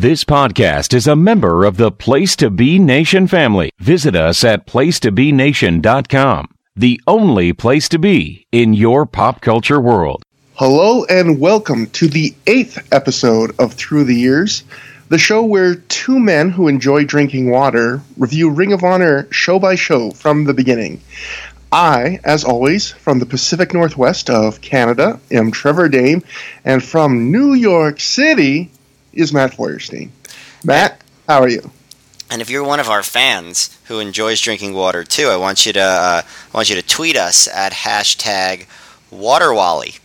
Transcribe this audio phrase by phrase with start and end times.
[0.00, 3.72] This podcast is a member of the Place to Be Nation family.
[3.80, 10.22] Visit us at placetobenation.com, the only place to be in your pop culture world.
[10.54, 14.62] Hello and welcome to the eighth episode of Through the Years,
[15.08, 19.74] the show where two men who enjoy drinking water review Ring of Honor show by
[19.74, 21.00] show from the beginning.
[21.72, 26.22] I, as always, from the Pacific Northwest of Canada, am Trevor Dame,
[26.64, 28.70] and from New York City
[29.12, 30.12] is Matt Feuerstein.
[30.64, 31.70] Matt, how are you?
[32.30, 35.72] And if you're one of our fans who enjoys drinking water too, I want you
[35.72, 38.66] to uh, I want you to tweet us at hashtag
[39.10, 39.98] WaterWally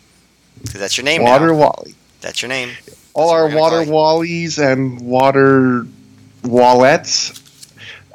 [0.61, 1.23] because that's your name.
[1.23, 1.55] Water now.
[1.55, 1.95] Wally.
[2.21, 2.71] That's your name.
[3.13, 5.85] All That's our water wallies and water
[6.43, 7.39] wallets.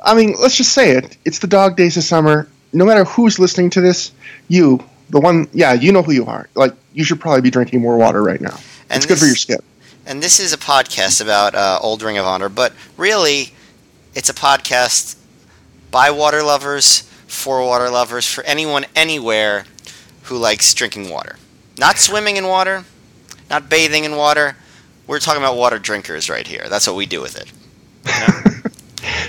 [0.03, 1.17] I mean, let's just say it.
[1.25, 2.49] It's the dog days of summer.
[2.73, 4.13] No matter who's listening to this,
[4.49, 6.49] you, the one, yeah, you know who you are.
[6.55, 8.59] Like, you should probably be drinking more water right now.
[8.91, 9.59] And it's good for your skin.
[10.09, 13.53] And this is a podcast about uh, Old Ring of Honor, but really,
[14.15, 15.19] it's a podcast
[15.91, 19.67] by water lovers, for water lovers, for anyone anywhere
[20.23, 21.37] who likes drinking water.
[21.79, 22.87] Not swimming in water,
[23.51, 24.57] not bathing in water.
[25.07, 26.71] We're talking about water drinkers right here.
[26.71, 28.65] That's what we do with it.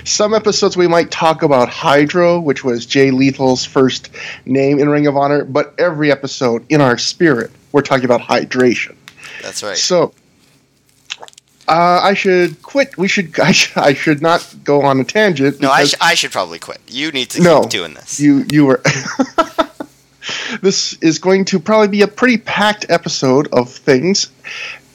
[0.08, 4.08] Some episodes we might talk about Hydro, which was Jay Lethal's first
[4.46, 8.96] name in Ring of Honor, but every episode, in our spirit, we're talking about hydration.
[9.42, 9.76] That's right.
[9.76, 10.14] So,
[11.68, 12.96] uh, I should quit.
[12.98, 13.38] We should.
[13.40, 15.60] I, sh- I should not go on a tangent.
[15.60, 16.80] No, I, sh- I should probably quit.
[16.88, 18.18] You need to No, keep doing this.
[18.20, 18.82] You you were.
[20.62, 24.30] this is going to probably be a pretty packed episode of things,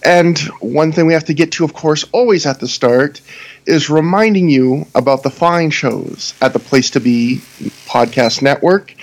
[0.04, 3.22] and one thing we have to get to, of course, always at the start,
[3.66, 7.42] is reminding you about the fine shows at the Place to Be
[7.88, 8.94] podcast network,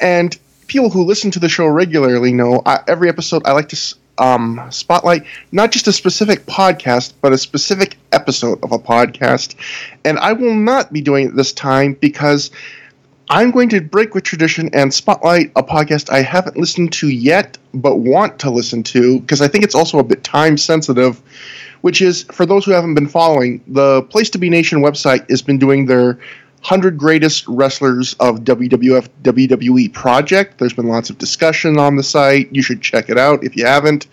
[0.00, 3.94] and people who listen to the show regularly know I, every episode I like to.
[4.18, 9.54] Um, spotlight not just a specific podcast, but a specific episode of a podcast.
[10.04, 12.50] And I will not be doing it this time because
[13.30, 17.58] I'm going to break with tradition and spotlight a podcast I haven't listened to yet,
[17.74, 21.20] but want to listen to because I think it's also a bit time sensitive.
[21.80, 25.42] Which is, for those who haven't been following, the Place to Be Nation website has
[25.42, 26.18] been doing their
[26.60, 30.58] 100 greatest wrestlers of WWF WWE project.
[30.58, 32.48] There's been lots of discussion on the site.
[32.54, 34.08] You should check it out if you haven't.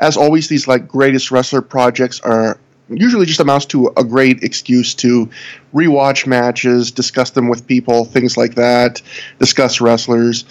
[0.00, 2.58] As always, these like greatest wrestler projects are
[2.88, 5.28] usually just amounts to a great excuse to
[5.74, 9.02] rewatch matches, discuss them with people, things like that,
[9.38, 10.44] discuss wrestlers.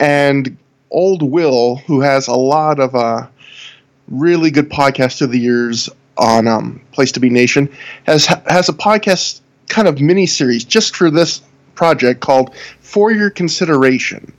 [0.00, 0.56] And
[0.90, 3.26] old Will, who has a lot of uh,
[4.08, 5.88] really good podcasts through the years
[6.18, 7.72] on um, Place to Be Nation,
[8.04, 9.41] has has a podcast
[9.72, 11.40] kind of mini series just for this
[11.74, 14.32] project called For Your Consideration.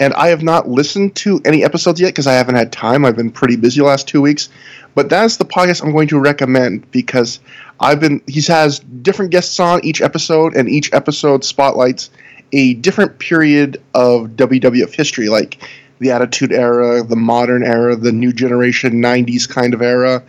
[0.00, 3.04] And I have not listened to any episodes yet because I haven't had time.
[3.04, 4.48] I've been pretty busy the last two weeks.
[4.94, 7.38] But that's the podcast I'm going to recommend because
[7.78, 12.10] I've been he has different guests on each episode, and each episode spotlights
[12.52, 15.62] a different period of WWF history, like
[16.00, 20.24] the Attitude Era, the modern era, the new generation 90s kind of era.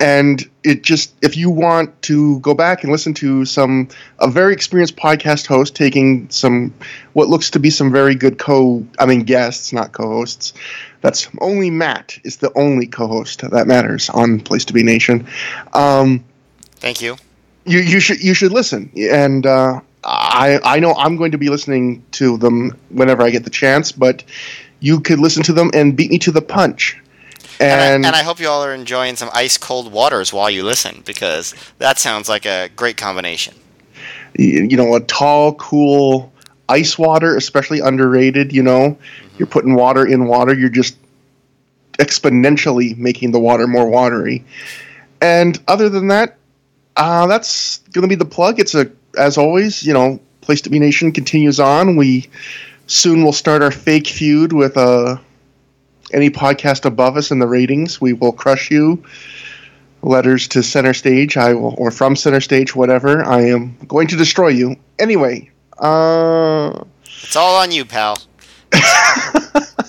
[0.00, 3.88] And it just, if you want to go back and listen to some,
[4.18, 6.74] a very experienced podcast host taking some,
[7.12, 10.52] what looks to be some very good co, I mean, guests, not co hosts.
[11.00, 15.26] That's only Matt is the only co host that matters on Place to Be Nation.
[15.74, 16.24] Um,
[16.76, 17.16] Thank you.
[17.64, 21.48] you you should you should listen and uh, I I know I'm going to be
[21.48, 24.24] listening to them whenever I get the chance but
[24.80, 27.00] you could listen to them and beat me to the punch
[27.60, 30.50] And, and, I, and I hope you all are enjoying some ice cold waters while
[30.50, 33.54] you listen because that sounds like a great combination.
[34.36, 36.32] you know a tall cool
[36.68, 38.98] ice water especially underrated you know?
[39.38, 40.96] You're putting water in water you're just
[41.98, 44.44] exponentially making the water more watery.
[45.20, 46.38] And other than that
[46.96, 48.60] uh, that's going to be the plug.
[48.60, 51.96] It's a as always you know place to be nation continues on.
[51.96, 52.28] We
[52.86, 55.16] soon will start our fake feud with uh,
[56.14, 59.02] any podcast above us in the ratings we will crush you
[60.02, 64.16] letters to center stage i will or from center stage whatever i am going to
[64.16, 68.16] destroy you anyway uh It's all on you, pal.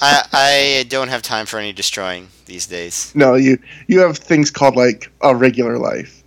[0.01, 3.11] I, I don't have time for any destroying these days.
[3.15, 3.57] no you
[3.88, 6.23] you have things called like a regular life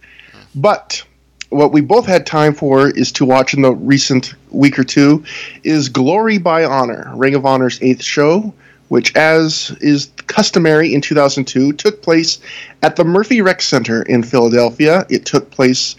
[0.55, 1.03] but
[1.51, 5.25] what we both had time for is to watch in the recent week or two
[5.65, 8.53] is glory by honor ring of honor's eighth show
[8.89, 12.39] which as is customary in 2002 took place
[12.83, 15.07] at the murphy rec center in philadelphia.
[15.09, 15.97] It took place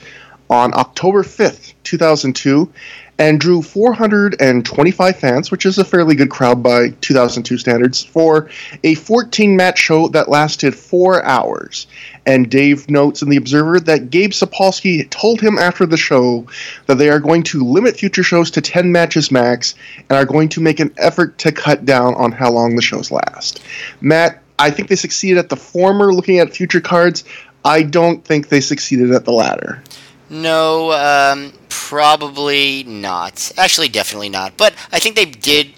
[0.50, 2.71] on October 5th, 2002,
[3.19, 8.50] and drew 425 fans, which is a fairly good crowd by 2002 standards, for
[8.83, 11.86] a 14 match show that lasted four hours.
[12.25, 16.48] And Dave notes in The Observer that Gabe Sapolsky told him after the show
[16.86, 19.75] that they are going to limit future shows to 10 matches max
[20.10, 23.12] and are going to make an effort to cut down on how long the shows
[23.12, 23.62] last.
[24.00, 27.25] Matt, I think they succeeded at the former, looking at future cards.
[27.65, 29.83] I don't think they succeeded at the latter.
[30.29, 33.51] No, um, probably not.
[33.57, 34.57] Actually, definitely not.
[34.57, 35.73] But I think they did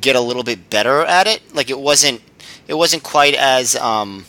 [0.00, 1.42] get a little bit better at it.
[1.54, 2.20] Like it wasn't,
[2.68, 4.26] it wasn't quite as, um,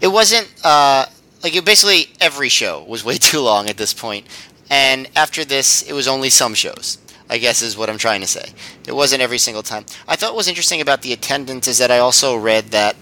[0.00, 1.06] it wasn't uh,
[1.42, 4.26] like it basically every show was way too long at this point.
[4.70, 6.98] And after this, it was only some shows.
[7.28, 8.50] I guess is what I'm trying to say.
[8.86, 9.86] It wasn't every single time.
[10.06, 12.96] I thought what was interesting about the attendance is that I also read that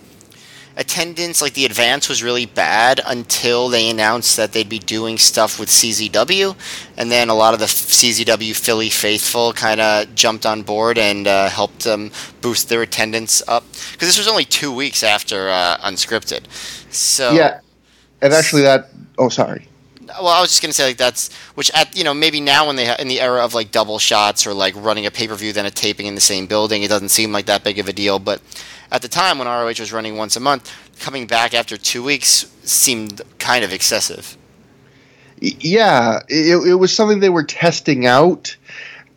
[0.77, 5.59] attendance, like the advance, was really bad until they announced that they'd be doing stuff
[5.59, 6.57] with CZW,
[6.97, 11.27] and then a lot of the CZW Philly faithful kind of jumped on board and
[11.27, 12.11] uh, helped them
[12.41, 16.45] boost their attendance up because this was only two weeks after uh, Unscripted.
[16.93, 17.61] So yeah,
[18.21, 18.89] and actually that.
[19.19, 19.69] Oh, sorry.
[20.21, 22.77] Well, I was just gonna say like that's which at you know maybe now when
[22.77, 25.35] they ha- in the era of like double shots or like running a pay per
[25.35, 27.89] view then a taping in the same building, it doesn't seem like that big of
[27.89, 28.43] a deal, but
[28.93, 32.47] at the time when ROH was running once a month, coming back after two weeks
[32.63, 34.37] seemed kind of excessive.
[35.41, 38.55] Yeah, it, it was something they were testing out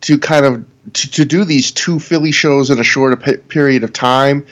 [0.00, 0.64] to kind of
[0.94, 4.46] to, to do these two Philly shows in a short period of time.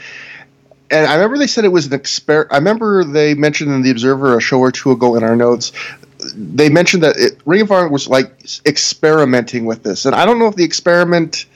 [0.90, 2.52] And I remember they said it was an experiment.
[2.52, 5.72] I remember they mentioned in the Observer a show or two ago in our notes.
[6.36, 8.30] They mentioned that it, Ring of Honor was like
[8.66, 11.46] experimenting with this, and I don't know if the experiment,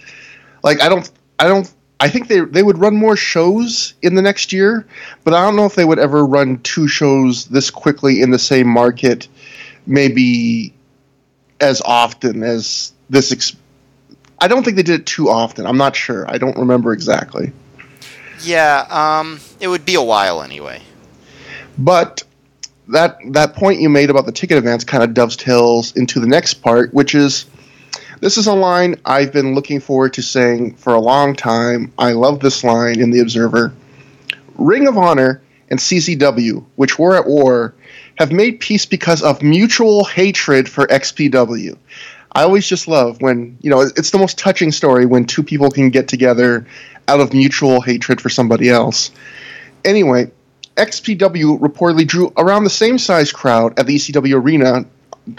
[0.62, 4.22] like I don't, I don't I think they they would run more shows in the
[4.22, 4.86] next year,
[5.24, 8.38] but I don't know if they would ever run two shows this quickly in the
[8.38, 9.26] same market,
[9.86, 10.72] maybe
[11.60, 13.32] as often as this.
[13.32, 13.56] Ex-
[14.38, 15.66] I don't think they did it too often.
[15.66, 16.24] I'm not sure.
[16.30, 17.52] I don't remember exactly.
[18.44, 20.80] Yeah, um, it would be a while anyway.
[21.76, 22.22] But
[22.88, 26.54] that that point you made about the ticket advance kind of dovetails into the next
[26.54, 27.46] part, which is
[28.20, 31.92] this is a line I've been looking forward to saying for a long time.
[31.98, 33.72] I love this line in The Observer.
[34.56, 37.74] Ring of Honor and CZW, which were at war,
[38.16, 41.76] have made peace because of mutual hatred for XPW.
[42.32, 45.70] I always just love when, you know, it's the most touching story when two people
[45.70, 46.66] can get together
[47.06, 49.10] out of mutual hatred for somebody else.
[49.84, 50.30] Anyway,
[50.76, 54.84] XPW reportedly drew around the same size crowd at the ECW arena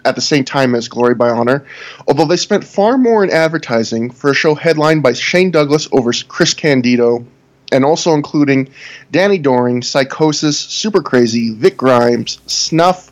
[0.05, 1.65] at the same time as Glory by Honor,
[2.07, 6.11] although they spent far more in advertising for a show headlined by Shane Douglas over
[6.27, 7.25] Chris Candido,
[7.71, 8.69] and also including
[9.11, 13.11] Danny Doring, Psychosis, Super Crazy, Vic Grimes, Snuff,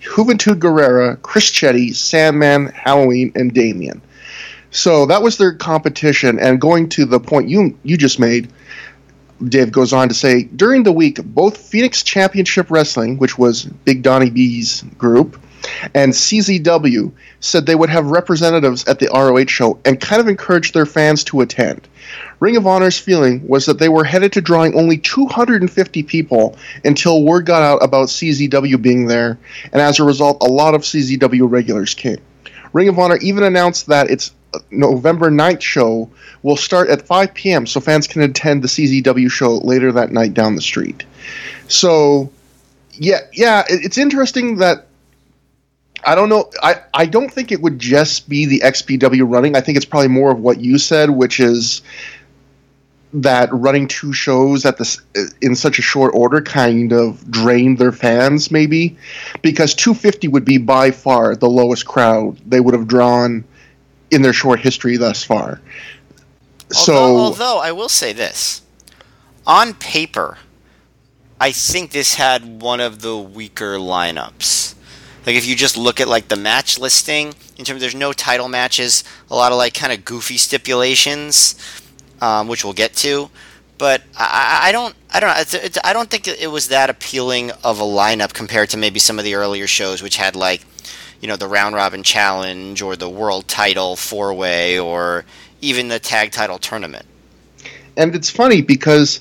[0.00, 4.02] Juventud Guerrera, Chris Chetti, Sandman, Halloween, and Damien.
[4.70, 8.50] So that was their competition, and going to the point you you just made,
[9.44, 14.02] Dave goes on to say during the week, both Phoenix Championship Wrestling, which was Big
[14.02, 15.40] Donnie B's group,
[15.94, 20.74] and CZW said they would have representatives at the ROH show and kind of encouraged
[20.74, 21.88] their fans to attend.
[22.40, 27.22] Ring of Honor's feeling was that they were headed to drawing only 250 people until
[27.22, 29.38] word got out about CZW being there,
[29.72, 32.18] and as a result, a lot of CZW regulars came.
[32.72, 36.10] Ring of Honor even announced that its uh, November 9th show
[36.42, 37.66] will start at 5 p.m.
[37.66, 41.04] so fans can attend the CZW show later that night down the street.
[41.68, 42.30] So,
[42.92, 44.86] yeah, yeah, it's interesting that
[46.04, 46.50] I don't know.
[46.62, 49.56] I, I don't think it would just be the XPW running.
[49.56, 51.82] I think it's probably more of what you said, which is
[53.14, 57.78] that running two shows at this uh, in such a short order kind of drained
[57.78, 58.96] their fans, maybe
[59.42, 63.44] because 250 would be by far the lowest crowd they would have drawn
[64.10, 65.60] in their short history thus far.
[66.74, 68.62] Although, so, although I will say this,
[69.46, 70.38] on paper,
[71.38, 74.74] I think this had one of the weaker lineups
[75.26, 78.12] like if you just look at like the match listing, in terms of there's no
[78.12, 81.54] title matches, a lot of like kind of goofy stipulations,
[82.20, 83.30] um, which we'll get to.
[83.78, 85.40] But I, I don't, I don't know.
[85.40, 88.98] It's, it's, I don't think it was that appealing of a lineup compared to maybe
[88.98, 90.62] some of the earlier shows, which had like,
[91.20, 95.24] you know, the round robin challenge or the world title four way or
[95.60, 97.06] even the tag title tournament.
[97.96, 99.20] And it's funny because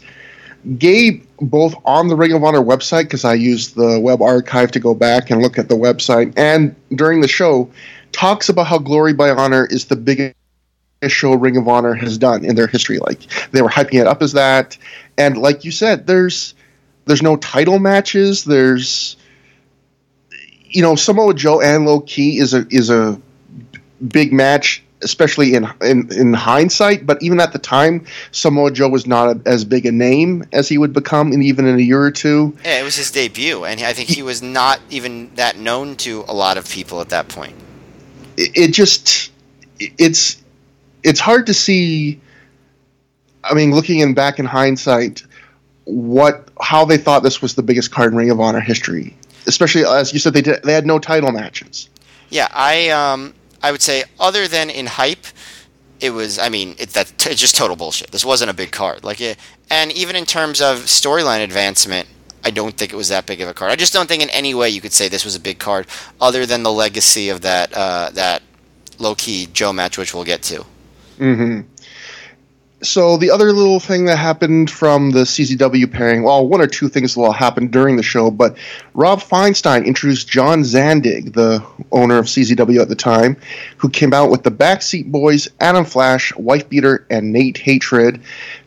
[0.78, 4.80] Gabe, both on the Ring of Honor website, because I used the web archive to
[4.80, 7.70] go back and look at the website, and during the show,
[8.12, 10.36] talks about how Glory by Honor is the biggest
[11.08, 13.00] show Ring of Honor has done in their history.
[13.00, 14.78] Like they were hyping it up as that,
[15.18, 16.54] and like you said, there's
[17.06, 18.44] there's no title matches.
[18.44, 19.16] There's
[20.72, 23.20] you know, Samoa Joe and Low Ki is a is a
[24.06, 27.06] big match, especially in in in hindsight.
[27.06, 30.68] But even at the time, Samoa Joe was not a, as big a name as
[30.68, 32.58] he would become, in even in a year or two.
[32.64, 36.26] Yeah, it was his debut, and I think he was not even that known to
[36.28, 37.56] a lot of people at that point.
[38.38, 39.32] It, it just
[39.80, 40.42] it's
[41.04, 42.20] it's hard to see.
[43.44, 45.24] I mean, looking in back in hindsight,
[45.86, 49.16] what how they thought this was the biggest card in Ring of Honor history.
[49.48, 51.90] Especially as you said, they did, they had no title matches.
[52.30, 55.26] Yeah, I um I would say other than in hype,
[56.00, 56.40] it was.
[56.40, 58.12] I mean, it, that it's just total bullshit.
[58.12, 59.04] This wasn't a big card.
[59.04, 59.38] Like, it,
[59.70, 62.08] and even in terms of storyline advancement,
[62.44, 63.72] I don't think it was that big of a card.
[63.72, 65.88] I just don't think in any way you could say this was a big card,
[66.20, 68.42] other than the legacy of that uh, that
[69.00, 70.66] Low Ki Joe match, which we'll get to.
[71.20, 71.62] Mm-hmm.
[72.84, 76.90] So the other little thing that happened from the CZW pairing, well, one or two
[76.90, 78.58] things will happen during the show, but
[78.96, 83.38] Rob Feinstein introduced John Zandig, the owner of CZW at the time,
[83.78, 88.20] who came out with the Backseat Boys, Adam Flash, Wife Beater, and Nate Hatred.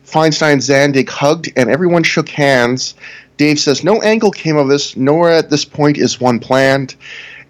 [0.05, 2.95] Feinstein Zandig hugged, and everyone shook hands.
[3.35, 4.95] Dave says no angle came of this.
[4.95, 6.95] Nowhere at this point is one planned.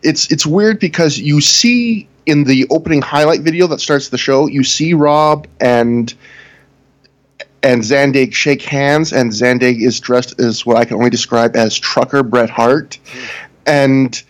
[0.01, 4.47] It's it's weird because you see in the opening highlight video that starts the show,
[4.47, 6.13] you see Rob and
[7.65, 11.77] and Zandig shake hands, and Zandig is dressed as what I can only describe as
[11.77, 12.99] trucker Bret Hart,
[13.65, 14.21] and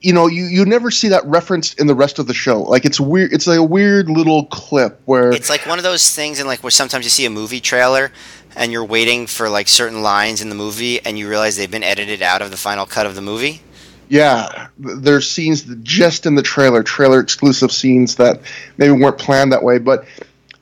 [0.00, 2.62] you know you you never see that referenced in the rest of the show.
[2.62, 3.32] Like it's weird.
[3.32, 6.64] It's like a weird little clip where it's like one of those things, and like
[6.64, 8.10] where sometimes you see a movie trailer.
[8.56, 11.84] And you're waiting for like certain lines in the movie, and you realize they've been
[11.84, 13.62] edited out of the final cut of the movie.
[14.08, 18.40] Yeah, there's scenes just in the trailer, trailer exclusive scenes that
[18.76, 19.78] maybe weren't planned that way.
[19.78, 20.04] But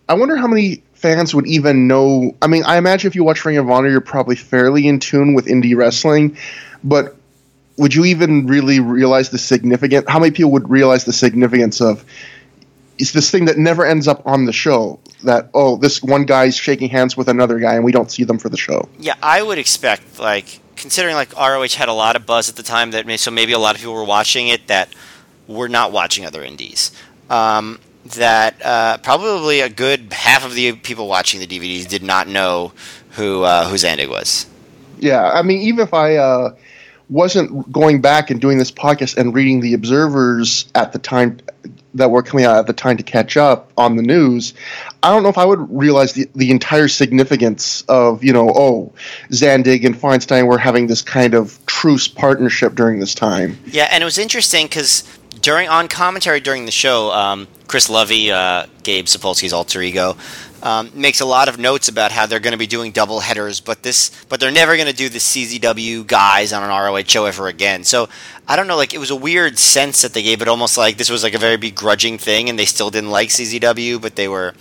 [0.08, 2.34] I wonder how many fans would even know.
[2.42, 5.34] I mean, I imagine if you watch Ring of Honor, you're probably fairly in tune
[5.34, 6.36] with indie wrestling,
[6.82, 7.16] but
[7.76, 10.06] would you even really realize the significance?
[10.08, 12.04] How many people would realize the significance of
[12.98, 14.98] it's this thing that never ends up on the show?
[15.24, 18.38] That oh, this one guy's shaking hands with another guy, and we don't see them
[18.38, 18.88] for the show.
[18.98, 22.62] Yeah, I would expect like considering like ROH had a lot of buzz at the
[22.62, 24.88] time that so maybe a lot of people were watching it that
[25.46, 26.92] were not watching other indies.
[27.30, 27.78] Um,
[28.14, 32.72] that uh, probably a good half of the people watching the DVDs did not know
[33.10, 34.46] who uh, who Zandig was.
[34.98, 36.54] Yeah, I mean, even if I uh,
[37.08, 41.38] wasn't going back and doing this podcast and reading the observers at the time
[41.94, 44.54] that were coming out at the time to catch up on the news,
[45.02, 48.92] I don't know if I would realize the, the entire significance of, you know, oh,
[49.30, 53.58] Zandig and Feinstein were having this kind of truce partnership during this time.
[53.66, 55.02] Yeah, and it was interesting because
[55.40, 60.16] during on commentary during the show, um, Chris Lovey, uh, Gabe Sapolsky's alter ego,
[60.62, 63.60] um, makes a lot of notes about how they're going to be doing double headers,
[63.60, 67.26] but this, but they're never going to do the CZW guys on an ROH show
[67.26, 67.84] ever again.
[67.84, 68.08] So
[68.46, 70.96] I don't know, like it was a weird sense that they gave it, almost like
[70.96, 74.28] this was like a very begrudging thing, and they still didn't like CZW, but they
[74.28, 74.54] were.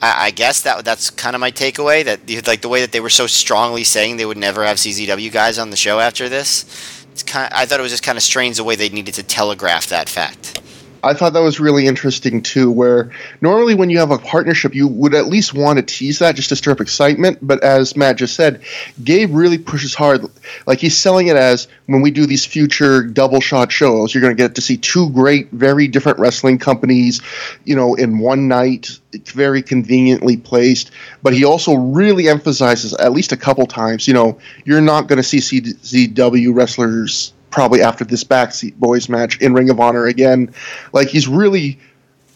[0.00, 2.04] I, I guess that that's kind of my takeaway.
[2.04, 5.32] That like the way that they were so strongly saying they would never have CZW
[5.32, 6.97] guys on the show after this.
[7.18, 7.52] It's kind.
[7.52, 9.88] Of, I thought it was just kind of strange the way they needed to telegraph
[9.88, 10.62] that fact.
[11.02, 12.70] I thought that was really interesting too.
[12.70, 16.36] Where normally when you have a partnership, you would at least want to tease that
[16.36, 17.38] just to stir up excitement.
[17.40, 18.62] But as Matt just said,
[19.02, 20.24] Gabe really pushes hard.
[20.66, 24.36] Like he's selling it as when we do these future double shot shows, you're going
[24.36, 27.20] to get to see two great, very different wrestling companies,
[27.64, 28.98] you know, in one night.
[29.12, 30.90] It's very conveniently placed.
[31.22, 35.16] But he also really emphasizes at least a couple times, you know, you're not going
[35.16, 40.52] to see CZW wrestlers probably after this backseat boys match in Ring of Honor again.
[40.92, 41.78] Like he's really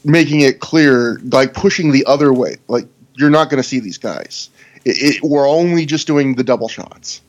[0.05, 2.57] making it clear, like pushing the other way.
[2.69, 4.51] Like you're not going to see these guys.
[4.85, 7.21] It, it, we're only just doing the double shots.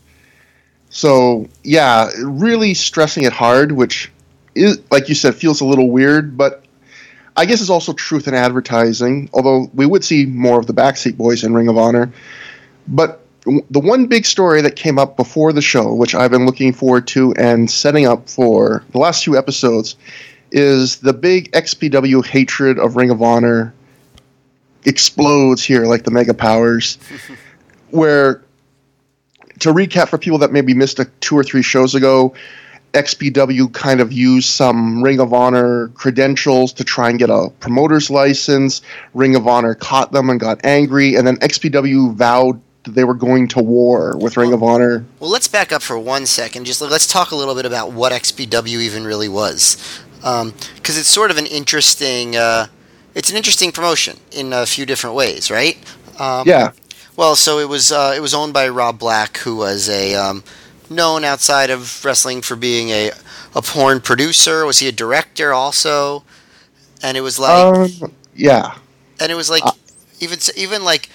[0.90, 4.12] So yeah, really stressing it hard, which
[4.56, 6.64] is like you said feels a little weird, but
[7.36, 9.30] I guess it's also truth in advertising.
[9.34, 12.12] Although we would see more of the backseat boys in Ring of Honor,
[12.88, 16.74] but the one big story that came up before the show, which I've been looking
[16.74, 19.98] forward to and setting up for the last few episodes,
[20.52, 23.74] is the big XPW hatred of Ring of Honor
[24.86, 26.98] explodes here like the Mega Powers.
[27.90, 28.44] where,
[29.60, 32.34] to recap for people that maybe missed a two or three shows ago,
[32.94, 38.10] XPW kind of used some Ring of Honor credentials to try and get a promoter's
[38.10, 38.82] license.
[39.14, 43.48] Ring of Honor caught them and got angry, and then XPW vowed they were going
[43.50, 45.06] to war with Ring of Honor.
[45.20, 46.66] Well, let's back up for one second.
[46.66, 51.08] Just let's talk a little bit about what XPW even really was, because um, it's
[51.08, 52.36] sort of an interesting.
[52.36, 52.68] Uh,
[53.16, 55.78] it's an interesting promotion in a few different ways, right?
[56.20, 56.72] Um, yeah.
[57.16, 60.44] Well, so it was uh, it was owned by Rob Black, who was a um,
[60.90, 63.12] known outside of wrestling for being a
[63.56, 64.66] a porn producer?
[64.66, 66.24] Was he a director also?
[67.02, 68.76] And it was like, Um, yeah.
[69.20, 69.72] and it was like, uh,
[70.20, 71.10] even even like,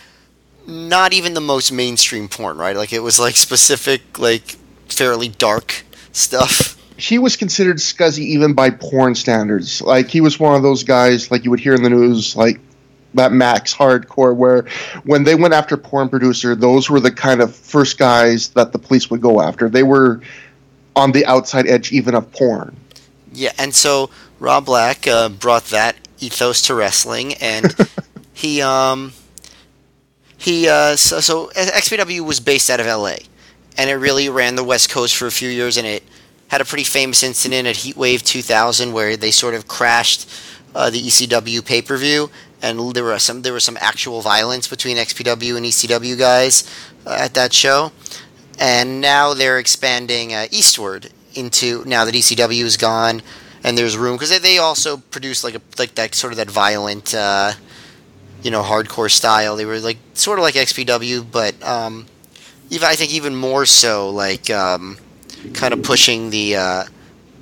[0.69, 2.77] not even the most mainstream porn, right?
[2.77, 4.57] Like it was like specific, like
[4.89, 5.83] fairly dark
[6.13, 6.77] stuff.
[6.99, 9.81] he was considered scuzzy even by porn standards.
[9.81, 12.61] Like he was one of those guys like you would hear in the news like
[13.15, 14.67] that Max Hardcore where
[15.05, 18.79] when they went after porn producer, those were the kind of first guys that the
[18.79, 19.71] police would go after.
[19.71, 20.21] They were
[20.95, 22.77] on the outside edge even of porn.
[23.33, 27.75] Yeah, and so Rob Black uh, brought that ethos to wrestling, and
[28.35, 29.13] he um
[30.39, 33.17] he uh so, so XPW was based out of LA,
[33.77, 36.03] and it really ran the West Coast for a few years, and it
[36.49, 40.31] had a pretty famous incident at Heatwave 2000 where they sort of crashed
[40.75, 42.31] uh, the ECW pay per view,
[42.63, 46.65] and there were some there was some actual violence between XPW and ECW guys
[47.05, 47.93] uh, at that show,
[48.59, 53.23] and now they're expanding uh, eastward into now that ECW is gone
[53.65, 56.51] and there's room because they, they also produce like a like that sort of that
[56.51, 57.53] violent uh,
[58.43, 59.57] you know hardcore style.
[59.57, 62.07] They were like sort of like XPW but um,
[62.71, 64.99] even I think even more so like um,
[65.55, 66.85] kind of pushing the uh,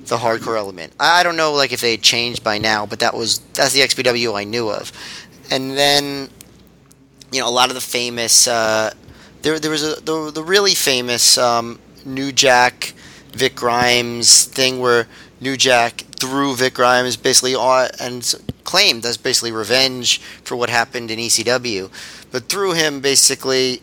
[0.05, 0.93] the hardcore element.
[0.99, 4.37] I, don't know like if they changed by now but that was that's the XPW
[4.37, 4.91] I knew of.
[5.51, 6.29] And then
[7.31, 8.93] you know a lot of the famous uh,
[9.41, 12.93] there there was a the, the really famous um, New Jack
[13.31, 15.07] Vic Grimes thing where
[15.39, 17.55] New Jack threw Vic Grimes basically
[17.99, 21.89] and claimed as basically revenge for what happened in ECW,
[22.31, 23.81] but through him basically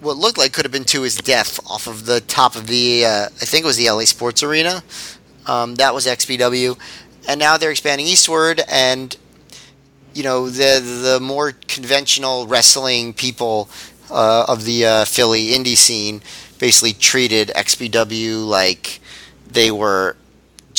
[0.00, 3.04] what looked like could have been to his death off of the top of the
[3.04, 4.82] uh, I think it was the LA Sports Arena.
[5.46, 6.78] Um, that was XPW,
[7.28, 9.16] and now they're expanding eastward, and
[10.14, 13.68] you know the the more conventional wrestling people
[14.10, 16.22] uh, of the uh, Philly indie scene
[16.58, 19.00] basically treated XPW like
[19.50, 20.16] they were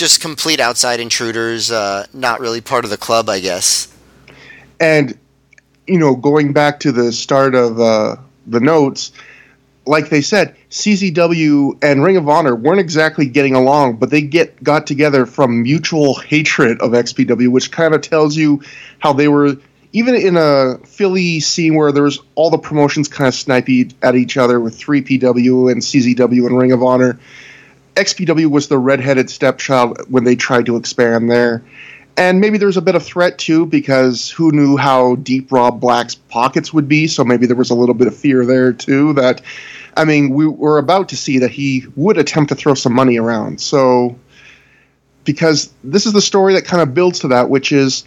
[0.01, 3.87] just complete outside intruders, uh, not really part of the club, I guess.
[4.79, 5.15] And
[5.85, 8.15] you know, going back to the start of uh,
[8.47, 9.11] the notes,
[9.85, 14.63] like they said, CZW and Ring of Honor weren't exactly getting along, but they get
[14.63, 18.63] got together from mutual hatred of XPW, which kind of tells you
[18.97, 19.55] how they were
[19.93, 24.15] even in a Philly scene where there was all the promotions kind of snipey at
[24.15, 27.19] each other with 3PW and CZW and Ring of Honor.
[27.95, 31.63] XPW was the redheaded stepchild when they tried to expand there.
[32.17, 36.15] And maybe there's a bit of threat too, because who knew how deep Rob Black's
[36.15, 37.07] pockets would be?
[37.07, 39.13] So maybe there was a little bit of fear there too.
[39.13, 39.41] That,
[39.95, 43.17] I mean, we were about to see that he would attempt to throw some money
[43.17, 43.61] around.
[43.61, 44.17] So,
[45.23, 48.05] because this is the story that kind of builds to that, which is,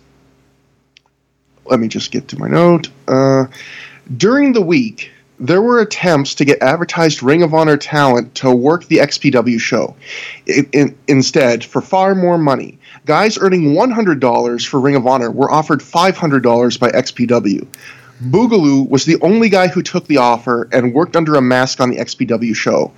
[1.64, 2.88] let me just get to my note.
[3.08, 3.46] Uh,
[4.16, 8.84] during the week, there were attempts to get advertised Ring of Honor talent to work
[8.86, 9.96] the XPW show.
[10.46, 15.50] In, in, instead, for far more money, guys earning $100 for Ring of Honor were
[15.50, 17.66] offered $500 by XPW.
[18.22, 21.90] Boogaloo was the only guy who took the offer and worked under a mask on
[21.90, 22.92] the XPW show.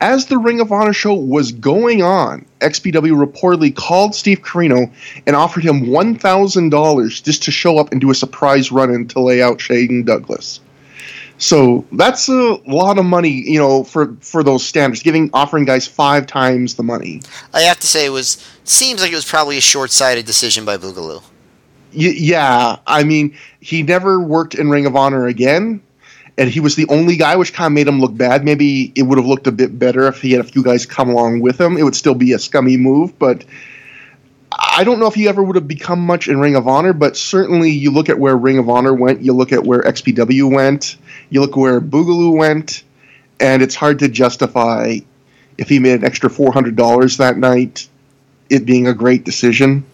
[0.00, 4.90] As the Ring of Honor show was going on, XPW reportedly called Steve Corino
[5.26, 9.20] and offered him $1,000 just to show up and do a surprise run in to
[9.20, 10.60] lay out Shane Douglas.
[11.42, 15.88] So that's a lot of money, you know, for for those standards, giving offering guys
[15.88, 17.20] five times the money.
[17.52, 20.76] I have to say, it was seems like it was probably a short-sighted decision by
[20.76, 21.20] Boogaloo.
[21.94, 25.82] Y- yeah, I mean, he never worked in Ring of Honor again,
[26.38, 28.44] and he was the only guy, which kind of made him look bad.
[28.44, 31.10] Maybe it would have looked a bit better if he had a few guys come
[31.10, 31.76] along with him.
[31.76, 33.44] It would still be a scummy move, but
[34.58, 36.92] I don't know if he ever would have become much in Ring of Honor.
[36.92, 40.52] But certainly, you look at where Ring of Honor went, you look at where XPW
[40.52, 40.96] went,
[41.30, 42.82] you look where Boogaloo went,
[43.40, 44.98] and it's hard to justify
[45.58, 47.88] if he made an extra four hundred dollars that night,
[48.50, 49.84] it being a great decision.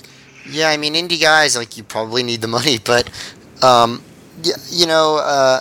[0.48, 3.08] Yeah, I mean, indie guys like you probably need the money, but
[3.62, 4.02] um,
[4.44, 5.60] y- you know, uh,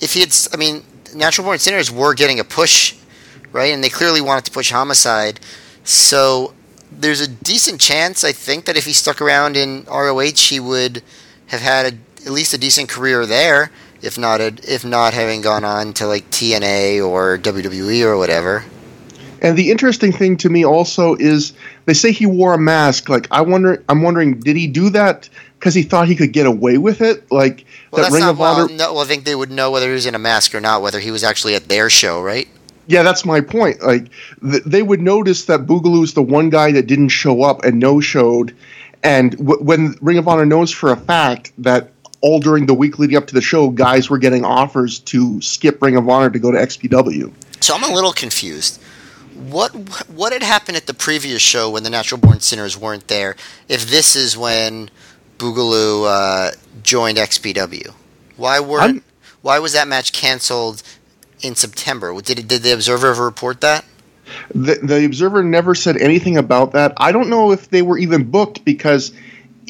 [0.00, 2.94] if he had, I mean, Natural Born Sinners were getting a push,
[3.52, 3.72] right?
[3.74, 5.40] And they clearly wanted to push Homicide,
[5.84, 6.54] so
[6.92, 11.02] there's a decent chance, I think, that if he stuck around in ROH, he would
[11.46, 13.70] have had a, at least a decent career there,
[14.02, 18.64] if not a, if not having gone on to like TNA or WWE or whatever.
[19.42, 21.54] And the interesting thing to me also is
[21.86, 23.08] they say he wore a mask.
[23.08, 26.46] Like I wonder, I'm wondering, did he do that because he thought he could get
[26.46, 27.30] away with it?
[27.32, 28.74] Like Well, that Ring of well, Honor?
[28.74, 30.82] no, well, I think they would know whether he was in a mask or not,
[30.82, 32.48] whether he was actually at their show, right?
[32.90, 33.82] Yeah, that's my point.
[33.82, 34.10] Like
[34.42, 38.00] th- they would notice that Boogaloo's the one guy that didn't show up and no
[38.00, 38.54] showed,
[39.02, 42.98] and w- when Ring of Honor knows for a fact that all during the week
[42.98, 46.38] leading up to the show, guys were getting offers to skip Ring of Honor to
[46.38, 47.32] go to XPW.
[47.60, 48.80] So I'm a little confused.
[49.48, 49.70] what
[50.10, 53.36] what had happened at the previous show when the Natural Born Sinners weren't there?
[53.68, 54.90] If this is when
[55.38, 56.50] Boogaloo uh,
[56.82, 57.92] joined XPW,
[58.36, 59.04] why were I'm-
[59.42, 60.82] why was that match canceled
[61.42, 62.12] in September?
[62.20, 63.84] Did did the Observer ever report that?
[64.54, 66.92] The, the Observer never said anything about that.
[66.96, 69.12] I don't know if they were even booked because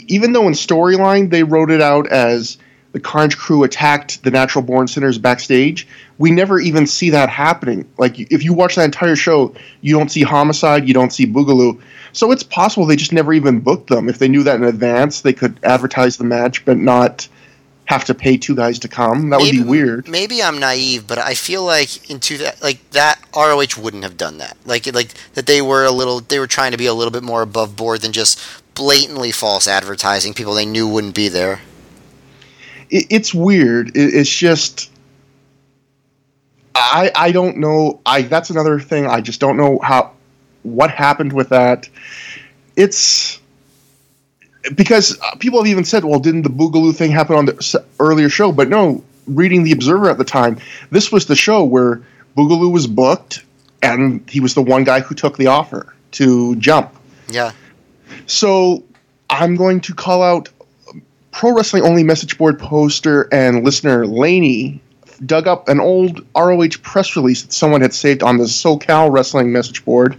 [0.07, 2.59] even though in storyline they wrote it out as
[2.93, 5.87] the Carnage crew attacked the Natural Born Sinners backstage,
[6.19, 7.89] we never even see that happening.
[7.99, 11.81] Like if you watch that entire show, you don't see Homicide, you don't see Boogaloo.
[12.13, 14.09] So it's possible they just never even booked them.
[14.09, 17.29] If they knew that in advance, they could advertise the match but not
[17.91, 19.31] have to pay two guys to come.
[19.31, 20.09] That would be weird.
[20.09, 24.39] Maybe I'm naive, but I feel like into that, like that ROH wouldn't have done
[24.39, 24.57] that.
[24.65, 27.25] Like, like that they were a little, they were trying to be a little bit
[27.25, 28.41] more above board than just
[28.75, 31.63] blatantly false advertising people they knew wouldn't be there.
[32.91, 33.89] it, it's weird.
[33.97, 34.91] It, it's just
[36.77, 38.01] I I don't know.
[38.07, 39.07] I that's another thing.
[39.07, 40.13] I just don't know how
[40.63, 41.89] what happened with that.
[42.77, 43.40] It's
[44.75, 48.53] because people have even said, "Well, didn't the Boogaloo thing happen on the earlier show?"
[48.53, 49.03] But no.
[49.27, 50.59] Reading the Observer at the time,
[50.91, 52.01] this was the show where
[52.37, 53.45] Boogaloo was booked,
[53.81, 56.93] and he was the one guy who took the offer to jump.
[57.29, 57.53] Yeah.
[58.27, 58.83] So
[59.29, 60.49] I'm going to call out
[61.31, 64.81] Pro Wrestling Only message board poster and listener Laney
[65.25, 69.53] dug up an old ROH press release that someone had saved on the SoCal Wrestling
[69.53, 70.17] message board.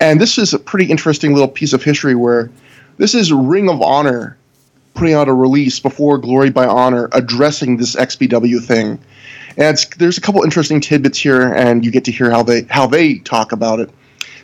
[0.00, 2.50] And this is a pretty interesting little piece of history where
[3.02, 4.36] this is Ring of Honor
[4.94, 8.96] putting out a release before Glory by Honor addressing this XPW thing.
[9.56, 12.86] And there's a couple interesting tidbits here, and you get to hear how they how
[12.86, 13.90] they talk about it.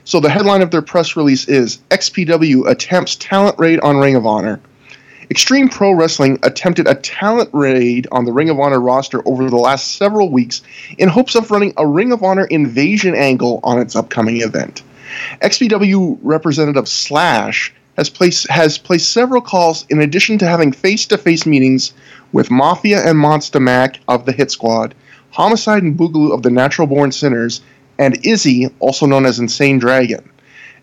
[0.03, 4.27] So the headline of their press release is XPW attempts talent raid on Ring of
[4.27, 4.59] Honor.
[5.31, 9.57] Extreme Pro Wrestling attempted a talent raid on the Ring of Honor roster over the
[9.57, 10.63] last several weeks
[10.99, 14.83] in hopes of running a Ring of Honor invasion angle on its upcoming event.
[15.43, 21.93] XPW representative Slash has placed has placed several calls in addition to having face-to-face meetings
[22.33, 24.95] with Mafia and Monsta Mack of the Hit Squad,
[25.33, 27.61] Homicide and Boogaloo of the Natural Born Sinners,
[27.99, 30.31] and Izzy, also known as Insane Dragon.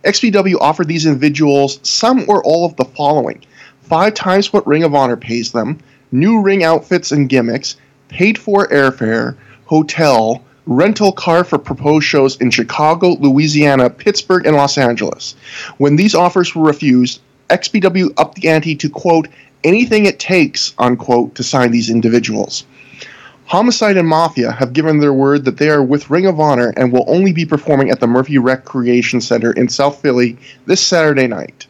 [0.04, 3.42] XPW offered these individuals some or all of the following
[3.82, 5.80] five times what Ring of Honor pays them,
[6.12, 7.78] new ring outfits and gimmicks,
[8.10, 14.78] paid for airfare, hotel, rental car for proposed shows in Chicago, Louisiana, Pittsburgh, and Los
[14.78, 15.36] Angeles.
[15.78, 19.28] When these offers were refused, XPW upped the ante to quote,
[19.64, 22.66] anything it takes, unquote, to sign these individuals.
[23.48, 26.92] Homicide and Mafia have given their word that they are with Ring of Honor and
[26.92, 31.68] will only be performing at the Murphy Recreation Center in South Philly this Saturday night.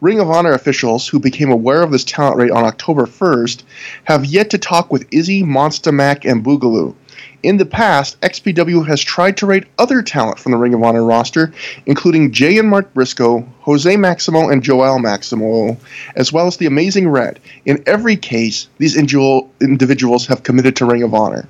[0.00, 3.64] Ring of Honor officials who became aware of this talent raid on October 1st
[4.04, 6.94] have yet to talk with Izzy, Monsta Mack, and Boogaloo.
[7.42, 11.04] In the past, XPW has tried to raid other talent from the Ring of Honor
[11.04, 11.52] roster,
[11.84, 15.76] including Jay and Mark Briscoe, Jose Maximo, and Joel Maximo,
[16.14, 17.38] as well as the Amazing Red.
[17.64, 21.46] In every case, these individuals have committed to Ring of Honor.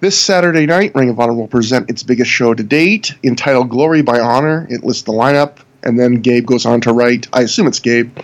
[0.00, 4.02] This Saturday night, Ring of Honor will present its biggest show to date, entitled Glory
[4.02, 4.66] by Honor.
[4.70, 8.16] It lists the lineup, and then Gabe goes on to write, I assume it's Gabe.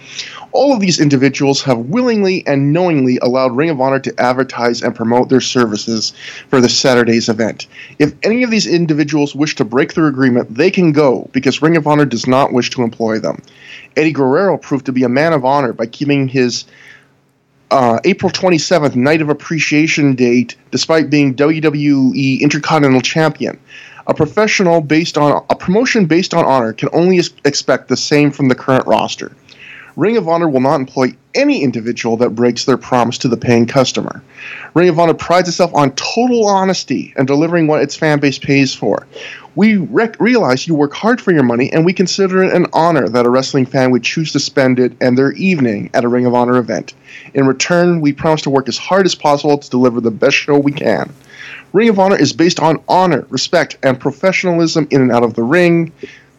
[0.52, 4.94] All of these individuals have willingly and knowingly allowed Ring of Honor to advertise and
[4.94, 6.12] promote their services
[6.48, 7.66] for this Saturday's event.
[7.98, 11.76] If any of these individuals wish to break their agreement, they can go because Ring
[11.76, 13.42] of Honor does not wish to employ them.
[13.96, 16.64] Eddie Guerrero proved to be a man of honor by keeping his
[17.70, 23.58] uh, April 27th Night of Appreciation date despite being WWE Intercontinental Champion.
[24.06, 28.48] A professional based on a promotion based on honor can only expect the same from
[28.48, 29.32] the current roster.
[29.98, 33.66] Ring of Honor will not employ any individual that breaks their promise to the paying
[33.66, 34.22] customer.
[34.72, 38.72] Ring of Honor prides itself on total honesty and delivering what its fan base pays
[38.72, 39.08] for.
[39.56, 43.08] We rec- realize you work hard for your money, and we consider it an honor
[43.08, 46.26] that a wrestling fan would choose to spend it and their evening at a Ring
[46.26, 46.94] of Honor event.
[47.34, 50.56] In return, we promise to work as hard as possible to deliver the best show
[50.56, 51.12] we can.
[51.72, 55.42] Ring of Honor is based on honor, respect, and professionalism in and out of the
[55.42, 55.90] ring.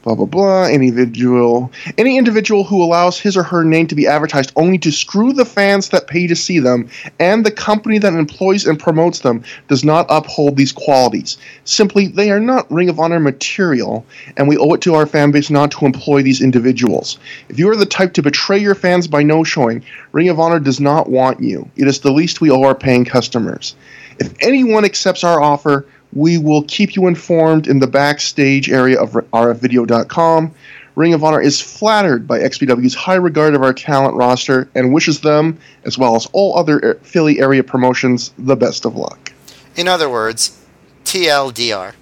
[0.03, 0.63] Blah blah blah.
[0.63, 4.91] Any individual, any individual who allows his or her name to be advertised only to
[4.91, 9.19] screw the fans that pay to see them and the company that employs and promotes
[9.19, 11.38] them does not uphold these qualities.
[11.65, 14.05] Simply, they are not Ring of Honor material,
[14.38, 17.19] and we owe it to our fan base not to employ these individuals.
[17.49, 19.83] If you are the type to betray your fans by no showing,
[20.13, 21.69] Ring of Honor does not want you.
[21.75, 23.75] It is the least we owe our paying customers.
[24.17, 29.11] If anyone accepts our offer, we will keep you informed in the backstage area of
[29.11, 30.53] rfvideo.com.
[30.95, 35.21] Ring of Honor is flattered by XPW's high regard of our talent roster and wishes
[35.21, 39.31] them, as well as all other Philly area promotions, the best of luck.
[39.75, 40.59] In other words,
[41.05, 41.93] TLDR.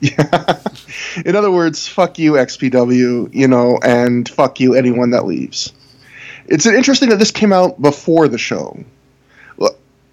[0.00, 0.60] Yeah.
[1.24, 5.72] In other words, fuck you, XPW, you know, and fuck you, anyone that leaves.
[6.46, 8.84] It's interesting that this came out before the show.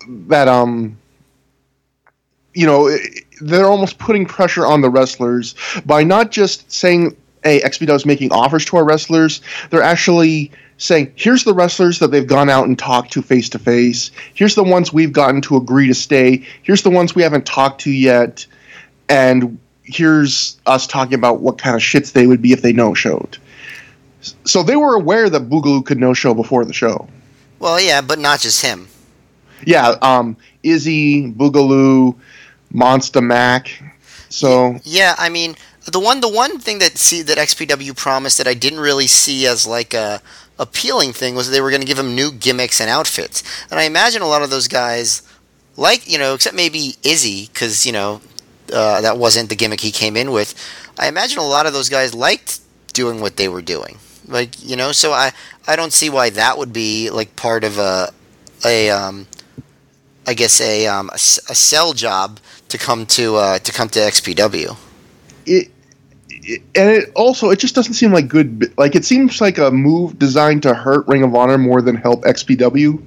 [0.07, 0.97] That, um,
[2.57, 2.89] you know,
[3.39, 5.53] they're almost putting pressure on the wrestlers
[5.85, 11.13] by not just saying, hey, XPW is making offers to our wrestlers, they're actually saying,
[11.15, 14.09] here's the wrestlers that they've gone out and talked to face to face.
[14.33, 16.43] Here's the ones we've gotten to agree to stay.
[16.63, 18.47] Here's the ones we haven't talked to yet.
[19.07, 22.95] And here's us talking about what kind of shits they would be if they no
[22.95, 23.37] showed.
[24.45, 27.07] So they were aware that Boogaloo could no show before the show.
[27.59, 28.87] Well, yeah, but not just him.
[29.65, 32.15] Yeah, um, Izzy, Boogaloo,
[32.73, 33.81] Monsta Mack.
[34.29, 38.47] So yeah, I mean the one the one thing that see that XPW promised that
[38.47, 40.21] I didn't really see as like a
[40.59, 43.83] appealing thing was they were going to give him new gimmicks and outfits, and I
[43.83, 45.21] imagine a lot of those guys
[45.77, 48.21] like you know except maybe Izzy because you know
[48.73, 50.53] uh, that wasn't the gimmick he came in with.
[50.99, 52.59] I imagine a lot of those guys liked
[52.93, 54.91] doing what they were doing, like you know.
[54.91, 55.31] So I
[55.67, 58.11] I don't see why that would be like part of a
[58.65, 59.27] a um,
[60.25, 63.99] I guess a um, a, a sell job to come to uh, to come to
[63.99, 64.77] XPW.
[65.45, 65.71] It,
[66.29, 68.77] it, and it also it just doesn't seem like good.
[68.77, 72.23] Like it seems like a move designed to hurt Ring of Honor more than help
[72.23, 73.03] XPW.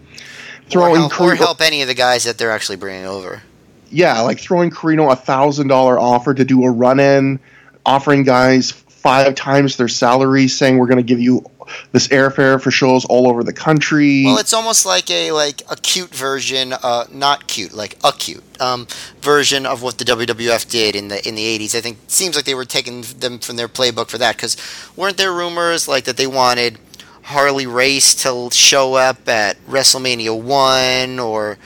[0.68, 3.42] Throwing or help, or help any of the guys that they're actually bringing over
[3.90, 7.40] yeah, like throwing Corino a thousand dollar offer to do a run in,
[7.84, 11.44] offering guys five times their salary, saying we're going to give you
[11.92, 14.24] this airfare for shows all over the country.
[14.24, 18.86] Well, it's almost like a like a cute version, uh, not cute, like acute um,
[19.20, 21.74] version of what the WWF did in the in the '80s.
[21.74, 24.56] I think it seems like they were taking them from their playbook for that because
[24.96, 26.78] weren't there rumors like that they wanted
[27.22, 31.58] Harley Race to show up at WrestleMania one or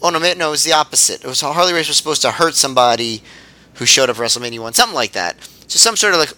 [0.00, 1.24] Oh no, no, it was the opposite.
[1.24, 3.22] It was Harley Race was supposed to hurt somebody
[3.74, 5.36] who showed up for WrestleMania one, something like that.
[5.66, 6.32] So some sort of like,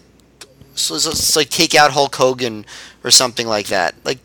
[0.74, 2.64] so it's like take out Hulk Hogan
[3.04, 4.18] or something like that, like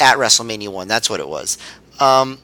[0.00, 0.88] at WrestleMania one.
[0.88, 1.58] That's what it was.
[2.00, 2.38] Um,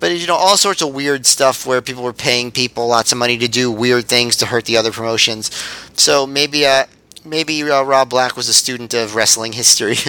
[0.00, 3.18] but you know, all sorts of weird stuff where people were paying people lots of
[3.18, 5.50] money to do weird things to hurt the other promotions.
[5.94, 6.86] So maybe, uh,
[7.24, 9.96] maybe uh, Rob Black was a student of wrestling history.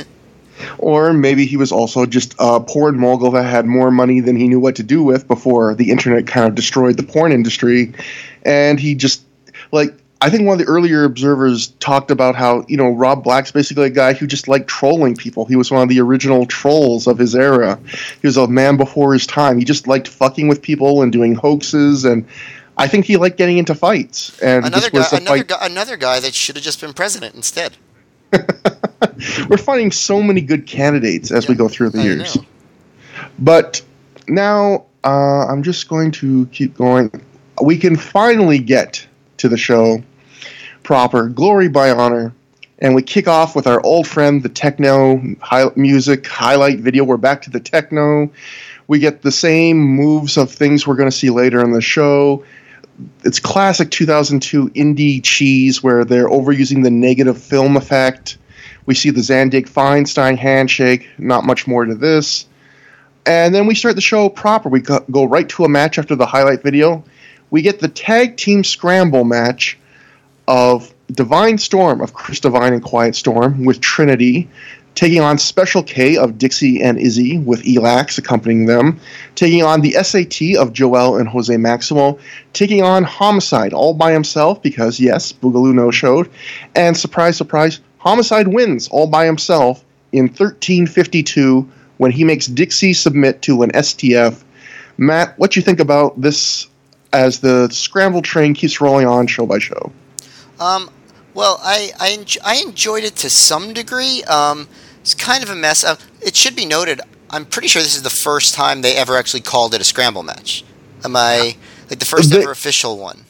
[0.77, 4.47] Or maybe he was also just a porn mogul that had more money than he
[4.47, 7.93] knew what to do with before the internet kind of destroyed the porn industry.
[8.43, 9.23] And he just,
[9.71, 13.51] like, I think one of the earlier observers talked about how, you know, Rob Black's
[13.51, 15.43] basically a guy who just liked trolling people.
[15.43, 17.77] He was one of the original trolls of his era.
[18.21, 19.59] He was a man before his time.
[19.59, 22.25] He just liked fucking with people and doing hoaxes and
[22.77, 24.39] I think he liked getting into fights.
[24.39, 27.75] And another guy, another, guy, another guy that should have just been president instead.
[29.49, 32.37] We're finding so many good candidates as yeah, we go through the I years.
[32.37, 32.45] Know.
[33.39, 33.81] But
[34.29, 37.11] now uh, I'm just going to keep going.
[37.61, 39.05] We can finally get
[39.37, 40.01] to the show
[40.83, 42.33] proper, Glory by Honor.
[42.79, 47.03] And we kick off with our old friend, the techno high- music highlight video.
[47.03, 48.29] We're back to the techno.
[48.87, 52.43] We get the same moves of things we're going to see later in the show
[53.23, 58.37] it's classic 2002 indie cheese where they're overusing the negative film effect.
[58.85, 62.45] We see the Zandig Feinstein handshake, not much more to this.
[63.25, 64.67] And then we start the show proper.
[64.67, 67.03] We go right to a match after the highlight video.
[67.49, 69.77] We get the tag team scramble match
[70.47, 74.49] of Divine Storm of Chris Divine and Quiet Storm with Trinity
[74.95, 78.99] taking on Special K of Dixie and Izzy with Elax accompanying them,
[79.35, 82.19] taking on the SAT of Joel and Jose Maximo,
[82.53, 86.29] taking on Homicide all by himself because, yes, Boogaloo no showed,
[86.75, 93.41] and surprise, surprise, Homicide wins all by himself in 1352 when he makes Dixie submit
[93.43, 94.43] to an STF.
[94.97, 96.67] Matt, what you think about this
[97.13, 99.91] as the scramble train keeps rolling on show by show?
[100.59, 100.89] Um,
[101.33, 104.23] well, I I, enj- I enjoyed it to some degree.
[104.25, 104.67] Um,
[105.01, 105.83] it's kind of a mess.
[105.83, 107.01] Uh, it should be noted.
[107.29, 110.23] I'm pretty sure this is the first time they ever actually called it a scramble
[110.23, 110.63] match.
[111.03, 111.55] Am I
[111.89, 113.25] like the first ever official one?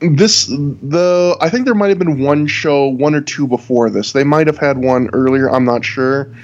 [0.00, 4.12] This the I think there might have been one show, one or two before this.
[4.12, 5.48] They might have had one earlier.
[5.48, 6.34] I'm not sure.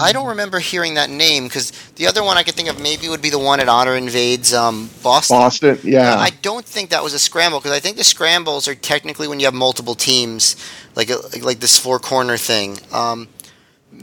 [0.00, 3.08] I don't remember hearing that name because the other one I could think of maybe
[3.08, 5.36] would be the one at Honor Invades um, Boston.
[5.36, 6.16] Boston, yeah.
[6.16, 9.40] I don't think that was a scramble because I think the scrambles are technically when
[9.40, 10.56] you have multiple teams,
[10.96, 11.10] like
[11.42, 12.78] like this four corner thing.
[12.92, 13.28] Um,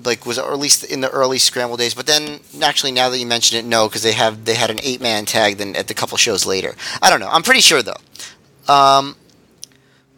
[0.03, 1.93] like was or at least in the early scramble days.
[1.93, 4.79] But then actually now that you mention it, no, because they have they had an
[4.83, 6.75] eight man tag then at the couple shows later.
[7.01, 7.29] I don't know.
[7.29, 8.73] I'm pretty sure though.
[8.73, 9.15] Um,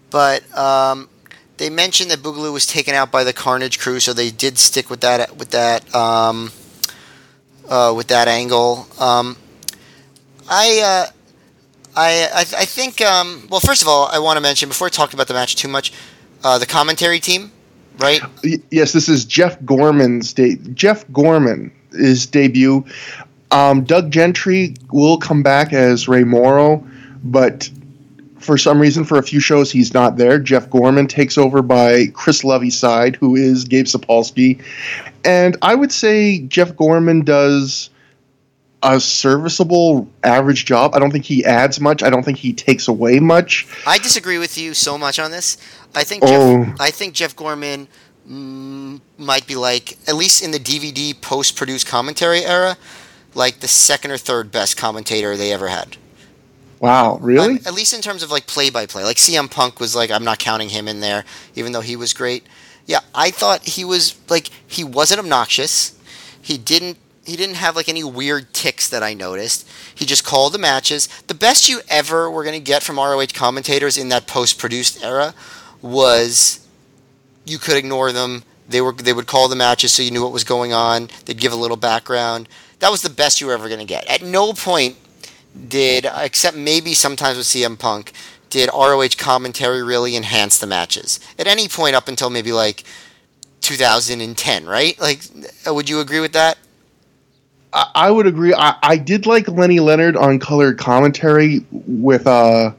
[0.10, 1.10] but um,
[1.60, 4.89] they mentioned that Boogaloo was taken out by the Carnage crew, so they did stick
[4.89, 6.52] with that with that um,
[7.67, 8.88] uh, with that angle.
[9.00, 9.38] Um,
[10.50, 11.12] I uh,
[11.95, 14.89] I I, I think um, well, first of all, I want to mention before I
[14.89, 15.93] talk about the match too much,
[16.43, 17.52] uh, the commentary team,
[18.00, 18.22] right?
[18.72, 22.86] Yes, this is Jeff Gorman's de- Jeff Gorman is debut.
[23.52, 26.88] Um, Doug Gentry will come back as Ray Morrow,
[27.24, 27.69] but
[28.39, 30.39] for some reason, for a few shows, he's not there.
[30.39, 34.62] Jeff Gorman takes over by Chris Lovey's side, who is Gabe Sapolsky,
[35.25, 37.89] and I would say Jeff Gorman does
[38.82, 40.95] a serviceable average job.
[40.95, 42.02] I don't think he adds much.
[42.02, 43.67] I don't think he takes away much.
[43.86, 45.58] I disagree with you so much on this.
[45.93, 46.63] I think Oh.
[46.63, 47.89] Jeff, I think Jeff Gorman
[48.30, 52.78] mm, might be like at least in the DVD post-produced commentary era,
[53.36, 55.97] like the second or third best commentator they ever had.
[56.80, 57.58] Wow, really?
[57.58, 59.04] Um, at least in terms of like play-by-play.
[59.04, 62.13] Like CM Punk was like I'm not counting him in there, even though he was
[62.13, 62.46] great.
[62.86, 66.00] Yeah, I thought he was like he wasn't obnoxious.
[66.42, 69.68] He didn't he didn't have like any weird ticks that I noticed.
[69.94, 71.08] He just called the matches.
[71.28, 75.34] The best you ever were gonna get from ROH commentators in that post-produced era
[75.82, 76.65] was
[77.46, 78.44] you could ignore them.
[78.70, 81.10] They were they would call the matches so you knew what was going on.
[81.26, 82.48] They'd give a little background.
[82.80, 84.08] That was the best you were ever going to get.
[84.08, 84.96] At no point
[85.68, 88.12] did except maybe sometimes with CM Punk
[88.50, 91.20] did ROH commentary really enhance the matches.
[91.38, 92.84] At any point up until maybe like
[93.62, 95.00] 2010, right?
[95.00, 95.22] Like
[95.66, 96.58] would you agree with that?
[97.74, 98.54] I, I would agree.
[98.54, 102.72] I, I did like Lenny Leonard on colored commentary with uh,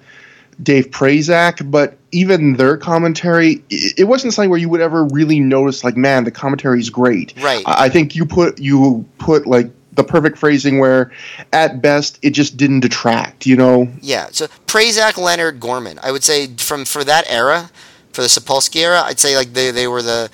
[0.62, 5.40] Dave Prazak, but even their commentary, it, it wasn't something where you would ever really
[5.40, 5.84] notice.
[5.84, 7.34] Like, man, the commentary is great.
[7.40, 7.62] Right.
[7.66, 11.10] I, I think you put you put like the perfect phrasing where,
[11.52, 13.46] at best, it just didn't detract.
[13.46, 13.88] You know.
[14.00, 14.28] Yeah.
[14.32, 15.98] So Prazak, Leonard, Gorman.
[16.02, 17.70] I would say from for that era,
[18.12, 20.30] for the Sapolsky era, I'd say like they, they were the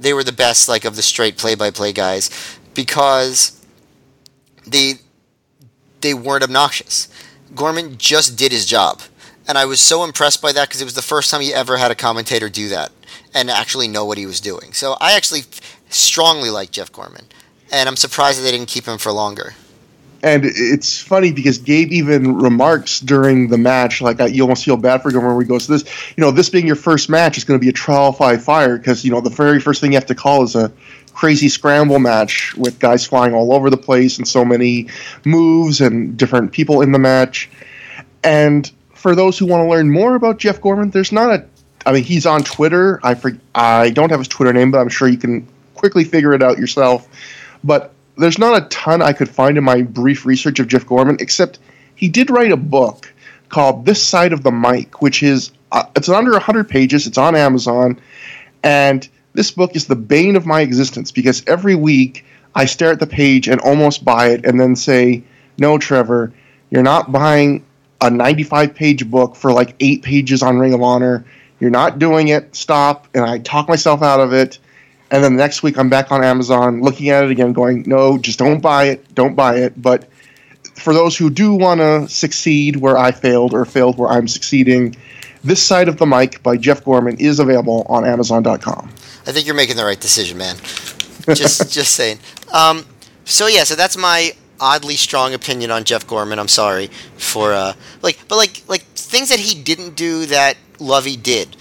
[0.00, 2.30] they were the best like of the straight play by play guys
[2.74, 3.64] because
[4.66, 4.94] they
[6.00, 7.08] they weren't obnoxious.
[7.54, 9.00] Gorman just did his job.
[9.46, 11.78] And I was so impressed by that because it was the first time he ever
[11.78, 12.92] had a commentator do that
[13.34, 14.74] and actually know what he was doing.
[14.74, 15.42] So I actually
[15.88, 17.26] strongly like Jeff Gorman.
[17.70, 19.54] And I'm surprised that they didn't keep him for longer.
[20.22, 25.00] And it's funny because Gabe even remarks during the match, like you almost feel bad
[25.00, 25.84] for him when he goes, "This,
[26.16, 28.76] you know, this being your first match is going to be a trial by fire
[28.76, 30.72] because you know the very first thing you have to call is a
[31.12, 34.88] crazy scramble match with guys flying all over the place and so many
[35.24, 37.48] moves and different people in the match."
[38.24, 41.44] And for those who want to learn more about Jeff Gorman, there's not a,
[41.86, 42.98] I mean, he's on Twitter.
[43.04, 46.34] I for, I don't have his Twitter name, but I'm sure you can quickly figure
[46.34, 47.06] it out yourself.
[47.64, 51.16] But there's not a ton I could find in my brief research of Jeff Gorman,
[51.20, 51.58] except
[51.94, 53.12] he did write a book
[53.48, 57.06] called This Side of the Mic, which is uh, it's under 100 pages.
[57.06, 58.00] It's on Amazon,
[58.62, 63.00] and this book is the bane of my existence because every week I stare at
[63.00, 65.22] the page and almost buy it, and then say,
[65.58, 66.32] "No, Trevor,
[66.70, 67.64] you're not buying
[68.00, 71.24] a 95 page book for like eight pages on Ring of Honor.
[71.60, 72.54] You're not doing it.
[72.56, 74.58] Stop." And I talk myself out of it.
[75.10, 78.18] And then the next week, I'm back on Amazon looking at it again, going, no,
[78.18, 79.14] just don't buy it.
[79.14, 79.80] Don't buy it.
[79.80, 80.08] But
[80.74, 84.96] for those who do want to succeed where I failed or failed where I'm succeeding,
[85.42, 88.90] This Side of the Mic by Jeff Gorman is available on Amazon.com.
[89.26, 90.56] I think you're making the right decision, man.
[91.34, 92.18] just just saying.
[92.52, 92.84] Um,
[93.24, 96.38] so yeah, so that's my oddly strong opinion on Jeff Gorman.
[96.38, 101.16] I'm sorry for uh, like, but like like things that he didn't do that Lovey
[101.16, 101.56] did,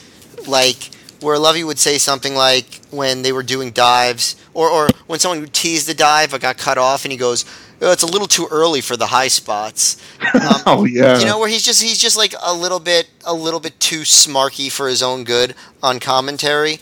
[0.48, 5.20] like where Lovey would say something like when they were doing dives, or or when
[5.20, 7.46] someone would tease the dive but got cut off, and he goes,
[7.82, 9.98] oh, "It's a little too early for the high spots."
[10.34, 11.20] Um, oh yeah.
[11.20, 14.02] you know where he's just he's just like a little bit a little bit too
[14.02, 16.80] smarky for his own good on commentary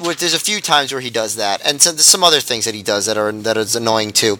[0.00, 2.64] Which there's a few times where he does that and so there's some other things
[2.64, 4.38] that he does that are that is annoying too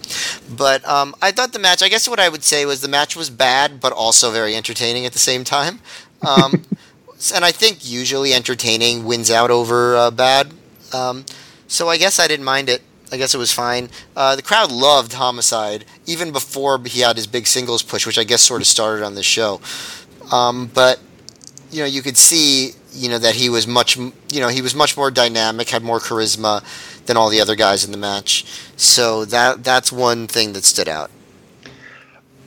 [0.51, 3.17] but um, i thought the match i guess what i would say was the match
[3.17, 5.81] was bad but also very entertaining at the same time
[6.27, 6.65] um,
[7.31, 10.53] and i think usually entertaining wins out over uh, bad
[10.93, 11.25] um,
[11.69, 12.83] so i guess i didn't mind it
[13.13, 13.91] I guess it was fine.
[14.17, 18.25] Uh, the crowd loved Homicide even before he had his big singles push, which I
[18.25, 19.61] guess sort of started on this show.
[20.33, 20.99] Um, but
[21.71, 24.75] you know, you could see you know that he was much you know he was
[24.75, 26.65] much more dynamic, had more charisma
[27.05, 28.47] than all the other guys in the match.
[28.77, 31.11] So that that's one thing that stood out.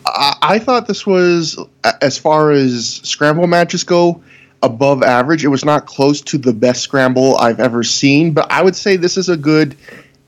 [0.07, 1.57] I, I thought this was,
[2.01, 4.21] as far as scramble matches go,
[4.61, 5.43] above average.
[5.43, 8.95] It was not close to the best scramble I've ever seen, but I would say
[8.95, 9.75] this is a good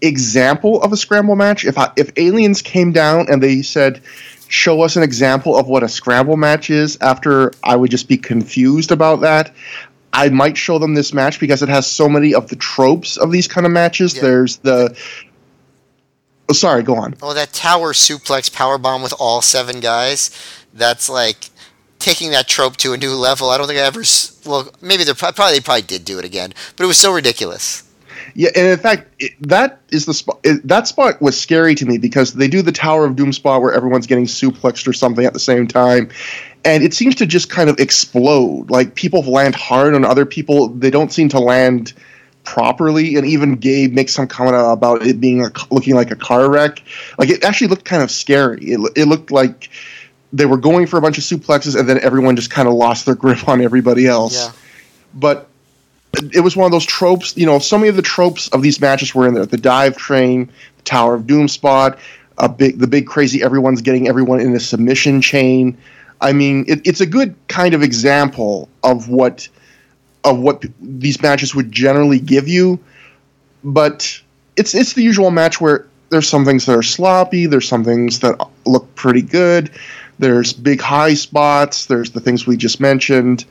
[0.01, 1.65] example of a scramble match.
[1.65, 4.01] If I, if aliens came down and they said,
[4.47, 8.17] "Show us an example of what a scramble match is," after I would just be
[8.17, 9.53] confused about that.
[10.13, 13.31] I might show them this match because it has so many of the tropes of
[13.31, 14.15] these kind of matches.
[14.15, 14.21] Yeah.
[14.21, 14.95] There's the
[16.49, 17.15] Oh, sorry, go on.
[17.21, 20.31] Oh, that tower suplex power bomb with all seven guys.
[20.73, 21.49] That's like
[21.99, 23.49] taking that trope to a new level.
[23.49, 24.03] I don't think I ever.
[24.45, 27.83] Well, maybe they probably they probably did do it again, but it was so ridiculous.
[28.33, 30.39] Yeah, and in fact, it, that is the spot.
[30.43, 33.61] It, that spot was scary to me because they do the Tower of Doom spot
[33.61, 36.09] where everyone's getting suplexed or something at the same time,
[36.63, 38.69] and it seems to just kind of explode.
[38.69, 41.93] Like people land hard on other people; they don't seem to land
[42.43, 43.17] properly.
[43.17, 46.81] And even Gabe makes some comment about it being a, looking like a car wreck.
[47.17, 48.61] Like it actually looked kind of scary.
[48.61, 49.69] It, it looked like
[50.33, 53.05] they were going for a bunch of suplexes, and then everyone just kind of lost
[53.05, 54.35] their grip on everybody else.
[54.35, 54.51] Yeah.
[55.13, 55.47] But
[56.33, 57.35] it was one of those tropes.
[57.37, 59.97] You know, so many of the tropes of these matches were in there: the dive
[59.97, 61.97] train, the Tower of Doom spot,
[62.37, 63.41] a big, the big crazy.
[63.41, 65.77] Everyone's getting everyone in a submission chain.
[66.19, 69.47] I mean, it, it's a good kind of example of what
[70.23, 72.79] of what these matches would generally give you,
[73.63, 74.21] but
[74.57, 78.19] it's it's the usual match where there's some things that are sloppy, there's some things
[78.19, 79.71] that look pretty good,
[80.19, 83.45] there's big high spots, there's the things we just mentioned.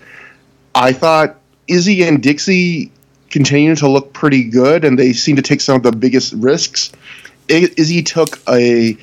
[0.75, 1.37] I thought
[1.69, 2.93] Izzy and Dixie
[3.31, 6.93] continue to look pretty good, and they seem to take some of the biggest risks.
[7.49, 8.97] Izzy took a,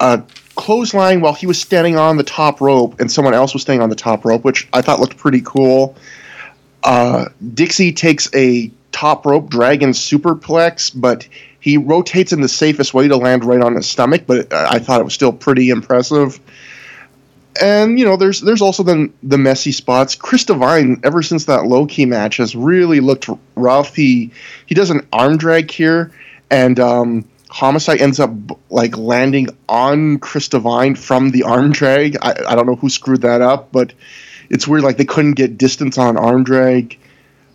[0.00, 0.22] a
[0.54, 3.90] clothesline while he was standing on the top rope, and someone else was staying on
[3.90, 5.96] the top rope, which I thought looked pretty cool.
[6.84, 11.26] Uh, Dixie takes a top rope dragon superplex, but
[11.60, 14.24] he rotates in the safest way to land right on his stomach.
[14.26, 16.40] But I thought it was still pretty impressive
[17.60, 20.14] and you know, there's there's also the the messy spots.
[20.14, 23.94] Chris Divine, ever since that Low Ki match, has really looked rough.
[23.94, 24.32] He
[24.66, 26.12] he does an arm drag here,
[26.50, 28.32] and um, Homicide ends up
[28.70, 32.16] like landing on Chris Divine from the arm drag.
[32.22, 33.92] I, I don't know who screwed that up, but
[34.50, 34.84] it's weird.
[34.84, 36.98] Like they couldn't get distance on arm drag,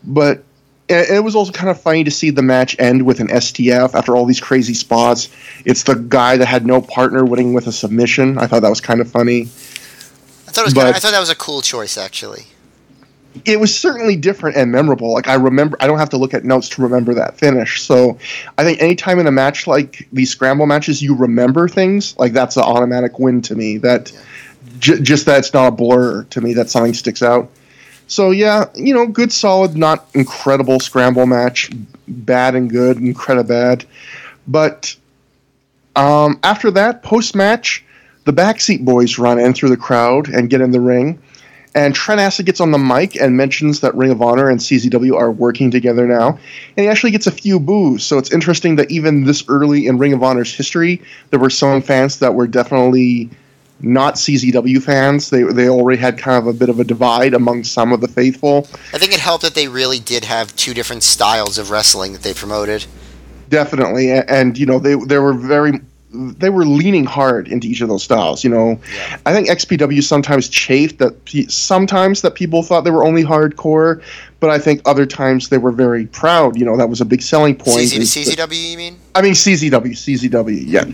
[0.04, 0.44] but
[0.90, 4.16] it was also kind of funny to see the match end with an STF after
[4.16, 5.30] all these crazy spots.
[5.64, 8.38] It's the guy that had no partner winning with a submission.
[8.38, 9.48] I thought that was kind of funny
[10.54, 10.74] thought it was.
[10.74, 12.44] But, I thought that was a cool choice, actually.
[13.46, 15.12] It was certainly different and memorable.
[15.12, 17.82] Like I remember, I don't have to look at notes to remember that finish.
[17.82, 18.20] So
[18.60, 22.58] I think anytime in a match like these scramble matches, you remember things like that's
[22.58, 23.78] an automatic win to me.
[23.80, 24.20] That yeah.
[24.78, 26.54] j- just that it's not a blur to me.
[26.54, 27.50] That something sticks out.
[28.06, 31.72] So yeah, you know, good, solid, not incredible scramble match.
[32.08, 33.86] Bad and good, incredible bad.
[34.48, 34.96] But
[35.96, 37.83] um, after that, post match,
[38.26, 41.22] the backseat boys run in through the crowd and get in the ring.
[41.76, 45.16] And Trent Acid gets on the mic and mentions that Ring of Honor and CZW
[45.16, 46.30] are working together now.
[46.30, 48.04] And he actually gets a few boos.
[48.04, 51.02] So it's interesting that even this early in Ring of Honor's history,
[51.32, 53.32] there were some fans that were definitely
[53.80, 55.30] not CZW fans.
[55.30, 58.08] They they already had kind of a bit of a divide among some of the
[58.08, 58.68] faithful.
[58.94, 62.22] I think it helped that they really did have two different styles of wrestling that
[62.22, 62.86] they promoted.
[63.50, 65.82] Definitely, and, and you know they they were very
[66.14, 68.44] they were leaning hard into each of those styles.
[68.44, 69.18] You know, yeah.
[69.26, 74.02] I think XPW sometimes chafed that pe- sometimes that people thought they were only hardcore,
[74.40, 76.58] but I think other times they were very proud.
[76.58, 77.90] You know, that was a big selling point.
[77.90, 79.00] CZ, CZW, you mean?
[79.16, 80.86] I mean CZW, CZW, yeah.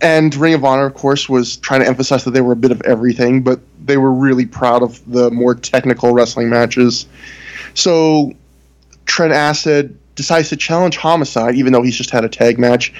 [0.00, 2.70] And Ring of Honor, of course, was trying to emphasize that they were a bit
[2.70, 7.06] of everything, but they were really proud of the more technical wrestling matches.
[7.74, 8.32] So
[9.04, 12.92] Trent Acid decides to challenge Homicide, even though he's just had a tag match.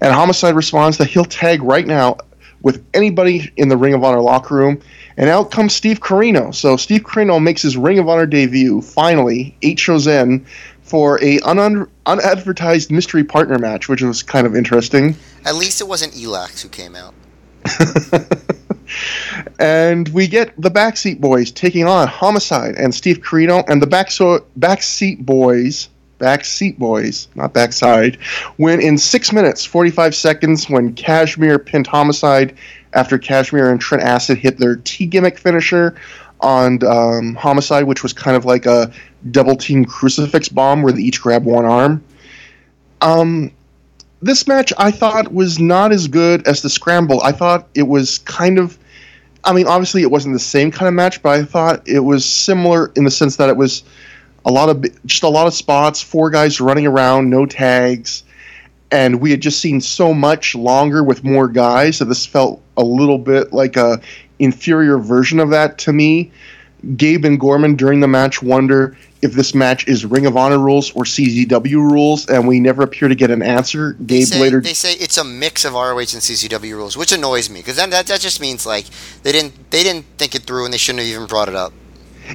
[0.00, 2.18] And Homicide responds that he'll tag right now
[2.62, 4.80] with anybody in the Ring of Honor locker room.
[5.16, 6.54] And out comes Steve Corino.
[6.54, 10.46] So Steve Corino makes his Ring of Honor debut, finally, eight shows in,
[10.82, 15.16] for a un- unadvertised mystery partner match, which was kind of interesting.
[15.44, 17.14] At least it wasn't Elax who came out.
[19.58, 25.18] and we get the Backseat Boys taking on Homicide and Steve Corino, and the Backseat
[25.18, 25.88] Boys
[26.22, 28.16] Backseat Boys, not Backside,
[28.58, 32.56] win in 6 minutes, 45 seconds when Kashmere pinned Homicide
[32.92, 35.96] after Kashmere and Trent Acid hit their T gimmick finisher
[36.40, 38.92] on um, Homicide, which was kind of like a
[39.30, 42.04] double team crucifix bomb where they each grab one arm.
[43.00, 43.50] Um,
[44.20, 47.20] this match I thought was not as good as the Scramble.
[47.22, 48.78] I thought it was kind of.
[49.44, 52.24] I mean, obviously, it wasn't the same kind of match, but I thought it was
[52.24, 53.82] similar in the sense that it was
[54.44, 58.24] a lot of just a lot of spots, four guys running around, no tags,
[58.90, 62.82] and we had just seen so much longer with more guys that this felt a
[62.82, 64.00] little bit like a
[64.38, 66.30] inferior version of that to me.
[66.96, 70.90] Gabe and Gorman during the match wonder if this match is Ring of Honor rules
[70.96, 73.92] or CZW rules, and we never appear to get an answer.
[73.92, 77.12] Gabe they say, later they say it's a mix of ROH and CZW rules, which
[77.12, 78.86] annoys me because that, that that just means like
[79.22, 81.72] they didn't they didn't think it through and they shouldn't have even brought it up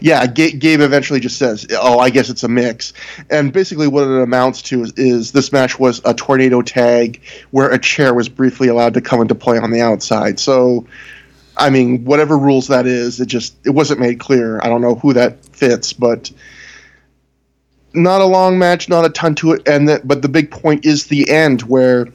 [0.02, 2.94] yeah, Gabe eventually just says, "Oh, I guess it's a mix,"
[3.30, 7.22] and basically what it amounts to is, is, this match was a tornado tag
[7.52, 10.40] where a chair was briefly allowed to come into play on the outside.
[10.40, 10.86] So,
[11.56, 14.60] I mean, whatever rules that is, it just it wasn't made clear.
[14.62, 16.32] I don't know who that fits, but
[17.94, 20.86] not a long match, not a ton to it, and that, but the big point
[20.86, 22.08] is the end where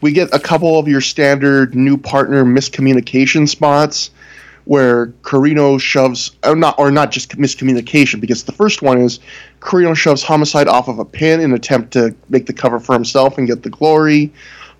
[0.00, 4.10] we get a couple of your standard new partner miscommunication spots
[4.68, 9.18] where Corino shoves or not or not just miscommunication because the first one is
[9.60, 12.92] Corino shoves Homicide off of a pin in an attempt to make the cover for
[12.92, 14.30] himself and get the glory.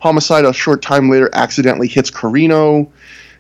[0.01, 2.86] Homicide a short time later accidentally hits Corino.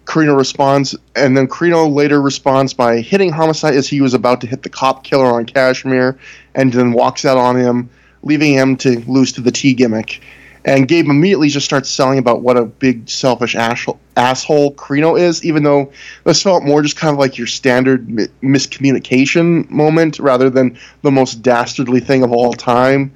[0.06, 4.46] Corino responds, and then Corino later responds by hitting Homicide as he was about to
[4.46, 6.18] hit the cop killer on Kashmere,
[6.54, 7.90] and then walks out on him,
[8.22, 10.22] leaving him to lose to the T gimmick.
[10.68, 15.42] And Gabe immediately just starts selling about what a big selfish asshole, asshole Corino is,
[15.42, 15.90] even though
[16.24, 21.10] this felt more just kind of like your standard mi- miscommunication moment rather than the
[21.10, 23.10] most dastardly thing of all time.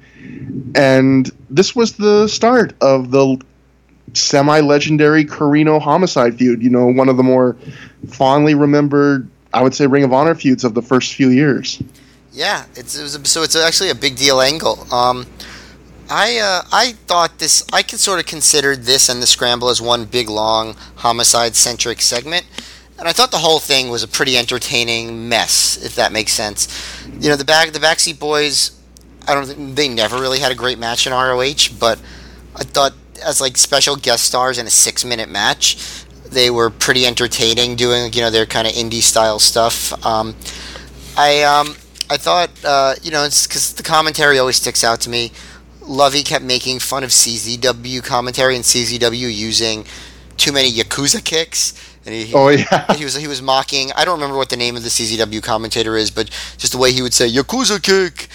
[0.73, 3.39] And this was the start of the
[4.13, 6.63] semi-legendary Corino homicide feud.
[6.63, 7.55] You know, one of the more
[8.07, 11.79] fondly remembered, I would say, Ring of Honor feuds of the first few years.
[12.31, 14.91] Yeah, it's it was so it's actually a big deal angle.
[14.91, 15.27] Um,
[16.13, 19.81] I uh, I thought this I could sort of considered this and the scramble as
[19.81, 22.45] one big long homicide centric segment.
[22.99, 26.67] And I thought the whole thing was a pretty entertaining mess, if that makes sense.
[27.19, 28.79] You know, the back the backseat boys,
[29.27, 31.99] I don't they never really had a great match in ROH, but
[32.55, 32.93] I thought
[33.25, 38.13] as like special guest stars in a six minute match, they were pretty entertaining, doing
[38.13, 40.05] you know their kind of indie style stuff.
[40.05, 40.35] Um,
[41.17, 41.75] I um,
[42.07, 45.31] I thought uh, you know it's because the commentary always sticks out to me.
[45.85, 49.85] Lovey kept making fun of CZW commentary and CZW using
[50.37, 51.73] too many Yakuza kicks.
[52.05, 53.91] And he, Oh yeah, he was he was mocking.
[53.93, 56.91] I don't remember what the name of the CZW commentator is, but just the way
[56.91, 58.27] he would say Yakuza kick,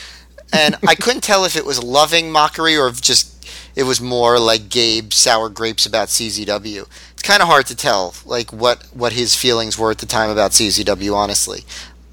[0.52, 3.34] and I couldn't tell if it was loving mockery or if just
[3.76, 6.88] it was more like Gabe sour grapes about CZW.
[7.12, 10.30] It's kind of hard to tell, like what what his feelings were at the time
[10.30, 11.64] about CZW, honestly.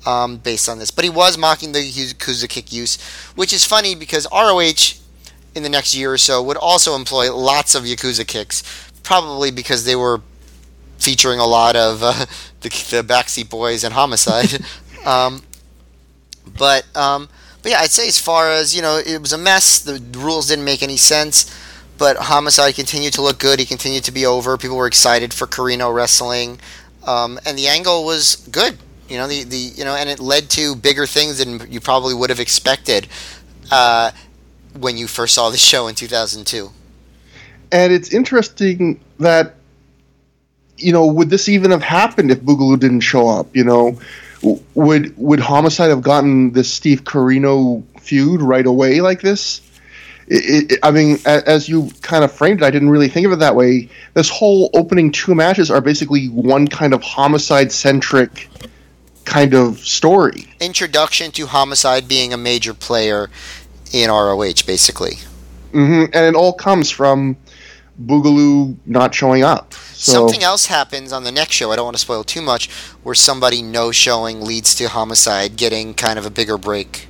[0.05, 3.01] Um, based on this, but he was mocking the Yakuza kick use,
[3.33, 5.01] which is funny because ROH
[5.55, 8.61] in the next year or so would also employ lots of Yakuza kicks,
[9.03, 10.21] probably because they were
[10.99, 12.11] featuring a lot of uh,
[12.61, 14.59] the, the Backseat Boys and Homicide.
[15.05, 15.41] um,
[16.57, 17.29] but um,
[17.63, 19.79] but yeah, I'd say as far as you know, it was a mess.
[19.79, 21.51] The rules didn't make any sense.
[21.97, 23.57] But Homicide continued to look good.
[23.57, 24.57] He continued to be over.
[24.57, 26.59] People were excited for Corino wrestling,
[27.05, 28.77] um, and the angle was good.
[29.07, 32.13] You know the, the you know, and it led to bigger things than you probably
[32.13, 33.07] would have expected
[33.71, 34.11] uh,
[34.79, 36.71] when you first saw the show in 2002.
[37.71, 39.55] and it's interesting that
[40.77, 43.55] you know would this even have happened if Boogaloo didn't show up?
[43.55, 43.99] You know,
[44.73, 49.61] would would Homicide have gotten this Steve Corino feud right away like this?
[50.27, 53.31] It, it, I mean, as you kind of framed it, I didn't really think of
[53.31, 53.89] it that way.
[54.15, 58.49] This whole opening two matches are basically one kind of homicide centric
[59.23, 60.47] kind of story.
[60.59, 63.29] Introduction to Homicide being a major player
[64.03, 65.15] in ROH, basically.
[65.71, 67.37] hmm And it all comes from
[68.03, 69.73] Boogaloo not showing up.
[69.73, 71.71] So, Something else happens on the next show.
[71.71, 72.69] I don't want to spoil too much.
[73.03, 77.07] Where somebody no showing leads to Homicide getting kind of a bigger break.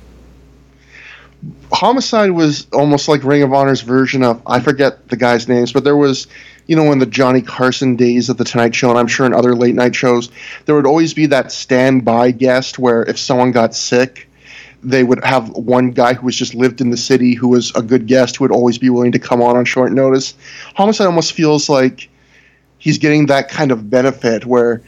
[1.72, 5.84] Homicide was almost like Ring of Honor's version of I forget the guys' names, but
[5.84, 6.28] there was,
[6.66, 9.34] you know, in the Johnny Carson days of the Tonight Show, and I'm sure in
[9.34, 10.30] other late night shows,
[10.64, 14.25] there would always be that standby guest where if someone got sick,
[14.86, 17.82] they would have one guy who was just lived in the city who was a
[17.82, 20.34] good guest who would always be willing to come on on short notice.
[20.76, 22.08] Homicide almost feels like
[22.78, 24.80] he's getting that kind of benefit where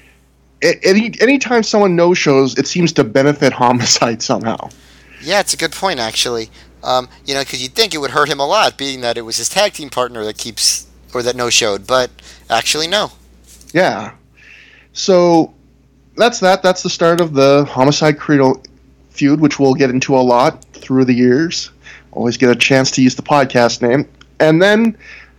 [0.62, 4.70] any anytime someone no shows, it seems to benefit Homicide somehow.
[5.20, 6.48] Yeah, it's a good point actually.
[6.84, 9.22] Um, you know, because you'd think it would hurt him a lot, being that it
[9.22, 12.10] was his tag team partner that keeps or that no showed, but
[12.48, 13.10] actually no.
[13.72, 14.12] Yeah.
[14.92, 15.54] So
[16.16, 16.62] that's that.
[16.62, 18.62] That's the start of the Homicide Credo
[19.18, 21.70] feud, which we'll get into a lot through the years.
[22.12, 24.08] Always get a chance to use the podcast name.
[24.40, 24.96] And then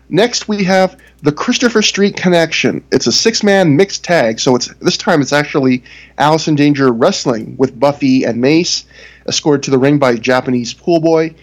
[0.09, 2.84] next we have the Christopher Street Connection.
[2.91, 5.84] It's a six-man mixed tag, so it's this time it's actually
[6.17, 8.86] Allison Danger wrestling with Buffy and Mace,
[9.27, 11.34] escorted to the ring by Japanese pool boy.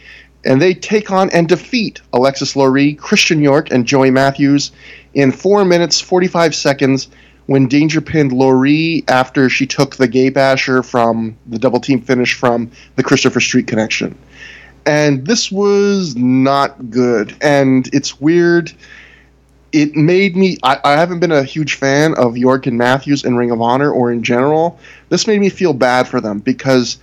[0.45, 4.70] And they take on and defeat Alexis Laree, Christian York, and Joey Matthews
[5.12, 7.09] in 4 minutes 45 seconds
[7.47, 12.35] when Danger pinned Laree after she took the gay basher from the double team finish
[12.35, 14.17] from the Christopher Street connection.
[14.85, 17.37] And this was not good.
[17.41, 18.73] And it's weird.
[19.73, 20.59] It made me.
[20.63, 23.91] I, I haven't been a huge fan of York and Matthews in Ring of Honor
[23.91, 24.79] or in general.
[25.09, 26.99] This made me feel bad for them because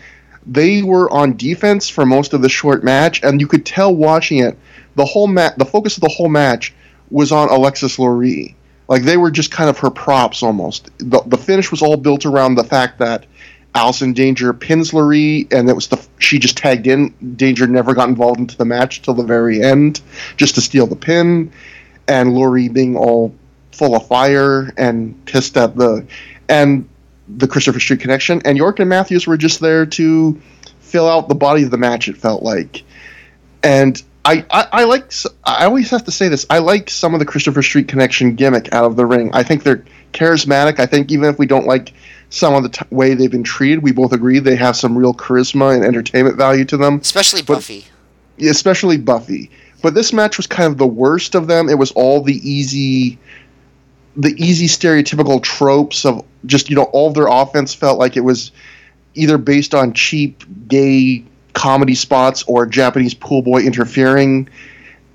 [0.46, 4.40] they were on defense for most of the short match, and you could tell watching
[4.40, 4.58] it,
[4.96, 6.74] the whole mat, the focus of the whole match
[7.10, 8.56] was on Alexis Laree.
[8.88, 10.90] Like they were just kind of her props almost.
[10.98, 13.26] The, the finish was all built around the fact that
[13.76, 17.14] Allison Danger pins Laree, and it was the she just tagged in.
[17.36, 20.02] Danger never got involved into the match till the very end,
[20.38, 21.52] just to steal the pin,
[22.08, 23.34] and Laree being all
[23.72, 26.06] full of fire and pissed at the
[26.50, 26.88] and
[27.28, 28.42] the Christopher Street connection.
[28.46, 30.40] And York and Matthews were just there to
[30.80, 32.08] fill out the body of the match.
[32.08, 32.84] It felt like,
[33.64, 35.12] and I, I, I like.
[35.44, 36.46] I always have to say this.
[36.50, 39.30] I like some of the Christopher Street connection gimmick out of the ring.
[39.34, 40.80] I think they're charismatic.
[40.80, 41.94] I think even if we don't like
[42.30, 45.14] some of the t- way they've been treated, we both agree they have some real
[45.14, 47.00] charisma and entertainment value to them.
[47.00, 47.86] Especially But- Buffy.
[48.40, 49.52] especially Buffy.
[49.82, 51.68] But this match was kind of the worst of them.
[51.68, 53.20] It was all the easy,
[54.16, 58.22] the easy stereotypical tropes of just you know all of their offense felt like it
[58.22, 58.52] was
[59.16, 64.50] either based on cheap gay comedy spots or Japanese pool boy interfering,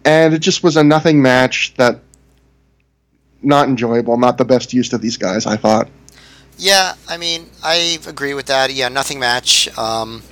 [0.04, 2.00] and it just was a nothing match that
[3.42, 5.46] not enjoyable, not the best use of these guys.
[5.46, 5.88] I thought.
[6.56, 8.72] Yeah, I mean, I agree with that.
[8.72, 9.68] Yeah, nothing match.
[9.78, 10.22] Um,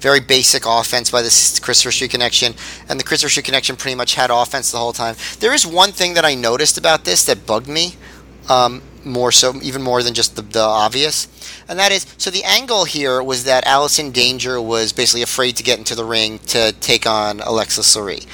[0.00, 2.54] very basic offense by this Christopher Street connection,
[2.88, 5.14] and the Christopher Street connection pretty much had offense the whole time.
[5.40, 7.94] There is one thing that I noticed about this that bugged me,
[8.48, 11.28] um, more so, even more than just the, the obvious,
[11.68, 15.62] and that is so the angle here was that Allison Danger was basically afraid to
[15.62, 18.26] get into the ring to take on Alexis Laree.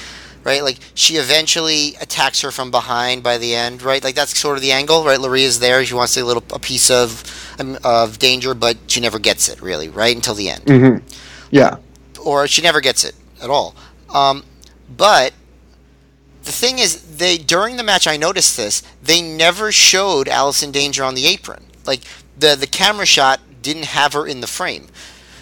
[0.43, 3.81] Right, like she eventually attacks her from behind by the end.
[3.81, 5.03] Right, like that's sort of the angle.
[5.03, 5.83] Right, Laree is there.
[5.83, 7.23] She wants a little a piece of
[7.59, 9.89] um, of danger, but she never gets it really.
[9.89, 10.97] Right until the end hmm
[11.51, 11.77] Yeah.
[12.23, 13.13] or she never gets it
[13.43, 13.75] at all.
[14.13, 14.43] Um,
[14.95, 15.33] but
[16.47, 18.81] the thing is, they during the match, I noticed this.
[19.03, 21.65] They never showed Allison Danger on the apron.
[21.85, 22.01] Like
[22.39, 24.87] the the camera shot didn't have her in the frame.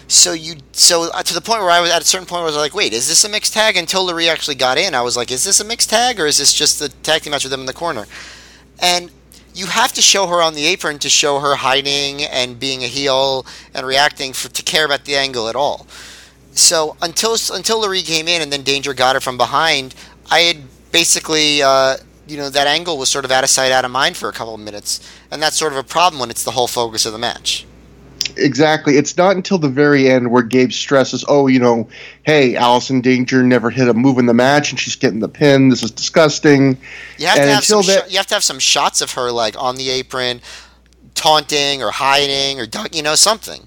[0.08, 2.48] So you so uh, to the point where I was at a certain point where
[2.48, 3.76] I was like, wait, is this a mixed tag?
[3.76, 6.38] Until Laree actually got in, I was like, is this a mixed tag or is
[6.38, 8.06] this just the tag team match with them in the corner?
[8.80, 9.12] And
[9.54, 12.88] you have to show her on the apron to show her hiding and being a
[12.88, 15.86] heel and reacting for, to care about the angle at all.
[16.50, 19.94] So until until Laree came in and then Danger got her from behind,
[20.30, 20.56] I had
[20.96, 24.16] basically uh, you know that angle was sort of out of sight, out of mind
[24.16, 26.66] for a couple of minutes, and that's sort of a problem when it's the whole
[26.66, 27.66] focus of the match.
[28.38, 28.96] Exactly.
[28.96, 31.86] It's not until the very end where Gabe stresses, "Oh, you know,
[32.22, 35.68] hey, Allison Danger never hit a move in the match, and she's getting the pin.
[35.68, 36.78] This is disgusting."
[37.18, 39.00] You have And to have until some that- sho- you have to have some shots
[39.02, 40.40] of her like on the apron,
[41.14, 43.66] taunting or hiding or you know something.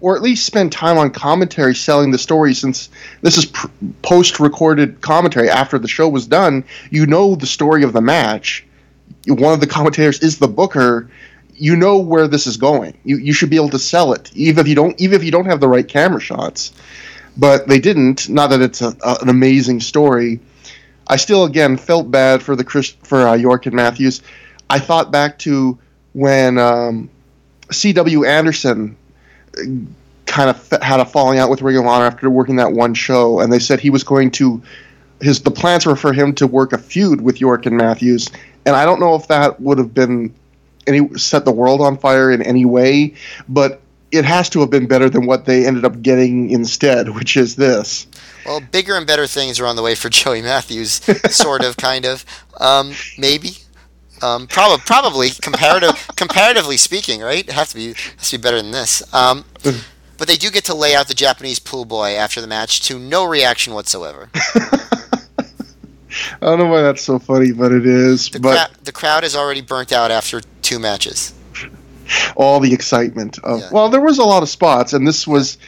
[0.00, 2.88] Or at least spend time on commentary selling the story, since
[3.22, 3.68] this is pr-
[4.02, 6.64] post-recorded commentary after the show was done.
[6.90, 8.64] You know the story of the match.
[9.26, 11.10] One of the commentators is the booker.
[11.54, 12.96] You know where this is going.
[13.04, 15.30] You you should be able to sell it, even if you don't even if you
[15.30, 16.72] don't have the right camera shots.
[17.36, 18.28] But they didn't.
[18.28, 20.40] Not that it's a, a, an amazing story.
[21.08, 24.22] I still again felt bad for the Chris for uh, York and Matthews.
[24.70, 25.78] I thought back to
[26.12, 27.10] when um,
[27.70, 28.24] C.W.
[28.24, 28.96] Anderson
[30.26, 32.94] kind of f- had a falling out with Ring of Honor after working that one
[32.94, 34.62] show, and they said he was going to
[35.20, 38.28] his the plans were for him to work a feud with York and Matthews,
[38.64, 40.32] and I don't know if that would have been
[40.86, 43.14] any set the world on fire in any way,
[43.48, 43.80] but
[44.10, 47.56] it has to have been better than what they ended up getting instead, which is
[47.56, 48.06] this.
[48.46, 50.92] Well, bigger and better things are on the way for Joey Matthews,
[51.30, 52.24] sort of, kind of,
[52.58, 53.50] um, maybe.
[54.22, 57.46] Um, prob- probably comparative, comparatively speaking, right?
[57.46, 59.02] It has to be has to be better than this.
[59.14, 59.44] Um,
[60.16, 62.98] but they do get to lay out the Japanese pool boy after the match to
[62.98, 64.30] no reaction whatsoever.
[66.40, 68.30] I don't know why that's so funny, but it is.
[68.30, 71.32] The, but cra- the crowd is already burnt out after two matches.
[72.36, 73.68] all the excitement of Yeah.
[73.70, 75.58] well, there was a lot of spots, and this was,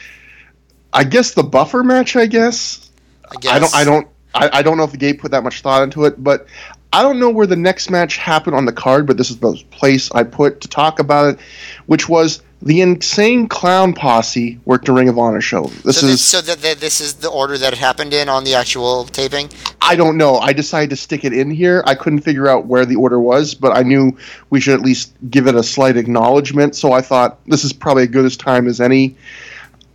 [0.91, 2.15] I guess, the buffer match.
[2.15, 2.89] I guess.
[3.31, 3.53] I guess.
[3.53, 3.75] I don't.
[3.75, 4.07] I don't.
[4.33, 6.47] I, I don't know if the gate put that much thought into it, but
[6.93, 9.07] I don't know where the next match happened on the card.
[9.07, 11.39] But this is the place I put to talk about it,
[11.85, 15.63] which was the insane clown posse worked a Ring of Honor show.
[15.83, 16.11] This So, is.
[16.11, 19.49] this, so that, this is the order that it happened in on the actual taping.
[19.81, 20.37] I don't know.
[20.37, 21.81] I decided to stick it in here.
[21.87, 24.15] I couldn't figure out where the order was, but I knew
[24.51, 26.75] we should at least give it a slight acknowledgement.
[26.75, 29.15] So I thought this is probably as good as time as any.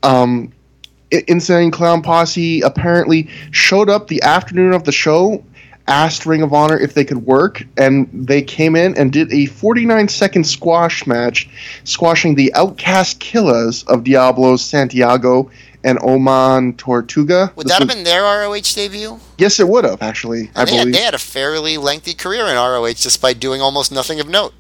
[0.03, 0.53] Um,
[1.13, 5.45] Insane Clown Posse apparently showed up the afternoon of the show,
[5.89, 9.47] asked Ring of Honor if they could work, and they came in and did a
[9.47, 11.49] 49 second squash match,
[11.85, 15.51] squashing the Outcast Killers of Diablos Santiago
[15.85, 17.53] and Oman Tortuga.
[17.55, 19.21] Would This that have been their ROH debut?
[19.39, 20.51] Yes, it would have actually.
[20.55, 20.95] I they, had, believe.
[20.95, 24.53] they had a fairly lengthy career in ROH despite doing almost nothing of note.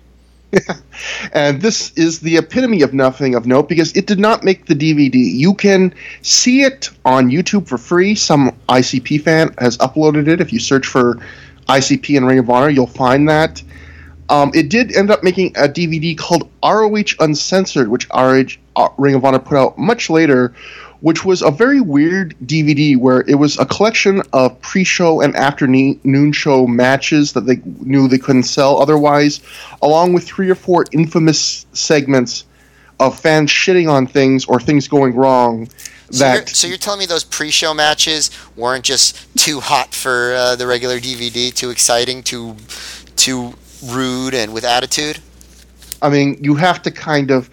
[1.32, 4.74] and this is the epitome of nothing of note because it did not make the
[4.74, 5.14] DVD.
[5.14, 8.14] You can see it on YouTube for free.
[8.14, 10.40] Some ICP fan has uploaded it.
[10.40, 11.18] If you search for
[11.68, 13.62] ICP and Ring of Honor, you'll find that.
[14.28, 19.14] Um, it did end up making a DVD called ROH Uncensored, which RH, uh, Ring
[19.14, 20.52] of Honor put out much later,
[21.06, 26.32] which was a very weird DVD where it was a collection of pre-show and afternoon
[26.32, 29.40] show matches that they knew they couldn't sell otherwise,
[29.82, 32.44] along with three or four infamous segments
[32.98, 35.68] of fans shitting on things or things going wrong.
[36.10, 40.34] So That you're, so you're telling me those pre-show matches weren't just too hot for
[40.34, 42.56] uh, the regular DVD, too exciting, too
[43.14, 43.54] too
[43.84, 45.20] rude, and with attitude?
[46.02, 47.48] I mean, you have to kind of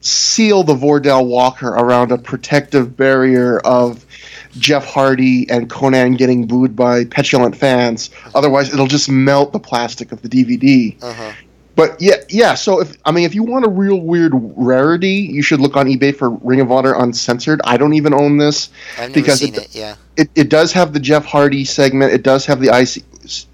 [0.00, 4.04] seal the Vordell Walker around a protective barrier of
[4.52, 8.10] Jeff Hardy and Konnan getting booed by petulant fans.
[8.34, 10.96] Otherwise, it'll just melt the plastic of the DVD.
[11.02, 11.32] Uh-huh.
[11.74, 12.54] But yeah, yeah.
[12.54, 15.86] So if I mean, if you want a real weird rarity, you should look on
[15.86, 17.60] eBay for Ring of Honor Uncensored.
[17.62, 18.70] I don't even own this
[19.12, 19.74] Because it- it.
[19.76, 19.94] Yeah.
[20.16, 22.12] it, it does have the Jeff Hardy segment.
[22.12, 23.04] It does have the IC,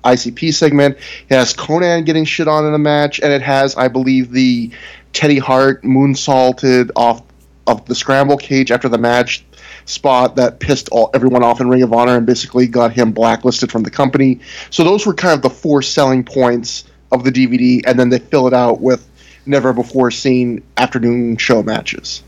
[0.05, 0.97] ICP segment.
[1.29, 4.71] It has Konnan getting shit on in a match, and it has, I believe, the
[5.15, 7.23] Teddy Hart moonsaulted off
[7.67, 9.45] of the scramble cage after the match
[9.87, 13.73] spot that pissed all, everyone off in Ring of Honor and basically got him blacklisted
[13.73, 14.41] from the company.
[14.71, 18.19] So those were kind of the four selling points of the DVD, and then they
[18.19, 19.09] fill it out with
[19.47, 22.23] never before seen afternoon show matches.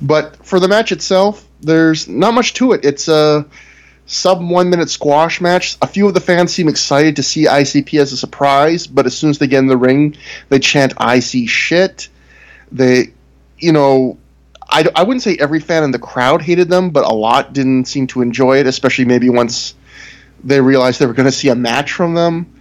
[0.00, 2.84] But for the match itself, there's not much to it.
[2.84, 3.44] It's a
[4.08, 5.76] sub one minute squash match.
[5.82, 9.16] A few of the fans seem excited to see ICP as a surprise, but as
[9.16, 10.16] soon as they get in the ring,
[10.48, 12.08] they chant IC shit.
[12.72, 13.12] They,
[13.58, 14.18] you know,
[14.68, 17.84] I, I wouldn't say every fan in the crowd hated them, but a lot didn't
[17.86, 19.74] seem to enjoy it, especially maybe once
[20.42, 22.52] they realized they were going to see a match from them.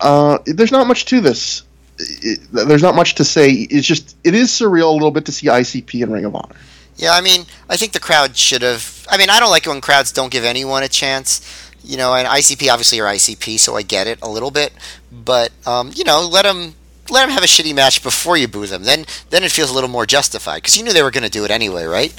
[0.00, 1.62] Uh, there's not much to this.
[1.98, 3.50] It- there's not much to say.
[3.50, 6.54] It's just it is surreal a little bit to see ICP in Ring of Honor.
[6.96, 8.95] Yeah, I mean, I think the crowd should have.
[9.08, 11.40] I mean, I don't like it when crowds don't give anyone a chance.
[11.84, 14.72] You know, and ICP obviously are ICP, so I get it a little bit.
[15.12, 16.74] But um, you know, let them
[17.10, 18.82] let them have a shitty match before you boo them.
[18.82, 21.30] Then then it feels a little more justified because you knew they were going to
[21.30, 22.12] do it anyway, right?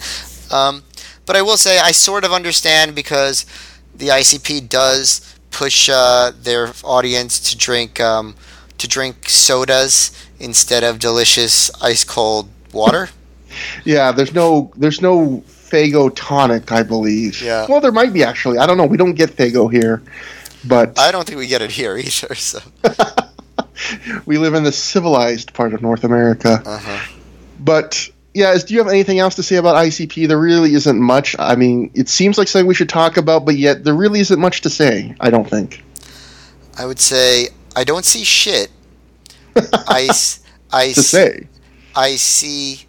[0.51, 0.83] Um,
[1.25, 3.45] but I will say I sort of understand because
[3.93, 8.35] the ICP does push uh, their audience to drink um,
[8.77, 13.09] to drink sodas instead of delicious ice cold water.
[13.83, 17.41] Yeah, there's no there's no Faygo tonic, I believe.
[17.41, 17.65] Yeah.
[17.67, 18.57] Well, there might be actually.
[18.57, 18.85] I don't know.
[18.85, 20.01] We don't get Faygo here,
[20.65, 22.35] but I don't think we get it here either.
[22.35, 22.59] So.
[24.25, 26.61] we live in the civilized part of North America.
[26.65, 27.13] Uh-huh.
[27.59, 30.27] But yeah, is, do you have anything else to say about ICP?
[30.27, 31.35] There really isn't much.
[31.39, 34.39] I mean, it seems like something we should talk about, but yet there really isn't
[34.39, 35.15] much to say.
[35.19, 35.83] I don't think.
[36.77, 38.69] I would say I don't see shit.
[39.55, 40.09] I,
[40.71, 41.47] I, To s- say.
[41.95, 42.85] I see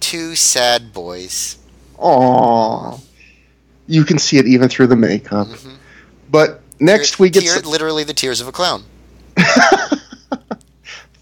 [0.00, 1.58] two sad boys.
[1.98, 3.00] Aww.
[3.86, 5.48] You can see it even through the makeup.
[6.30, 8.84] But next we get Tear- some- literally the tears of a clown.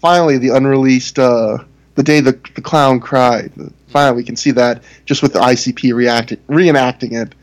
[0.01, 1.59] finally the unreleased uh,
[1.95, 3.51] the day the, the clown cried
[3.87, 7.33] finally we can see that just with the icp reacting reenacting it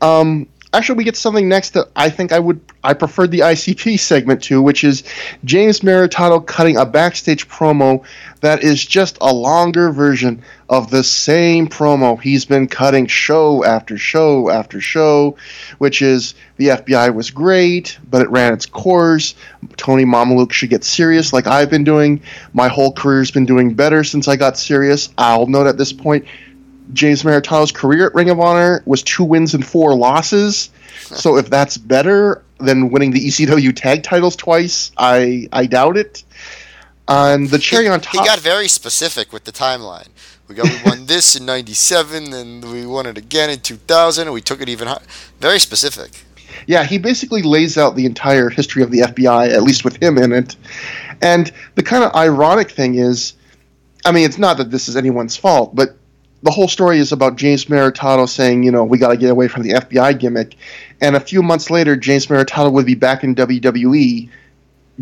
[0.00, 3.98] um, actually we get something next that i think i would i preferred the icp
[3.98, 5.04] segment to which is
[5.44, 8.02] james maritato cutting a backstage promo
[8.40, 13.98] that is just a longer version of the same promo he's been cutting show after
[13.98, 15.36] show after show
[15.78, 19.34] which is the fbi was great but it ran its course
[19.76, 22.22] Tony Mamaluke should get serious like I've been doing.
[22.52, 25.08] My whole career's been doing better since I got serious.
[25.16, 26.26] I'll note at this point,
[26.92, 30.70] James Maritato's career at Ring of Honor was two wins and four losses.
[31.00, 36.24] So if that's better than winning the ECW tag titles twice, I I doubt it.
[37.08, 40.08] And the cherry he, on top, he got very specific with the timeline.
[40.48, 44.34] We got we won this in '97, and we won it again in 2000, and
[44.34, 45.02] we took it even higher.
[45.40, 46.24] Very specific.
[46.66, 50.18] Yeah, he basically lays out the entire history of the FBI, at least with him
[50.18, 50.54] in it.
[51.20, 53.34] And the kind of ironic thing is,
[54.04, 55.96] I mean, it's not that this is anyone's fault, but
[56.42, 59.48] the whole story is about James Maritato saying, you know, we got to get away
[59.48, 60.56] from the FBI gimmick.
[61.00, 64.28] And a few months later, James Maritato would be back in WWE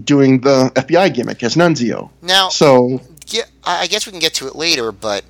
[0.04, 2.10] doing the FBI gimmick as Nunzio.
[2.22, 5.24] Now, So, yeah, I I guess we can get to it later, but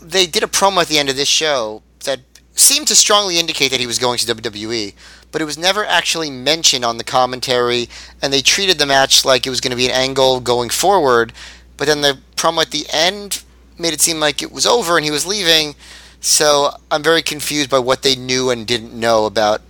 [0.00, 2.20] they did a promo at the end of this show that
[2.54, 4.94] seemed to strongly indicate that he was going to WWE,
[5.32, 7.88] but it was never actually mentioned on the commentary,
[8.20, 11.32] and they treated the match like it was going to be an angle going forward,
[11.76, 13.42] but then the promo at the end
[13.80, 15.74] made it seem like it was over and he was leaving,
[16.20, 19.62] so I'm very confused by what they knew and didn't know about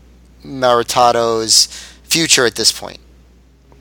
[0.45, 1.67] Maritato's
[2.03, 2.99] future at this point.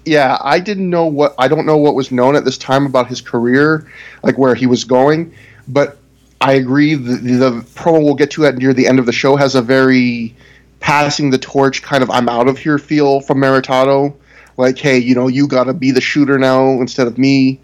[0.05, 3.07] yeah, I didn't know what, I don't know what was known at this time about
[3.07, 3.91] his career,
[4.23, 5.33] like where he was going,
[5.67, 5.97] but
[6.41, 6.95] I agree.
[6.95, 9.61] The, the promo we'll get to at near the end of the show has a
[9.61, 10.33] very
[10.79, 14.15] passing the torch kind of I'm out of here feel from Maritato.
[14.57, 17.59] like, hey, you know, you got to be the shooter now instead of me.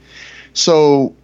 [0.53, 1.15] So,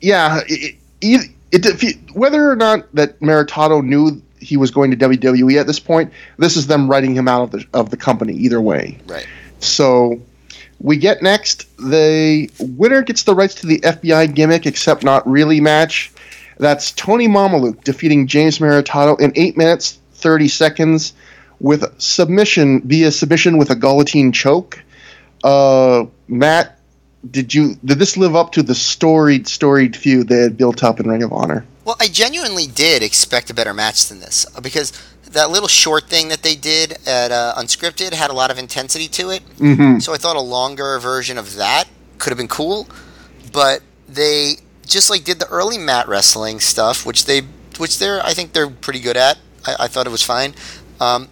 [0.00, 5.58] yeah, it, it, it, whether or not that Maritato knew he was going to WWE
[5.60, 8.60] at this point, this is them writing him out of the of the company either
[8.60, 8.98] way.
[9.06, 9.26] Right.
[9.60, 10.20] So
[10.80, 15.60] we get next the winner gets the rights to the FBI gimmick, except not really
[15.60, 16.12] match.
[16.58, 21.12] That's Tony Mamaluke defeating James Maritato in eight minutes thirty seconds
[21.60, 24.82] with submission via submission with a guillotine choke.
[25.42, 26.77] Uh, Matt,
[27.30, 31.00] did you did this live up to the storied storied feud they had built up
[31.00, 31.64] in Ring of Honor?
[31.84, 34.92] Well, I genuinely did expect a better match than this because
[35.30, 39.08] that little short thing that they did at uh, Unscripted had a lot of intensity
[39.08, 39.42] to it.
[39.56, 39.98] Mm-hmm.
[39.98, 41.84] So I thought a longer version of that
[42.18, 42.88] could have been cool,
[43.52, 44.56] but they
[44.86, 47.42] just like did the early mat wrestling stuff, which they
[47.78, 49.38] which they're I think they're pretty good at.
[49.66, 50.54] I, I thought it was fine.
[51.00, 51.28] Um,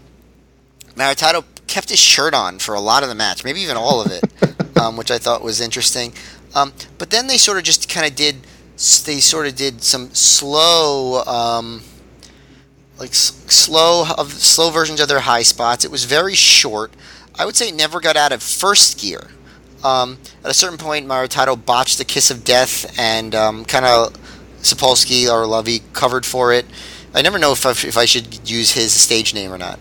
[0.95, 4.11] Maritato kept his shirt on for a lot of the match, maybe even all of
[4.11, 4.25] it,
[4.81, 6.13] um, which I thought was interesting.
[6.55, 8.37] Um, but then they sort of just kind of did,
[9.05, 11.83] they sort of did some slow, um,
[12.99, 15.85] like s- slow of slow versions of their high spots.
[15.85, 16.93] It was very short.
[17.39, 19.29] I would say it never got out of first gear.
[19.85, 24.15] Um, at a certain point, Maritato botched the kiss of death, and um, kind of
[24.63, 26.65] Sapolsky or Lovey covered for it.
[27.15, 29.79] I never know if I, if I should use his stage name or not.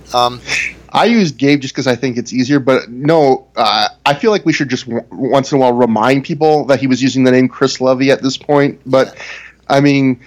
[0.95, 4.45] I use Gabe just because I think it's easier, but no, uh, I feel like
[4.45, 7.31] we should just w- once in a while remind people that he was using the
[7.31, 8.79] name Chris Lovey at this point.
[8.85, 9.17] But
[9.67, 10.21] I mean,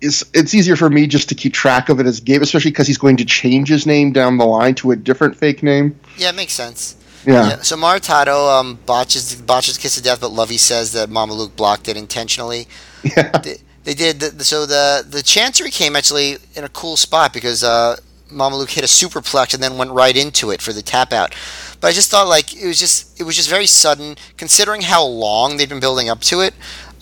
[0.00, 2.86] it's it's easier for me just to keep track of it as Gabe, especially because
[2.86, 5.98] he's going to change his name down the line to a different fake name.
[6.18, 6.96] yeah, it makes sense.
[7.24, 11.54] Yeah, Yeah, so Maritato um, botches botches kiss of death, but Lovey says that Mamaluke
[11.54, 12.66] blocked it intentionally.
[13.04, 14.18] yeah, They, they did.
[14.18, 17.96] The, so the the chancery came actually in a cool spot because uh,
[18.32, 21.34] Mamaluke hit a superplex and then went right into it for the tap out.
[21.80, 25.04] But I just thought like it was just it was just very sudden considering how
[25.04, 26.54] long they'd been building up to it.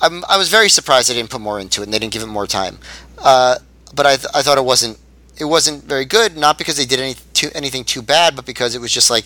[0.02, 2.22] I'm, I was very surprised they didn't put more into it and they didn't give
[2.22, 2.78] it more time.
[3.18, 3.56] Uh,
[3.94, 4.98] but I, th- I thought it wasn't
[5.38, 6.36] it wasn't very good.
[6.36, 9.24] Not because they did any too, anything too bad, but because it was just like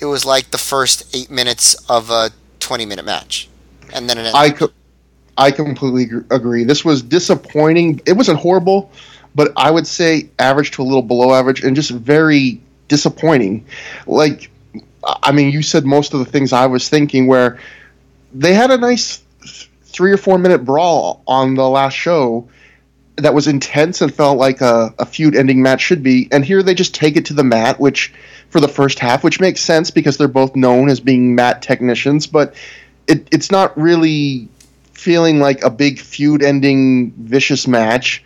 [0.00, 3.48] it was like the first eight minutes of a twenty minute match,
[3.92, 4.34] and then it ended.
[4.34, 4.72] I co-
[5.36, 6.64] I completely agree.
[6.64, 8.00] This was disappointing.
[8.06, 8.90] It wasn't horrible,
[9.34, 13.66] but I would say average to a little below average, and just very disappointing.
[14.06, 14.50] Like,
[15.04, 17.26] I mean, you said most of the things I was thinking.
[17.26, 17.58] Where
[18.32, 19.22] they had a nice
[19.82, 22.48] three or four minute brawl on the last show
[23.16, 26.28] that was intense and felt like a, a feud ending match should be.
[26.32, 28.12] And here they just take it to the mat, which
[28.48, 32.26] for the first half, which makes sense because they're both known as being mat technicians,
[32.26, 32.54] but
[33.06, 34.48] it, it's not really
[34.92, 38.22] feeling like a big feud ending vicious match.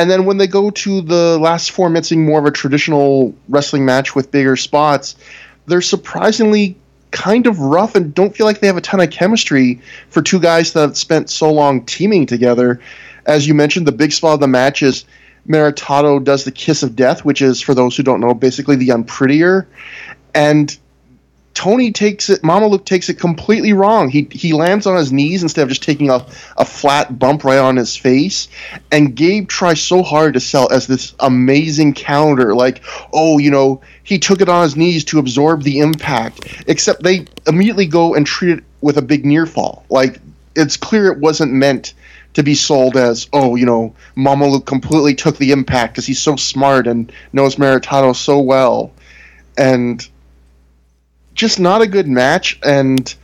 [0.00, 3.84] And then when they go to the last four minutes, more of a traditional wrestling
[3.84, 5.14] match with bigger spots,
[5.66, 6.78] they're surprisingly
[7.10, 9.78] kind of rough and don't feel like they have a ton of chemistry
[10.08, 12.80] for two guys that have spent so long teaming together.
[13.26, 15.04] As you mentioned, the big spot of the match is
[15.46, 18.88] Maritato does the kiss of death, which is, for those who don't know, basically the
[18.88, 19.66] unprettier.
[20.34, 20.74] And
[21.60, 24.08] Tony takes it, Mamaluke takes it completely wrong.
[24.08, 26.24] He he lands on his knees instead of just taking a,
[26.56, 28.48] a flat bump right on his face.
[28.90, 32.80] And Gabe tries so hard to sell as this amazing counter, like,
[33.12, 36.64] oh, you know, he took it on his knees to absorb the impact.
[36.66, 39.84] Except they immediately go and treat it with a big near fall.
[39.90, 40.18] Like,
[40.56, 41.92] it's clear it wasn't meant
[42.32, 46.36] to be sold as, oh, you know, Mamaluke completely took the impact because he's so
[46.36, 48.92] smart and knows Maritato so well.
[49.58, 50.08] And
[51.40, 53.14] just not a good match and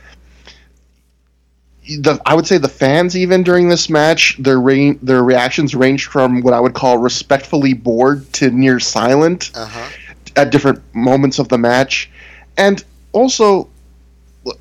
[1.87, 6.09] the I would say the fans even during this match their ra- their reactions ranged
[6.09, 9.89] from what I would call respectfully bored to near silent uh-huh.
[10.35, 12.09] at different moments of the match
[12.57, 13.69] and also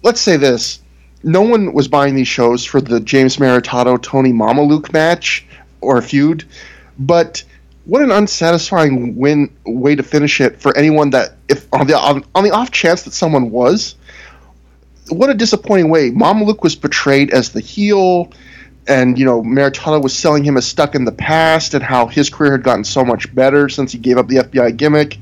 [0.03, 0.81] let's say this
[1.23, 5.47] no one was buying these shows for the James Maritato Tony Mamaluke match
[5.81, 6.45] or feud
[6.99, 7.43] but
[7.87, 12.25] what an unsatisfying win way to finish it for anyone that if on the on,
[12.35, 13.95] on the off chance that someone was
[15.09, 16.11] what a disappointing way.
[16.11, 18.33] Mamaluke was portrayed as the heel
[18.87, 22.31] and you know Maritato was selling him as stuck in the past and how his
[22.31, 25.19] career had gotten so much better since he gave up the FBI gimmick.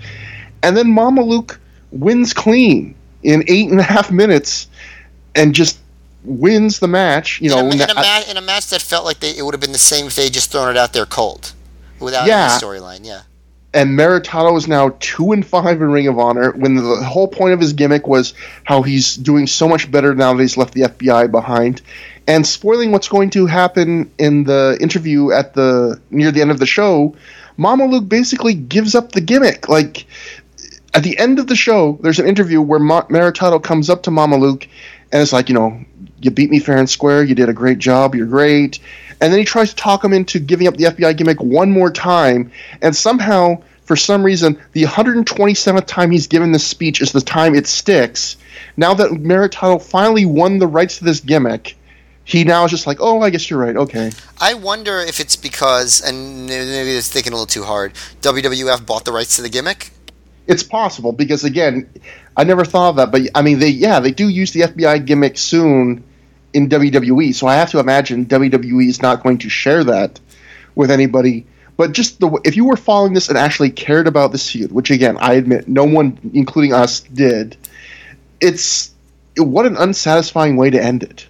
[0.62, 1.58] And then Mamaluke
[1.90, 4.68] wins clean in eight and a half minutes
[5.34, 5.78] and just
[6.24, 9.04] wins the match you know in, a, in, a ma- in a match that felt
[9.04, 11.04] like they, it would have been the same if they just thrown it out there
[11.04, 11.52] cold,
[12.04, 12.50] without Yeah.
[12.50, 13.00] any storyline.
[13.04, 13.20] Yeah,
[13.72, 16.52] and Maritato is now two and five in Ring of Honor.
[16.52, 18.34] When the whole point of his gimmick was
[18.64, 21.82] how he's doing so much better now that he's left the FBI behind,
[22.26, 26.58] and spoiling what's going to happen in the interview at the near the end of
[26.58, 27.14] the show,
[27.58, 29.68] Mamaluke basically gives up the gimmick.
[29.68, 30.06] Like,
[30.94, 34.10] at the end of the show, there's an interview where Ma- Maritato comes up to
[34.10, 34.68] Mamaluke
[35.12, 35.78] and it's like, you know,
[36.20, 37.22] you beat me fair and square.
[37.22, 38.14] You did a great job.
[38.14, 38.78] You're great.
[39.20, 41.90] And then he tries to talk him into giving up the FBI gimmick one more
[41.90, 42.50] time.
[42.82, 47.54] And somehow, for some reason, the 127th time he's given this speech is the time
[47.54, 48.36] it sticks.
[48.76, 51.76] Now that Maritato finally won the rights to this gimmick,
[52.24, 53.76] he now is just like, oh, I guess you're right.
[53.76, 54.10] Okay.
[54.40, 59.04] I wonder if it's because, and maybe it's thinking a little too hard, WWF bought
[59.04, 59.90] the rights to the gimmick?
[60.46, 61.88] It's possible because, again,
[62.36, 63.12] I never thought of that.
[63.12, 66.04] But, I mean, they yeah, they do use the FBI gimmick soon
[66.54, 67.34] in WWE.
[67.34, 70.20] So I have to imagine WWE is not going to share that
[70.74, 71.44] with anybody.
[71.76, 74.90] But just the if you were following this and actually cared about this feud, which
[74.90, 77.56] again I admit no one, including us, did,
[78.40, 78.92] it's
[79.36, 81.26] what an unsatisfying way to end it.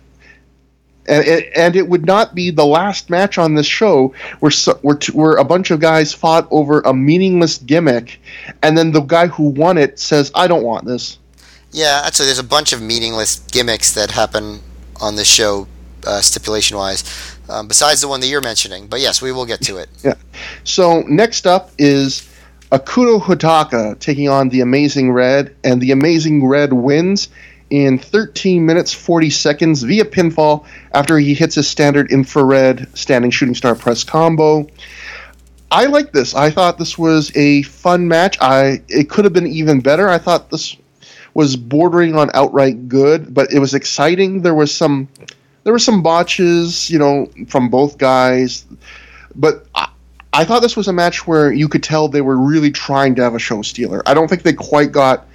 [1.07, 4.53] And and it would not be the last match on this show where
[4.83, 8.21] where, where a bunch of guys fought over a meaningless gimmick,
[8.63, 11.19] and then the guy who won it says, "I don't want this."
[11.73, 14.61] Yeah, so there's a bunch of meaningless gimmicks that happen
[15.01, 15.67] on this show,
[16.07, 17.05] uh, stipulation wise,
[17.49, 18.87] um, besides the one that you're mentioning.
[18.87, 19.89] But yes, we will get to it.
[20.03, 20.15] Yeah.
[20.65, 22.29] So next up is
[22.71, 27.29] Ikuto Hidaka taking on the Amazing Red, and the Amazing Red wins
[27.71, 33.55] in 13 minutes 40 seconds via pinfall after he hits his standard infrared standing shooting
[33.55, 34.67] star press combo.
[35.71, 36.35] I like this.
[36.35, 38.37] I thought this was a fun match.
[38.41, 40.09] I it could have been even better.
[40.09, 40.77] I thought this
[41.35, 44.43] was bordering on outright good, but it was exciting.
[44.43, 45.09] There was some
[45.65, 48.65] there were some botches, you know, from both guys,
[49.35, 49.89] but I,
[50.33, 53.23] I thought this was a match where you could tell they were really trying to
[53.23, 54.03] have a show stealer.
[54.07, 55.27] I don't think they quite got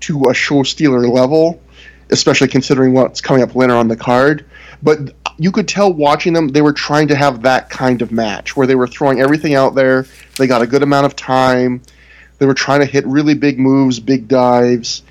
[0.00, 1.60] to a show stealer level,
[2.10, 4.44] especially considering what's coming up later on the card.
[4.82, 8.56] But you could tell watching them, they were trying to have that kind of match
[8.56, 10.06] where they were throwing everything out there.
[10.36, 11.82] They got a good amount of time.
[12.38, 15.02] They were trying to hit really big moves, big dives.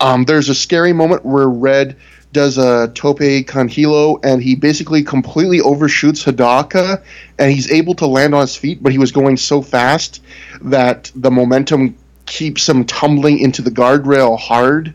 [0.00, 1.96] Um, there's a scary moment where Red
[2.32, 7.02] does a tope con hilo and he basically completely overshoots Hidaka
[7.38, 10.22] and he's able to land on his feet, but he was going so fast
[10.60, 14.92] that the momentum keeps him tumbling into the guardrail hard.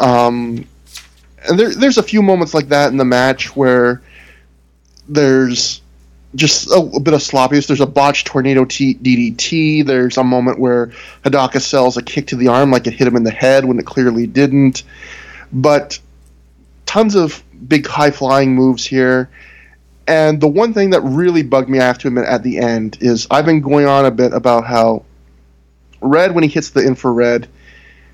[0.00, 0.66] Um,
[1.48, 4.02] and there, there's a few moments like that in the match where
[5.08, 5.80] there's
[6.34, 7.66] just a, a, bit of sloppiness.
[7.66, 9.86] There's a botched tornado T- DDT.
[9.86, 10.92] There's a moment where
[11.24, 13.78] Hidaka sells a kick to the arm like it hit him in the head when
[13.78, 14.82] it clearly didn't.
[15.52, 15.98] But
[16.86, 19.30] tons of big high flying moves here.
[20.06, 22.98] And the one thing that really bugged me, I have to admit, at the end
[23.00, 25.04] is I've been going on a bit about how
[26.00, 27.48] Red, when he hits the infrared,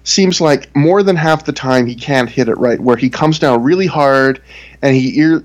[0.03, 3.39] seems like more than half the time he can't hit it right, where he comes
[3.39, 4.43] down really hard
[4.83, 5.45] and he ear-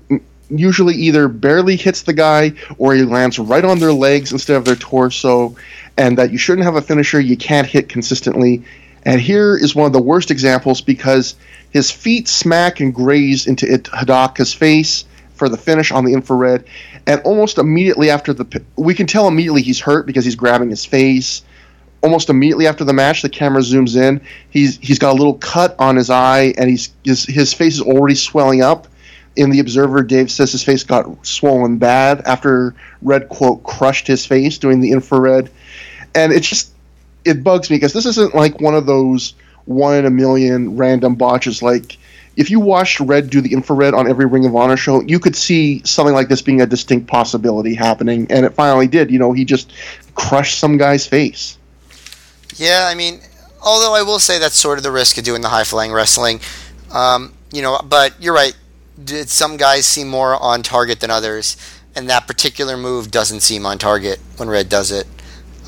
[0.50, 4.64] usually either barely hits the guy or he lands right on their legs instead of
[4.64, 5.56] their torso,
[5.96, 8.64] and that you shouldn't have a finisher you can't hit consistently.
[9.04, 11.34] And here is one of the worst examples because
[11.70, 13.88] his feet smack and graze into it,
[14.48, 16.64] face for the finish on the infrared,
[17.06, 20.84] and almost immediately after the we can tell immediately he's hurt because he's grabbing his
[20.84, 21.42] face.
[22.02, 24.20] Almost immediately after the match, the camera zooms in.
[24.50, 27.82] He's he's got a little cut on his eye, and he's his, his face is
[27.82, 28.86] already swelling up
[29.36, 34.26] in the Observer, Dave says his face got swollen bad after Red quote crushed his
[34.26, 35.50] face doing the infrared,
[36.14, 36.72] and it just
[37.24, 39.34] it bugs me because this isn't like one of those
[39.66, 41.62] one in a million random botches.
[41.62, 41.96] Like
[42.36, 45.36] if you watched Red do the infrared on every Ring of Honor show, you could
[45.36, 49.10] see something like this being a distinct possibility happening, and it finally did.
[49.10, 49.72] You know, he just
[50.14, 51.56] crushed some guy's face.
[52.56, 53.20] Yeah, I mean,
[53.62, 56.40] although I will say that's sort of the risk of doing the high flying wrestling.
[56.92, 58.54] Um, you know, but you're right
[59.04, 61.56] did some guys seem more on target than others,
[61.94, 65.06] and that particular move doesn't seem on target when Red does it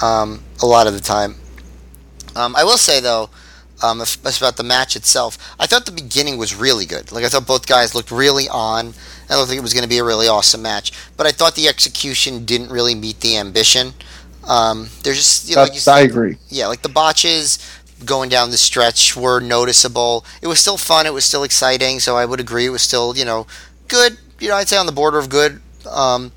[0.03, 1.37] um, a lot of the time.
[2.35, 3.31] Um, I will say though,
[3.83, 7.13] um, about the match itself, I thought the beginning was really good.
[7.13, 8.95] Like I thought both guys looked really on.
[9.29, 11.55] I don't think it was going to be a really awesome match, but I thought
[11.55, 13.95] the execution didn't really meet the ambition.
[14.49, 16.37] Um, there's just you know, like you said, I agree.
[16.49, 17.59] Yeah, like the botches,
[18.05, 20.25] going down the stretch were noticeable.
[20.41, 21.07] It was still fun.
[21.07, 22.01] It was still exciting.
[22.01, 22.67] So I would agree.
[22.67, 23.47] It was still, you know,
[23.89, 24.19] good.
[24.41, 25.61] You know, I'd say on the border of good.
[25.89, 26.33] Um,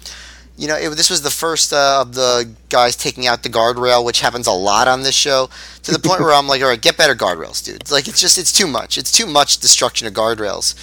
[0.57, 4.05] you know, it, this was the first uh, of the guys taking out the guardrail,
[4.05, 5.49] which happens a lot on this show,
[5.83, 7.91] to the point where I'm like, all right, get better guardrails, dude.
[7.91, 8.97] Like, it's just, it's too much.
[8.97, 10.75] It's too much destruction of guardrails.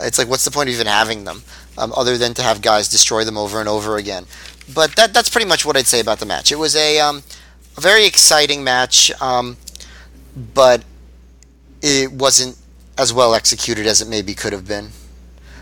[0.00, 1.42] It's like, what's the point of even having them,
[1.76, 4.24] um, other than to have guys destroy them over and over again?
[4.72, 6.50] But that, that's pretty much what I'd say about the match.
[6.50, 7.22] It was a, um,
[7.76, 9.10] a very exciting match.
[9.20, 9.58] Um,
[10.36, 10.82] but
[11.82, 12.56] it wasn't
[12.96, 14.90] as well executed as it maybe could have been.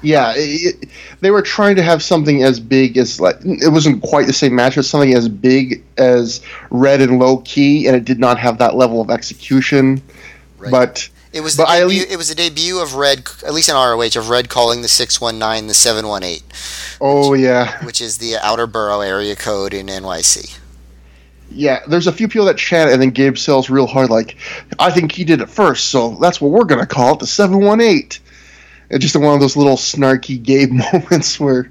[0.03, 0.89] Yeah, it, it,
[1.21, 4.55] they were trying to have something as big as like it wasn't quite the same
[4.55, 8.59] match, but something as big as Red and Low Ki, and it did not have
[8.59, 10.03] that level of execution.
[10.59, 10.71] Right.
[10.71, 13.69] But It was But the debut, least- it was the debut of Red, at least
[13.69, 16.43] in ROH, of Red calling the six one nine the seven one eight,
[17.01, 20.57] oh yeah, which is the outer borough area code in NYC.
[21.57, 21.81] Yeah.
[21.89, 24.11] There's a few people that chant, and then Gabe sells real hard.
[24.11, 24.37] Like,
[24.79, 27.61] I think he did it first, so that's what we're gonna call it, the seven
[27.61, 28.21] one eight.
[28.91, 31.71] It's just one of those little snarky Gabe moments where.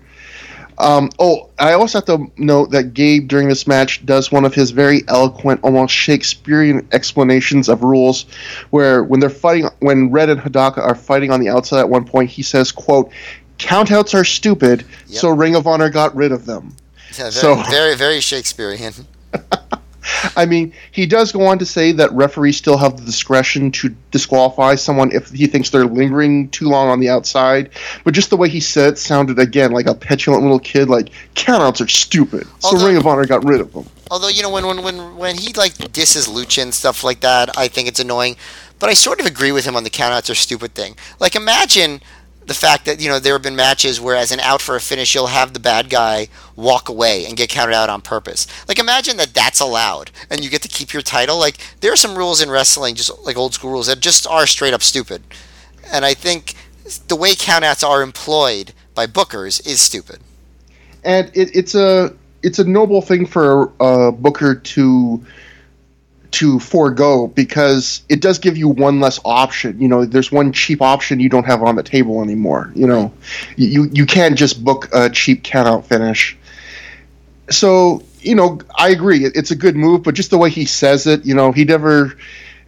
[0.77, 4.53] Um, oh, I also have to note that Gabe during this match does one of
[4.53, 8.25] his very eloquent, almost Shakespearean explanations of rules,
[8.71, 12.03] where when they're fighting, when Red and Hidaka are fighting on the outside at one
[12.03, 13.09] point, he says, "quote
[13.57, 15.21] Countouts are stupid, Yep.
[15.21, 16.75] so Ring of Honor got rid of them."
[17.17, 18.93] Yeah, very, So- very, very Shakespearean.
[20.35, 23.89] I mean, he does go on to say that referees still have the discretion to
[24.11, 27.69] disqualify someone if he thinks they're lingering too long on the outside.
[28.03, 31.09] But just the way he said it sounded again like a petulant little kid, like
[31.35, 32.47] countouts are stupid.
[32.59, 33.87] So Although- Ring of Honor got rid of them.
[34.11, 37.57] Although you know when when when when he like disses Lucha and stuff like that,
[37.57, 38.35] I think it's annoying.
[38.77, 40.95] But I sort of agree with him on the countouts are stupid thing.
[41.19, 42.01] Like imagine
[42.47, 44.81] the fact that you know there have been matches where as an out for a
[44.81, 48.47] finish you'll have the bad guy walk away and get counted out on purpose.
[48.67, 51.37] Like imagine that that's allowed and you get to keep your title.
[51.39, 54.47] Like there are some rules in wrestling, just like old school rules that just are
[54.47, 55.23] straight up stupid.
[55.91, 56.53] And I think
[57.07, 60.19] the way countouts are employed by bookers is stupid.
[61.03, 65.25] and it, it's a it's a noble thing for a booker to
[66.31, 69.79] to forego because it does give you one less option.
[69.79, 72.71] You know, there's one cheap option you don't have on the table anymore.
[72.75, 73.13] You know,
[73.55, 76.37] you you can't just book a cheap count-out finish.
[77.49, 79.23] So you know, I agree.
[79.25, 82.17] It's a good move, but just the way he says it, you know, he never.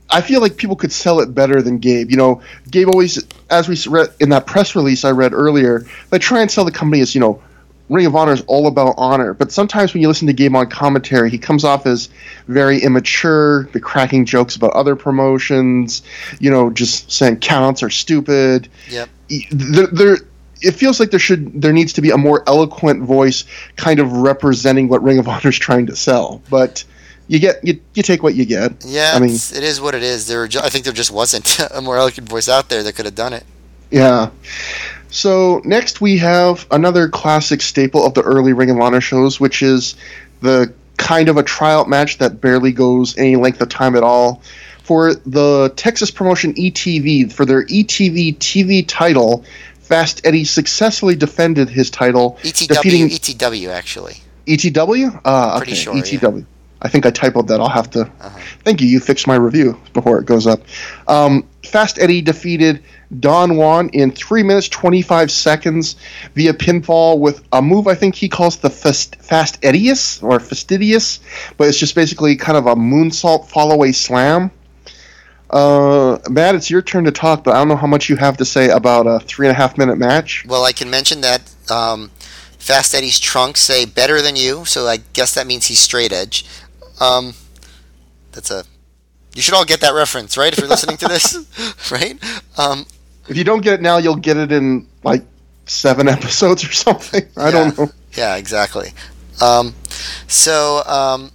[0.09, 2.09] I feel like people could sell it better than Gabe.
[2.11, 2.41] You know,
[2.71, 6.49] Gabe always, as we read in that press release I read earlier, they try and
[6.49, 7.41] sell the company as you know,
[7.89, 9.33] Ring of Honor is all about honor.
[9.33, 12.09] But sometimes when you listen to Gabe on commentary, he comes off as
[12.47, 16.01] very immature, the cracking jokes about other promotions.
[16.39, 18.67] You know, just saying counts are stupid.
[18.89, 19.09] Yep.
[19.51, 20.17] There, there,
[20.61, 23.45] it feels like there should there needs to be a more eloquent voice,
[23.77, 26.41] kind of representing what Ring of Honor is trying to sell.
[26.49, 26.83] But
[27.29, 28.83] you get you, you take what you get.
[28.85, 30.27] Yeah, I mean, it's- what it is.
[30.27, 33.15] There, I think there just wasn't a more eloquent voice out there that could have
[33.15, 33.43] done it.
[33.91, 34.31] Yeah.
[35.09, 39.61] So next we have another classic staple of the early Ring of Honor shows, which
[39.61, 39.95] is
[40.41, 44.41] the kind of a tryout match that barely goes any length of time at all.
[44.83, 49.43] For the Texas promotion ETV, for their ETV TV title,
[49.79, 54.17] Fast Eddie successfully defended his title, ETW, defeating ETW actually.
[54.45, 55.21] ETW.
[55.23, 56.01] Uh, Pretty okay, sure, yeah.
[56.01, 56.45] ETW.
[56.81, 57.59] I think I typoed that.
[57.59, 58.01] I'll have to.
[58.01, 58.39] Uh-huh.
[58.63, 58.87] Thank you.
[58.87, 60.61] You fixed my review before it goes up.
[61.07, 62.83] Um, Fast Eddie defeated
[63.19, 65.95] Don Juan in three minutes twenty five seconds
[66.35, 71.19] via pinfall with a move I think he calls the Fast Fast Eddius or Fastidious,
[71.57, 74.51] but it's just basically kind of a moonsault follow away slam.
[75.49, 78.37] Uh, Matt, it's your turn to talk, but I don't know how much you have
[78.37, 80.45] to say about a three and a half minute match.
[80.45, 81.41] Well, I can mention that
[81.71, 82.11] um,
[82.59, 86.45] Fast Eddie's trunks say "better than you," so I guess that means he's straight edge.
[86.99, 87.33] Um,
[88.33, 88.65] that's a.
[89.33, 90.51] You should all get that reference, right?
[90.51, 92.17] If you're listening to this, right?
[92.57, 92.87] Um,
[93.29, 95.23] If you don't get it now, you'll get it in like
[95.65, 97.23] seven episodes or something.
[97.37, 97.85] I don't Yeah.
[97.85, 97.91] know.
[98.15, 98.91] Yeah, exactly.
[99.41, 99.75] Um,
[100.27, 101.31] so, um,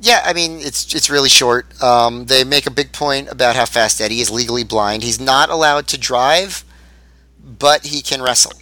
[0.00, 1.66] yeah, I mean, it's it's really short.
[1.82, 5.02] Um, they make a big point about how Fast Eddie is legally blind.
[5.02, 6.64] He's not allowed to drive,
[7.42, 8.52] but he can wrestle.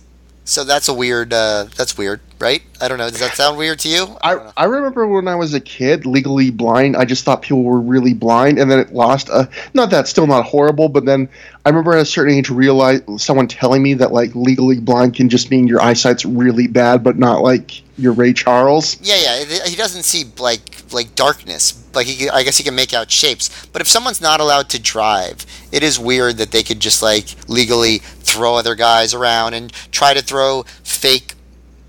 [0.44, 1.32] So that's a weird.
[1.32, 2.60] Uh, that's weird, right?
[2.80, 3.08] I don't know.
[3.08, 3.98] Does that sound weird to you?
[3.98, 4.52] don't I.
[4.56, 6.96] I remember when I was a kid, legally blind.
[6.96, 9.28] I just thought people were really blind, and then it lost.
[9.28, 11.28] A, not that still not horrible, but then
[11.64, 15.28] I remember at a certain age realize someone telling me that like legally blind can
[15.28, 19.00] just mean your eyesight's really bad, but not like your Ray Charles.
[19.00, 19.64] Yeah, yeah.
[19.64, 21.78] He doesn't see like like darkness.
[21.94, 23.66] Like he, I guess he can make out shapes.
[23.66, 27.26] But if someone's not allowed to drive, it is weird that they could just like
[27.48, 31.34] legally throw other guys around and try to throw fake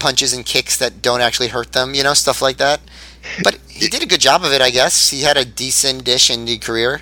[0.04, 1.96] punches and kicks that don't actually hurt them.
[1.96, 2.82] You know, stuff like that.
[3.42, 5.12] But he did a good job of it, I guess.
[5.12, 7.02] He had a decent-ish indie career.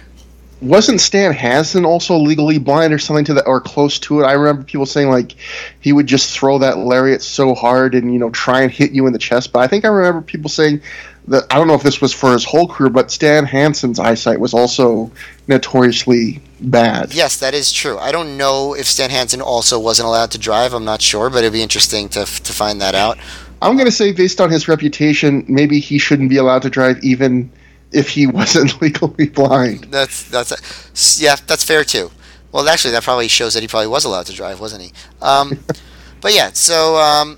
[0.61, 4.25] Wasn't Stan Hansen also legally blind or something to that or close to it?
[4.25, 5.33] I remember people saying like
[5.79, 9.07] he would just throw that lariat so hard and you know try and hit you
[9.07, 9.51] in the chest.
[9.51, 10.81] But I think I remember people saying
[11.29, 14.39] that I don't know if this was for his whole career, but Stan Hansen's eyesight
[14.39, 15.11] was also
[15.47, 17.13] notoriously bad.
[17.13, 17.97] Yes, that is true.
[17.97, 20.73] I don't know if Stan Hansen also wasn't allowed to drive.
[20.75, 23.17] I'm not sure, but it'd be interesting to to find that out.
[23.63, 27.03] I'm going to say, based on his reputation, maybe he shouldn't be allowed to drive
[27.03, 27.51] even
[27.91, 29.85] if he wasn't legally blind.
[29.85, 32.11] That's that's yeah, that's fair too.
[32.51, 34.91] Well, actually, that probably shows that he probably was allowed to drive, wasn't he?
[35.21, 35.59] Um,
[36.21, 37.37] but yeah, so um,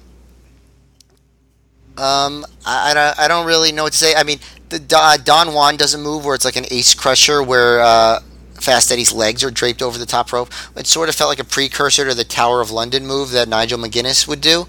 [1.97, 4.15] um, I, I, don't, I don't really know what to say.
[4.15, 4.39] I mean,
[4.69, 8.21] the uh, Don Juan doesn't move where it's like an ace crusher where uh,
[8.55, 10.49] Fast Eddie's legs are draped over the top rope.
[10.75, 13.77] It sort of felt like a precursor to the Tower of London move that Nigel
[13.77, 14.61] McGuinness would do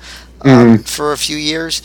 [0.42, 0.82] um, mm-hmm.
[0.82, 1.80] for a few years.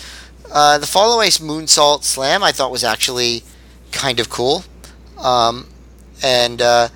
[0.51, 3.43] Uh, the fall away moonsault slam I thought was actually
[3.91, 4.63] kind of cool.
[5.17, 5.67] Um,
[6.23, 6.89] and uh,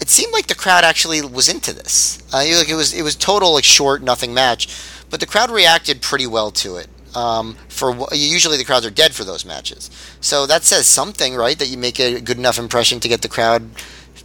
[0.00, 2.22] it seemed like the crowd actually was into this.
[2.32, 4.68] Uh, like it was it was total like short nothing match,
[5.10, 6.88] but the crowd reacted pretty well to it.
[7.14, 9.90] Um, for usually the crowds are dead for those matches,
[10.20, 11.58] so that says something, right?
[11.58, 13.68] That you make a good enough impression to get the crowd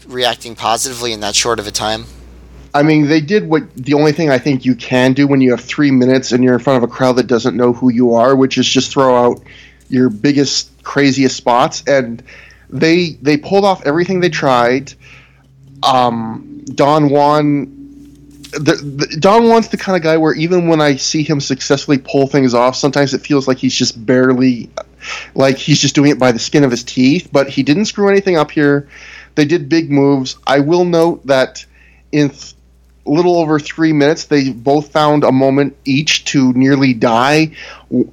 [0.07, 2.05] reacting positively in that short of a time.
[2.75, 5.51] I mean, they did what the only thing I think you can do when you
[5.51, 8.13] have three minutes and you're in front of a crowd that doesn't know who you
[8.13, 9.41] are, which is just throw out
[9.89, 11.83] your biggest, craziest spots.
[11.87, 12.23] And
[12.69, 14.93] they they pulled off everything they tried.
[15.83, 17.75] Um, Don Juan
[18.59, 21.97] the, the, Don Juan's the kind of guy where even when I see him successfully
[21.97, 24.69] pull things off, sometimes it feels like he's just barely,
[25.33, 27.29] like he's just doing it by the skin of his teeth.
[27.31, 28.87] But he didn't screw anything up here.
[29.35, 30.37] They did big moves.
[30.47, 31.65] I will note that
[32.11, 32.54] in th-
[33.05, 37.51] little over three minutes, they both found a moment each to nearly die.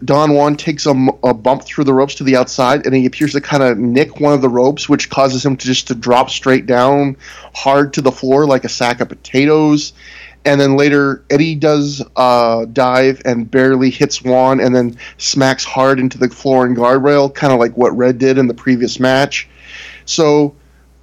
[0.05, 0.91] Don Juan takes a,
[1.25, 4.21] a, bump through the ropes to the outside, and he appears to kind of nick
[4.21, 7.17] one of the ropes, which causes him to just to drop straight down
[7.55, 9.93] hard to the floor like a sack of potatoes
[10.45, 16.01] and then later Eddie does uh, dive and barely hits Juan, and then smacks hard
[16.01, 19.49] into the floor and guardrail, kind of like what Red did in the previous match.
[20.05, 20.55] So,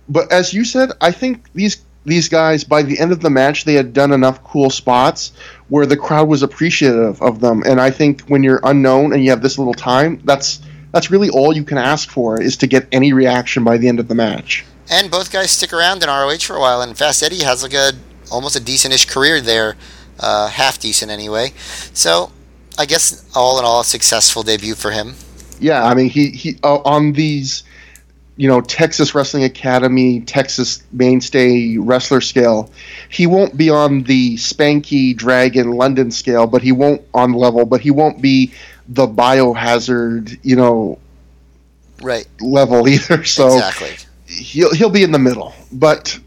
[0.10, 3.66] but as you said, I think these these guys by the end of the match
[3.66, 5.32] they had done enough cool spots
[5.68, 9.30] where the crowd was appreciative of them, and I think when you're unknown and you
[9.30, 10.62] have this little time, that's
[10.92, 14.00] that's really all you can ask for is to get any reaction by the end
[14.00, 14.66] of the match.
[14.90, 17.74] And both guys stick around in ROH for a while, and Fast Eddie has like
[17.74, 17.92] a
[18.32, 19.76] almost a decentish career there,
[20.20, 21.54] uh, half decent anyway.
[21.94, 22.32] So
[22.78, 25.16] I guess all in all, a successful debut for him.
[25.60, 27.64] Yeah, I mean he he uh, on these,
[28.40, 32.72] you know, Texas Wrestling Academy, Texas mainstay wrestler scale,
[33.10, 37.82] he won't be on the Spanky Dragon London scale, but he won't on level, but
[37.82, 38.54] he won't be
[38.88, 40.98] the biohazard, you know,
[42.02, 43.24] right level either.
[43.26, 43.98] So exactly.
[44.26, 46.18] he'll he'll be in the middle, but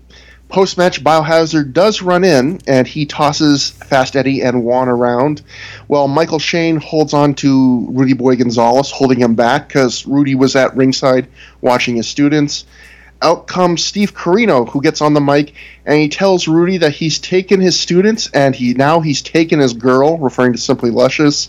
[0.52, 5.40] Post match, Biohazard does run in and he tosses Fast Eddie and Juan around.
[5.86, 10.54] While Michael Shane holds on to Rudy Boy Gonzalez, holding him back because Rudy was
[10.54, 11.26] at ringside
[11.62, 12.66] watching his students.
[13.22, 15.54] Out comes Steve Corino, who gets on the mic
[15.86, 19.72] and he tells Rudy that he's taken his students and he now he's taken his
[19.72, 21.48] girl, referring to Simply Luscious.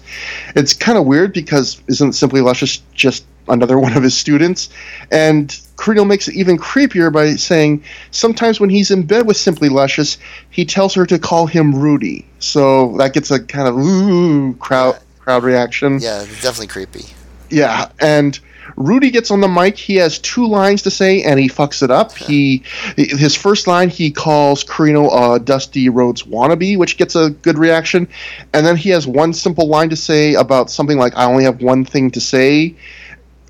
[0.56, 4.70] It's kind of weird because isn't Simply Luscious just another one of his students?
[5.12, 5.54] And
[5.84, 10.18] Corino makes it even creepier by saying sometimes when he's in bed with Simply Luscious,
[10.50, 12.26] he tells her to call him Rudy.
[12.40, 16.00] So that gets a kind of ooh crowd crowd reaction.
[16.00, 17.06] Yeah, definitely creepy.
[17.50, 18.40] Yeah, and
[18.78, 19.78] Rudy gets on the mic.
[19.78, 22.14] He has two lines to say, and he fucks it up.
[22.14, 22.64] He
[22.96, 28.08] his first line he calls Corino a Dusty Rhodes wannabe, which gets a good reaction,
[28.54, 31.62] and then he has one simple line to say about something like "I only have
[31.62, 32.74] one thing to say,"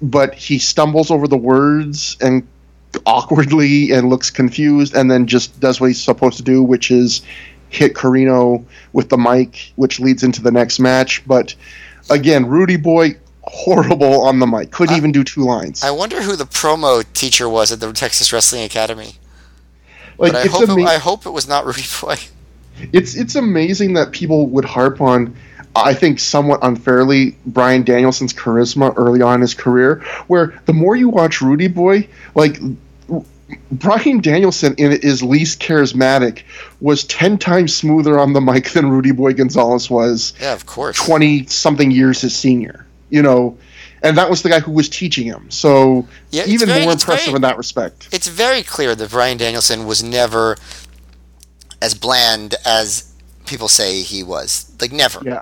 [0.02, 2.48] but he stumbles over the words and
[3.06, 7.22] awkwardly and looks confused and then just does what he's supposed to do, which is
[7.70, 8.64] hit Corino
[8.94, 11.26] with the mic, which leads into the next match.
[11.26, 11.56] But
[12.10, 14.72] again, Rudy Boy, horrible on the mic.
[14.72, 15.84] Couldn't I, even do two lines.
[15.84, 19.16] I wonder who the promo teacher was at the Texas Wrestling Academy.
[20.18, 22.18] Like, I hope, ama- it, I hope it was not Rudy Boy.
[22.92, 25.36] It's it's amazing that people would harp on
[25.76, 30.96] I think somewhat unfairly Bryan Danielson's charisma early on in his career, where the more
[30.96, 32.60] you watch Rudy Boy, like
[33.72, 36.44] Bryan Danielson in his least charismatic
[36.80, 40.34] was ten times smoother on the mic than Rudy Boy Gonzalez was.
[40.40, 40.98] Yeah, of course.
[40.98, 43.58] Twenty something years his senior, you know,
[44.04, 45.50] and that was the guy who was teaching him.
[45.50, 48.10] So yeah, even very, more impressive very, in that respect.
[48.12, 50.56] It's very clear that Bryan Danielson was never
[51.82, 53.12] as bland as
[53.48, 54.72] people say he was.
[54.80, 55.20] Like never.
[55.24, 55.42] Yeah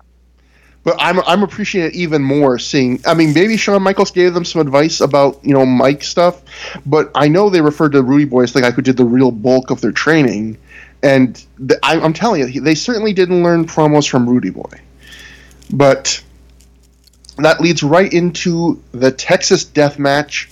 [0.83, 3.01] but I'm I'm appreciating even more seeing.
[3.05, 6.41] I mean, maybe Shawn Michaels gave them some advice about you know mic stuff,
[6.85, 9.31] but I know they referred to Rudy Boy as the guy who did the real
[9.31, 10.57] bulk of their training,
[11.03, 14.81] and the, I, am telling you, they certainly didn't learn promos from Rudy Boy.
[15.71, 16.21] But
[17.37, 20.49] that leads right into the Texas Death Match.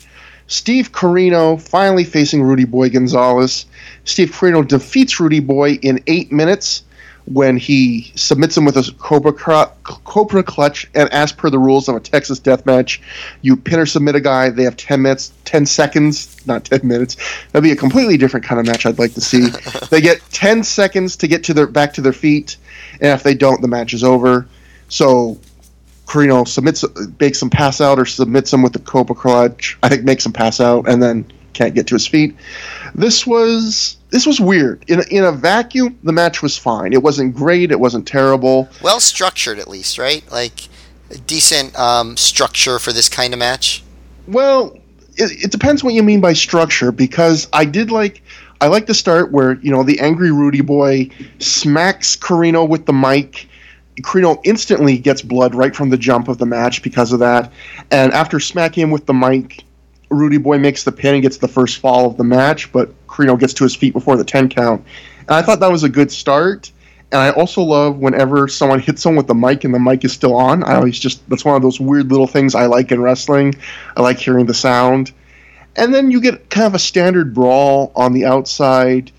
[0.47, 3.65] Steve Corino finally facing Rudy Boy Gonzalez.
[4.03, 6.84] Steve Corino defeats Rudy Boy in eight minutes
[7.30, 10.89] when he submits him with a cobra, cobra clutch.
[10.95, 13.01] And as per the rules of a Texas death match,
[13.41, 14.49] you pin or submit a guy.
[14.49, 17.18] They have 10 minutes, 10 seconds, not 10 minutes.
[17.51, 19.49] That'd be a completely different kind of match I'd like to see.
[19.89, 22.57] they get 10 seconds to get to their back to their feet.
[22.93, 24.47] And if they don't, the match is over.
[24.88, 25.39] So
[26.07, 26.89] Corino submits, uh,
[27.19, 29.77] makes him pass out or submits him with the Cobra Clutch.
[29.84, 32.36] I think makes him pass out and then can't get to his feet.
[32.95, 34.86] This was this was weird.
[34.88, 36.94] In a, in a vacuum, the match was fine.
[36.94, 37.69] It wasn't great.
[37.69, 38.69] It wasn't terrible.
[38.81, 40.23] Well structured, at least, right?
[40.31, 40.69] Like
[41.27, 43.84] decent um, structure for this kind of match.
[44.27, 44.77] Well,
[45.18, 48.22] it, it depends what you mean by structure because I did like
[48.61, 51.10] I like the start where you know the angry Rudy boy
[51.40, 53.48] smacks Corino with the mic.
[54.02, 57.52] Corino instantly gets blood right from the jump of the match because of that.
[57.91, 59.65] And after smacking him with the mic,
[60.10, 63.40] Rudy Boy makes the pin and gets the first fall of the match, but Corino
[63.40, 64.84] gets to his feet before the 10 count.
[65.22, 66.72] And I thought that was a good start.
[67.11, 70.11] And I also love whenever someone hits someone with the mic and the mic is
[70.11, 70.64] still on.
[70.64, 73.56] I always just, that's one of those weird little things I like in wrestling.
[73.98, 75.11] I like hearing the sound.
[75.76, 79.11] And then you get kind of a standard brawl on the outside.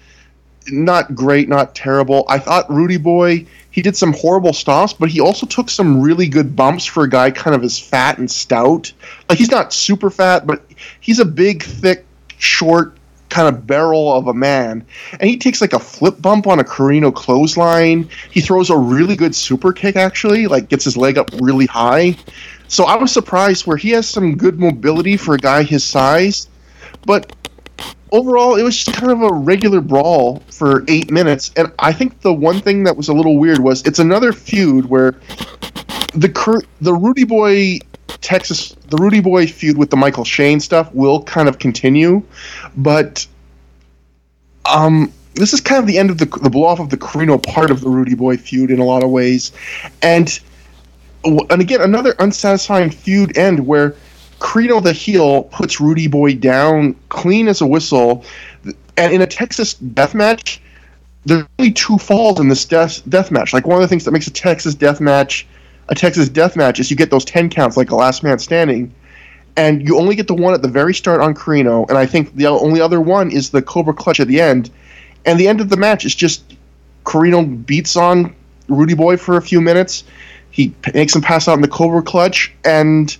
[0.71, 2.25] Not great, not terrible.
[2.29, 6.29] I thought Rudy Boy he did some horrible stops, but he also took some really
[6.29, 8.93] good bumps for a guy kind of as fat and stout.
[9.29, 10.65] Like he's not super fat, but
[11.01, 12.05] he's a big, thick,
[12.39, 12.97] short
[13.29, 14.85] kind of barrel of a man.
[15.13, 18.09] And he takes like a flip bump on a Corino clothesline.
[18.33, 22.17] He throws a really good super kick actually, like gets his leg up really high.
[22.67, 26.49] So I was surprised where he has some good mobility for a guy his size,
[27.07, 27.33] but
[28.13, 31.51] overall, it was just kind of a regular brawl for eight minutes.
[31.57, 34.87] And I think the one thing that was a little weird was it's another feud
[34.87, 35.13] where
[36.15, 37.79] the the Rudy Boy
[38.21, 42.23] Texas the Rudy Boy feud with the Michael Shane stuff will kind of continue,
[42.77, 43.27] but
[44.71, 47.43] um, this is kind of the end of the the blow off of the Corino
[47.43, 49.53] part of the Rudy Boy feud in a lot of ways,
[50.03, 50.39] and
[51.25, 53.95] and again another unsatisfying feud end where
[54.41, 58.25] Corino the heel puts Rudy Boy down clean as a whistle,
[58.97, 60.61] and in a Texas death match,
[61.25, 63.53] there's only two falls in this death death match.
[63.53, 65.47] Like one of the things that makes a Texas death match
[65.91, 68.95] a Texas death match is you get those ten counts like a last man standing,
[69.57, 72.35] and you only get the one at the very start on Corino, and I think
[72.37, 74.71] the only other one is the Cobra Clutch at the end,
[75.27, 76.57] and the end of the match is just
[77.05, 78.35] Corino beats on
[78.69, 80.05] Rudy Boy for a few minutes.
[80.53, 83.17] He makes him pass out in the Cobra Clutch, and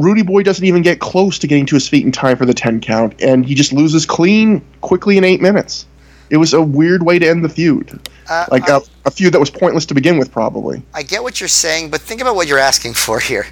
[0.00, 2.54] Rudy Boy doesn't even get close to getting to his feet in time for the
[2.54, 5.86] 10 count, and he just loses clean quickly in eight minutes.
[6.30, 8.00] It was a weird way to end the feud.
[8.28, 10.82] Uh, like I, a, a feud that was pointless to begin with, probably.
[10.94, 13.46] I get what you're saying, but think about what you're asking for here.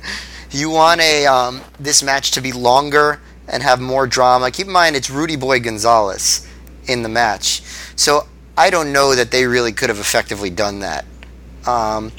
[0.50, 4.50] You want a um, this match to be longer and have more drama.
[4.50, 6.48] Keep in mind, it's Rudy Boy Gonzalez
[6.86, 7.60] in the match,
[7.96, 8.26] so
[8.56, 11.04] I don't know that they really could have effectively done that.
[11.66, 12.12] Um,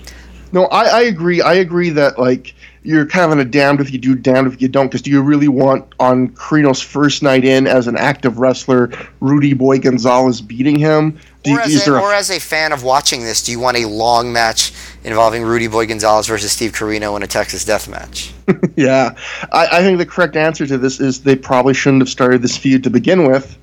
[0.52, 1.42] no, I, I agree.
[1.42, 2.54] I agree that like
[2.84, 4.88] you're kind of in a damned if you do, damned if you don't.
[4.88, 9.54] Because do you really want on Corino's first night in as an active wrestler, Rudy
[9.54, 11.20] Boy Gonzalez beating him?
[11.44, 13.78] Do, or, as a, a, or as a fan of watching this, do you want
[13.78, 14.74] a long match
[15.04, 18.34] involving Rudy Boy Gonzalez versus Steve Corino in a Texas Death Match?
[18.76, 19.16] yeah,
[19.52, 22.58] I, I think the correct answer to this is they probably shouldn't have started this
[22.58, 23.58] feud to begin with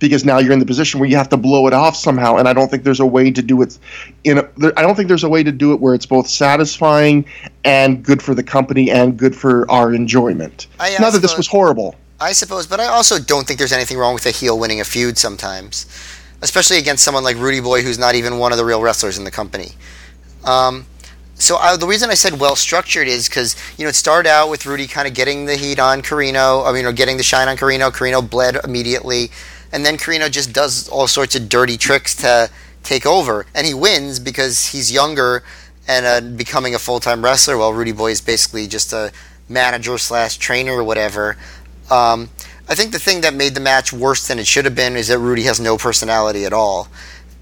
[0.00, 2.48] because now you're in the position where you have to blow it off somehow and
[2.48, 3.78] i don't think there's a way to do it
[4.24, 7.24] in a, i don't think there's a way to do it where it's both satisfying
[7.64, 10.66] and good for the company and good for our enjoyment.
[10.80, 11.94] I, not that this was horrible.
[12.18, 14.84] I suppose but i also don't think there's anything wrong with a heel winning a
[14.84, 15.86] feud sometimes
[16.42, 19.24] especially against someone like rudy boy who's not even one of the real wrestlers in
[19.24, 19.72] the company.
[20.44, 20.86] Um,
[21.34, 24.50] so I, the reason I said well structured is because you know it started out
[24.50, 27.48] with Rudy kind of getting the heat on Corino, I mean, or getting the shine
[27.48, 27.90] on Corino.
[27.90, 29.30] Corino bled immediately
[29.72, 32.50] and then Corino just does all sorts of dirty tricks to
[32.82, 35.42] take over, and he wins because he's younger
[35.86, 37.56] and uh, becoming a full time wrestler.
[37.56, 39.12] While Rudy Boy is basically just a
[39.48, 41.36] manager slash trainer or whatever.
[41.90, 42.30] Um,
[42.68, 45.08] I think the thing that made the match worse than it should have been is
[45.08, 46.88] that Rudy has no personality at all.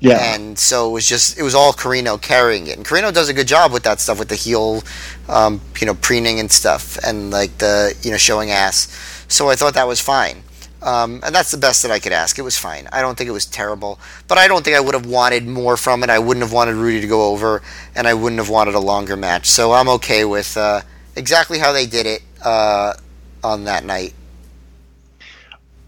[0.01, 0.35] Yeah.
[0.35, 3.35] And so it was just it was all Corino carrying it, and Corino does a
[3.35, 4.83] good job with that stuff with the heel,
[5.29, 8.87] um, you know, preening and stuff, and like the you know showing ass.
[9.29, 10.45] So I thought that was fine.
[10.81, 12.39] Um, and that's the best that I could ask.
[12.39, 12.89] It was fine.
[12.93, 13.99] I don't think it was terrible,
[14.29, 16.11] but I don't think I would have wanted more from it.
[16.11, 17.63] I wouldn't have wanted Rudy to go over,
[17.97, 19.47] and I wouldn't have wanted a longer match.
[19.47, 20.83] So I'm okay with uh,
[21.17, 22.95] exactly how they did it uh,
[23.43, 24.15] on that night.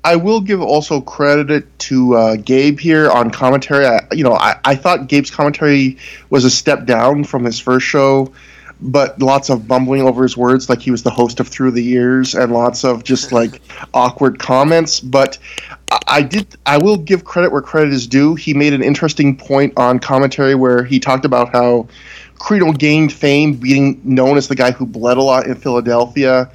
[0.02, 3.86] I will give also credit to uh, Gabe here on commentary.
[3.86, 5.98] I, you know, I, I thought Gabe's commentary
[6.30, 8.32] was a step down from his first show
[8.82, 11.82] but lots of bumbling over his words, like he was the host of Through the
[11.82, 13.61] Years, and lots of just like
[13.94, 15.01] awkward comments.
[15.01, 15.39] But
[15.90, 18.35] I, I did, I will give credit where credit is due.
[18.35, 21.89] He made an interesting point on commentary where he talked about how
[22.39, 26.51] Corino gained fame being known as the guy who bled a lot in Philadelphia,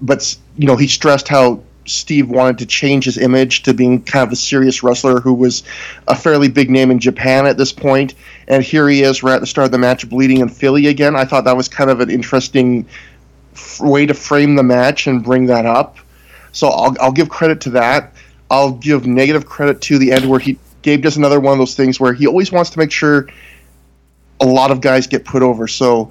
[0.00, 4.26] but you know he stressed how Steve wanted to change his image to being kind
[4.26, 5.62] of a serious wrestler who was
[6.06, 8.14] a fairly big name in Japan at this point.
[8.48, 11.14] And here he is, right at the start of the match, bleeding in Philly again.
[11.14, 12.86] I thought that was kind of an interesting
[13.54, 15.98] f- way to frame the match and bring that up.
[16.52, 18.14] So I'll, I'll give credit to that.
[18.50, 21.74] I'll give negative credit to the end where he Gabe does another one of those
[21.74, 23.28] things where he always wants to make sure
[24.40, 25.68] a lot of guys get put over.
[25.68, 26.10] So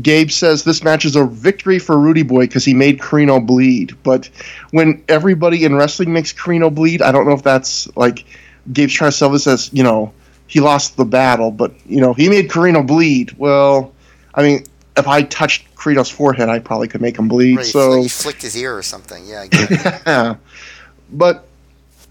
[0.00, 3.96] Gabe says this match is a victory for Rudy Boy because he made Corino bleed.
[4.04, 4.30] But
[4.70, 8.24] when everybody in wrestling makes Corino bleed, I don't know if that's like
[8.72, 10.12] Gabe's trying to sell this as you know
[10.52, 13.32] he lost the battle, but you know he made Corino bleed.
[13.38, 13.94] Well,
[14.34, 14.66] I mean,
[14.98, 17.56] if I touched Corino's forehead, I probably could make him bleed.
[17.56, 19.26] Right, so he flicked his ear or something.
[19.26, 19.70] Yeah, I get
[20.06, 20.34] yeah.
[21.10, 21.46] But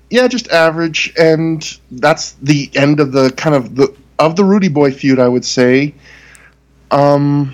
[0.09, 4.69] yeah, just average, and that's the end of the kind of the of the Rudy
[4.69, 5.93] Boy feud, I would say.
[6.89, 7.53] Um,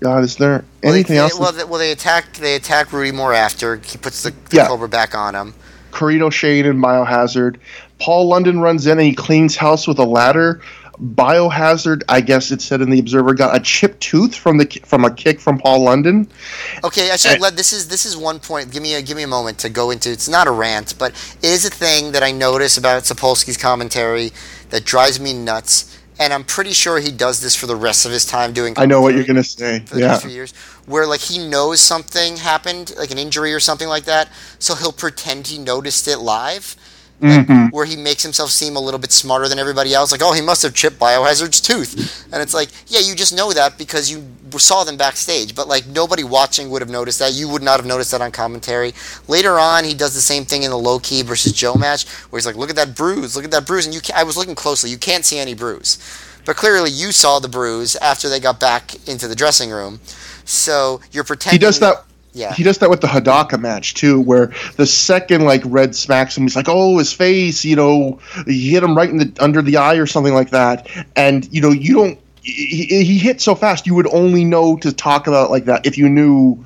[0.00, 1.38] God, is there Well, anything they, else?
[1.38, 4.68] Well, they, well, they attack they attack Rudy more after he puts the, the Yeah.
[4.68, 5.52] Cobra back on him.
[5.92, 7.56] Corino Shane and Biohazard.
[7.98, 10.60] Paul London runs in and he cleans house with a ladder.
[11.00, 15.04] Biohazard, I guess it said in the Observer, got a chipped tooth from the from
[15.04, 16.28] a kick from Paul London.
[16.82, 17.38] Okay, actually, Eh.
[17.40, 18.72] let, this is this is one point.
[18.72, 20.10] Give me a give me a moment to go into.
[20.10, 24.32] It's not a rant, but it is a thing that I notice about Sapolsky's commentary
[24.70, 25.96] that drives me nuts.
[26.20, 28.74] And I'm pretty sure he does this for the rest of his time doing.
[28.76, 29.84] I know what you're gonna say.
[29.86, 30.52] For the Yeah, few years,
[30.86, 34.90] where like he knows something happened, like an injury or something like that, so he'll
[34.90, 36.74] pretend he noticed it live.
[37.20, 37.72] Like, Mhm.
[37.72, 40.12] where he makes himself seem a little bit smarter than everybody else.
[40.12, 42.24] Like, oh, he must have chipped Biohazard's tooth.
[42.32, 44.22] And it's like, yeah, you just know that because you
[44.56, 45.54] saw them backstage.
[45.54, 47.32] But, like, nobody watching would have noticed that.
[47.32, 48.94] You would not have noticed that on commentary.
[49.26, 52.38] Later on, he does the same thing in the Low Ki versus Joe match, where
[52.38, 53.84] he's like, look at that bruise, look at that bruise.
[53.86, 54.88] And you, I was looking closely.
[54.90, 55.98] You can't see any bruise.
[56.44, 60.00] But clearly, you saw the bruise after they got back into the dressing room.
[60.44, 61.60] So you're pretending.
[61.60, 62.04] he does that.
[62.32, 62.52] Yeah.
[62.52, 66.44] He does that with the Hidaka match too, where the second like Red smacks him,
[66.44, 69.76] he's like, "Oh, his face," you know, he hit him right in the under the
[69.76, 72.18] eye or something like that, and you know, you don't.
[72.42, 75.98] He, he hit so fast, you would only know to talk about like that if
[75.98, 76.64] you knew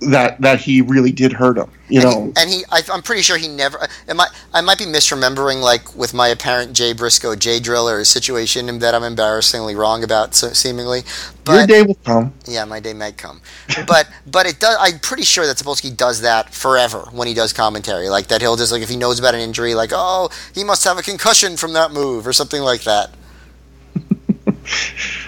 [0.00, 1.70] that that he really did hurt him.
[1.88, 3.86] You and know, he, and he I, I'm pretty sure he never.
[4.08, 4.28] Am I?
[4.52, 8.94] I might be misremembering, like with my apparent Jay Briscoe, Jay Driller situation, and that
[8.94, 11.02] I'm embarrassingly wrong about, so, seemingly.
[11.48, 12.34] your day will come.
[12.46, 13.40] yeah, my day might come.
[13.86, 14.76] but but it does.
[14.78, 18.42] I'm pretty sure that Sapolsky does that forever when he does commentary, like that.
[18.42, 21.02] He'll just like if he knows about an injury, like oh, he must have a
[21.02, 23.10] concussion from that move or something like that.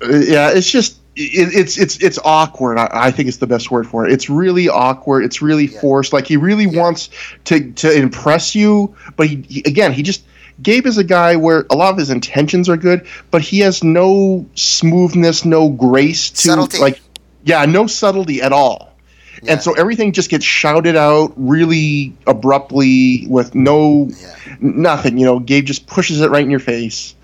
[0.00, 2.78] Yeah, it's just it, it's it's it's awkward.
[2.78, 4.12] I, I think it's the best word for it.
[4.12, 5.24] It's really awkward.
[5.24, 5.80] It's really Yeah.
[5.80, 6.12] forced.
[6.12, 7.10] Like he really wants
[7.46, 10.24] to to impress you, but he, he again he just
[10.62, 13.84] Gabe is a guy where a lot of his intentions are good, but he has
[13.84, 16.78] no smoothness, no grace to Subtlety.
[16.78, 17.00] like
[17.44, 18.94] yeah, no subtlety at all.
[19.42, 19.52] Yeah.
[19.52, 24.56] And so everything just gets shouted out really abruptly with no Yeah.
[24.60, 25.16] nothing.
[25.18, 27.14] You know, Gabe just pushes it right in your face.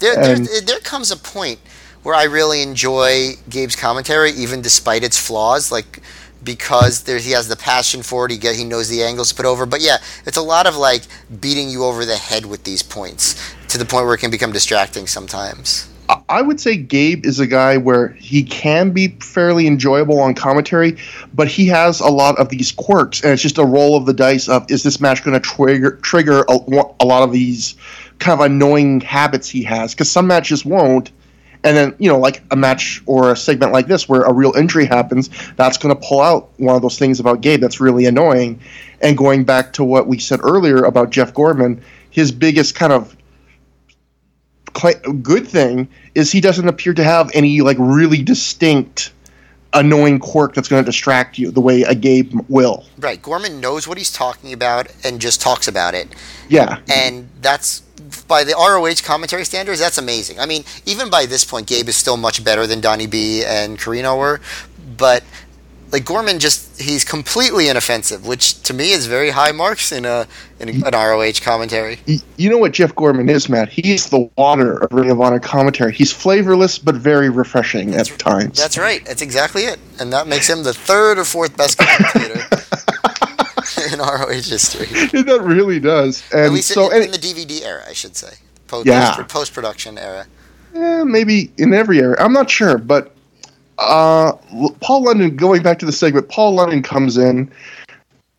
[0.00, 1.58] There, And- there, there comes a point
[2.06, 5.72] where I really enjoy Gabe's commentary, even despite its flaws.
[5.72, 6.00] Like
[6.44, 9.44] because he has the passion for it, he get, he knows the angles to put
[9.44, 9.66] over.
[9.66, 11.02] But yeah, it's a lot of like
[11.40, 13.34] beating you over the head with these points
[13.70, 15.88] to the point where it can become distracting sometimes.
[16.08, 20.34] I- I would say Gabe is a guy where he can be fairly enjoyable on
[20.34, 20.96] commentary,
[21.34, 24.14] but he has a lot of these quirks, and it's just a roll of the
[24.14, 26.56] dice of is this match going to trigger trigger a,
[27.00, 27.74] a lot of these
[28.20, 29.92] kind of annoying habits he has?
[29.92, 31.10] Because some matches won't,
[31.66, 34.54] and then you know like a match or a segment like this where a real
[34.54, 38.06] injury happens, that's going to pull out one of those things about Gabe that's really
[38.06, 38.60] annoying.
[39.02, 43.16] And going back to what we said earlier about Jeff Gorman, his biggest kind of
[45.22, 49.12] good thing is he doesn't appear to have any like really distinct
[49.72, 52.84] annoying quirk that's going to distract you the way a Gabe will.
[52.98, 56.14] Right, Gorman knows what he's talking about and just talks about it.
[56.48, 57.82] Yeah, and that's
[58.28, 60.38] by the ROH commentary standards, that's amazing.
[60.38, 63.78] I mean, even by this point, Gabe is still much better than Donnie B and
[63.78, 64.40] Corino were,
[64.96, 65.22] but
[65.92, 70.26] like Gorman just he's completely inoffensive, which to me is very high marks in a
[70.58, 71.98] in an ROH commentary.
[72.36, 73.68] You know what Jeff Gorman is, Matt?
[73.68, 75.92] He's the water of Ring of Honor commentary.
[75.92, 78.58] He's flavorless but very refreshing at times.
[78.58, 79.04] That's right.
[79.04, 82.42] That's exactly it, and that makes him the third or fourth best commentator
[83.92, 84.86] in ROH history.
[85.22, 86.22] that really does.
[86.32, 88.34] At And least so, in, in the DVD era, I should say.
[88.68, 89.22] Post, Yeah.
[89.28, 90.26] post production era.
[90.74, 92.16] eh, maybe in every era.
[92.18, 93.14] I'm not sure, but
[93.78, 94.32] uh,
[94.80, 97.50] Paul London, going back to the segment, Paul London comes in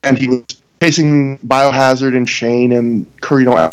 [0.03, 0.43] and he was
[0.79, 3.71] facing Biohazard and Shane and Corino.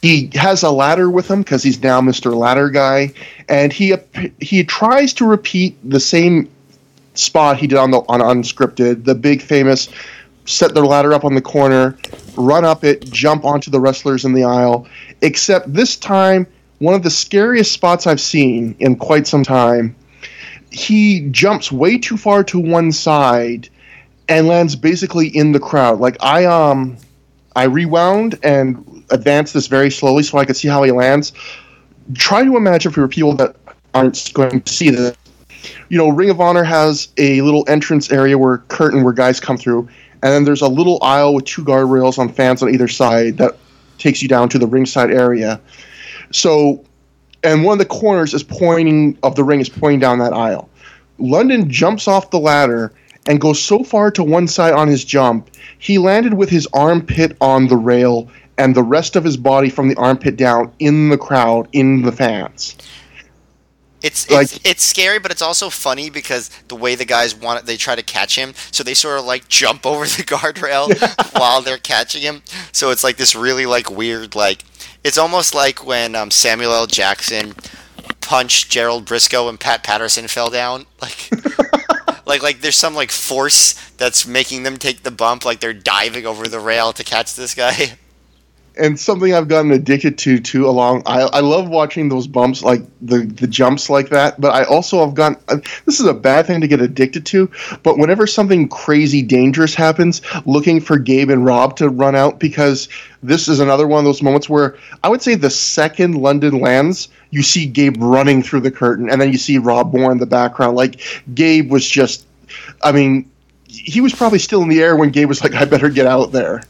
[0.00, 2.34] He has a ladder with him because he's now Mr.
[2.34, 3.12] Ladder Guy,
[3.48, 3.94] and he
[4.40, 6.50] he tries to repeat the same
[7.14, 9.88] spot he did on the on unscripted, the big famous
[10.44, 11.96] set their ladder up on the corner,
[12.36, 14.86] run up it, jump onto the wrestlers in the aisle.
[15.20, 16.46] Except this time,
[16.78, 19.94] one of the scariest spots I've seen in quite some time.
[20.70, 23.68] He jumps way too far to one side
[24.28, 26.00] and lands basically in the crowd.
[26.00, 26.96] Like I um
[27.54, 31.32] I rewound and advanced this very slowly so I could see how he lands.
[32.14, 33.54] Try to imagine for people that
[33.94, 35.16] aren't going to see this.
[35.88, 39.56] You know, Ring of Honor has a little entrance area where curtain where guys come
[39.56, 39.88] through,
[40.22, 43.56] and then there's a little aisle with two guardrails on fans on either side that
[43.98, 45.60] takes you down to the ringside area.
[46.30, 46.84] So,
[47.42, 50.68] and one of the corners is pointing of the ring is pointing down that aisle.
[51.18, 52.92] London jumps off the ladder
[53.26, 57.36] and goes so far to one side on his jump, he landed with his armpit
[57.40, 58.28] on the rail
[58.58, 62.12] and the rest of his body from the armpit down in the crowd, in the
[62.12, 62.76] fans.
[64.02, 67.60] It's, like, it's it's scary, but it's also funny because the way the guys want
[67.60, 70.90] it, they try to catch him, so they sort of like jump over the guardrail
[71.38, 72.42] while they're catching him.
[72.72, 74.64] So it's like this really like weird like
[75.04, 76.86] it's almost like when um, Samuel L.
[76.86, 77.54] Jackson
[78.20, 80.86] punched Gerald Brisco and Pat Patterson fell down.
[81.02, 81.30] Like
[82.24, 86.24] like like there's some like force that's making them take the bump like they're diving
[86.24, 87.98] over the rail to catch this guy
[88.76, 90.66] and something I've gotten addicted to too.
[90.68, 94.40] Along, I, I love watching those bumps, like the the jumps like that.
[94.40, 95.42] But I also have gotten.
[95.48, 97.50] Uh, this is a bad thing to get addicted to.
[97.82, 102.88] But whenever something crazy dangerous happens, looking for Gabe and Rob to run out because
[103.22, 107.08] this is another one of those moments where I would say the second London lands,
[107.30, 110.26] you see Gabe running through the curtain, and then you see Rob Moore in the
[110.26, 110.76] background.
[110.76, 111.00] Like
[111.34, 112.26] Gabe was just,
[112.82, 113.30] I mean,
[113.66, 116.32] he was probably still in the air when Gabe was like, "I better get out
[116.32, 116.62] there."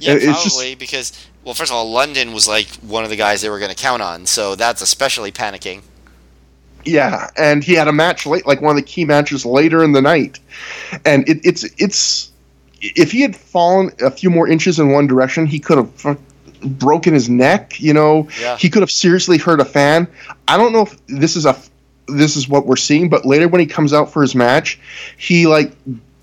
[0.00, 3.14] Yeah, it's probably just, because well, first of all, London was like one of the
[3.14, 5.82] guys they were going to count on, so that's especially panicking.
[6.84, 9.92] Yeah, and he had a match late, like one of the key matches later in
[9.92, 10.40] the night,
[11.04, 12.32] and it, it's it's
[12.80, 16.18] if he had fallen a few more inches in one direction, he could have
[16.80, 17.80] broken his neck.
[17.80, 18.56] You know, yeah.
[18.56, 20.08] he could have seriously hurt a fan.
[20.48, 21.56] I don't know if this is a
[22.08, 24.80] this is what we're seeing, but later when he comes out for his match,
[25.16, 25.70] he like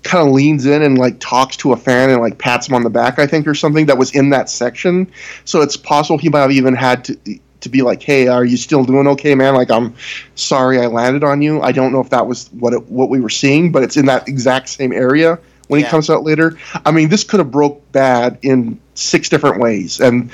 [0.04, 2.82] kind of leans in and like talks to a fan and like pats him on
[2.82, 5.10] the back, I think, or something that was in that section.
[5.44, 8.56] So it's possible he might have even had to to be like, "Hey, are you
[8.56, 9.54] still doing okay, man?
[9.54, 9.94] Like, I'm
[10.34, 13.20] sorry I landed on you." I don't know if that was what it, what we
[13.20, 15.86] were seeing, but it's in that exact same area when yeah.
[15.86, 16.58] he comes out later.
[16.84, 20.30] I mean, this could have broke bad in six different ways, and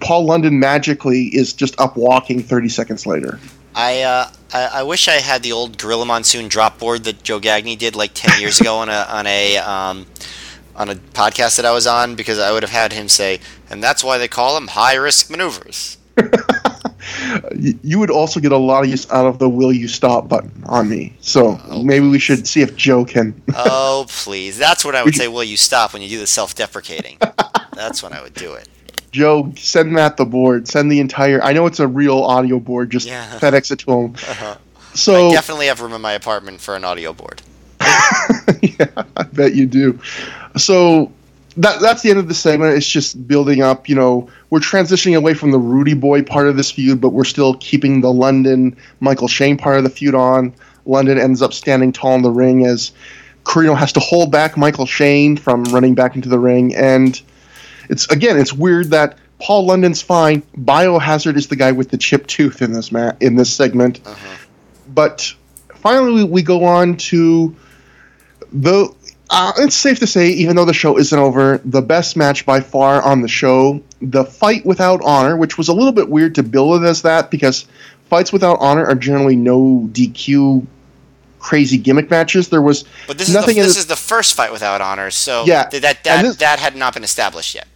[0.00, 3.38] Paul London magically is just up walking 30 seconds later.
[3.78, 7.38] I, uh, I, I wish I had the old Gorilla Monsoon drop board that Joe
[7.38, 10.06] Gagne did like ten years ago on a on a um,
[10.74, 13.38] on a podcast that I was on because I would have had him say,
[13.70, 15.96] and that's why they call them high risk maneuvers.
[17.54, 20.64] you would also get a lot of use out of the "Will you stop" button
[20.66, 21.16] on me.
[21.20, 23.40] So oh, maybe we should see if Joe can.
[23.54, 25.28] oh please, that's what I would say.
[25.28, 27.18] Will you stop when you do the self-deprecating?
[27.74, 28.68] that's when I would do it.
[29.10, 30.68] Joe, send Matt the board.
[30.68, 31.42] Send the entire.
[31.42, 32.90] I know it's a real audio board.
[32.90, 33.26] Just yeah.
[33.38, 34.14] FedEx it to him.
[34.14, 34.56] Uh-huh.
[34.94, 37.42] So I definitely have room in my apartment for an audio board.
[38.62, 39.98] yeah, I bet you do.
[40.56, 41.12] So
[41.56, 42.76] that that's the end of the segment.
[42.76, 43.88] It's just building up.
[43.88, 47.24] You know, we're transitioning away from the Rudy Boy part of this feud, but we're
[47.24, 50.52] still keeping the London Michael Shane part of the feud on.
[50.86, 52.92] London ends up standing tall in the ring as
[53.44, 57.20] Corino has to hold back Michael Shane from running back into the ring, and
[57.88, 60.42] it's again, it's weird that Paul London's fine.
[60.56, 64.00] Biohazard is the guy with the chipped tooth in this ma- in this segment.
[64.04, 64.36] Uh-huh.
[64.88, 65.34] But
[65.74, 67.54] finally, we, we, go on to
[68.52, 68.94] the.
[69.30, 72.60] Uh, it's safe to say, even though the show isn't over, the best match by
[72.60, 76.42] far on the show, the fight without honor, which was a little bit weird to
[76.42, 77.66] bill it as that because
[78.08, 80.66] fights without honor are generally no DQ
[81.38, 82.48] crazy gimmick matches.
[82.48, 83.58] There was but this nothing.
[83.58, 86.36] Is the, this, this is the first fight without honor, so yeah, that that this,
[86.36, 87.68] that had not been established yet.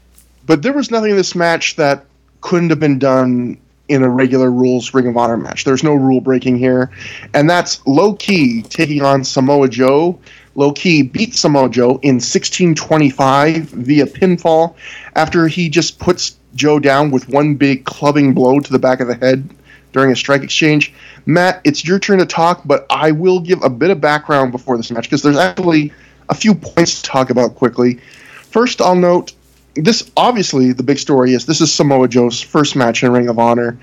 [0.46, 2.04] But there was nothing in this match that
[2.40, 3.58] couldn't have been done
[3.88, 5.64] in a regular rules Ring of Honor match.
[5.64, 6.90] There's no rule breaking here.
[7.34, 10.18] And that's Low Ki taking on Samoa Joe.
[10.54, 14.74] Low Ki beat Samoa Joe in 1625 via pinfall
[15.14, 19.08] after he just puts Joe down with one big clubbing blow to the back of
[19.08, 19.48] the head
[19.92, 20.92] during a strike exchange.
[21.26, 24.76] Matt, it's your turn to talk, but I will give a bit of background before
[24.76, 25.92] this match because there's actually
[26.28, 28.00] a few points to talk about quickly.
[28.42, 29.32] First, I'll note
[29.74, 33.38] this obviously the big story is this is Samoa Joe's first match in Ring of
[33.38, 33.78] Honor,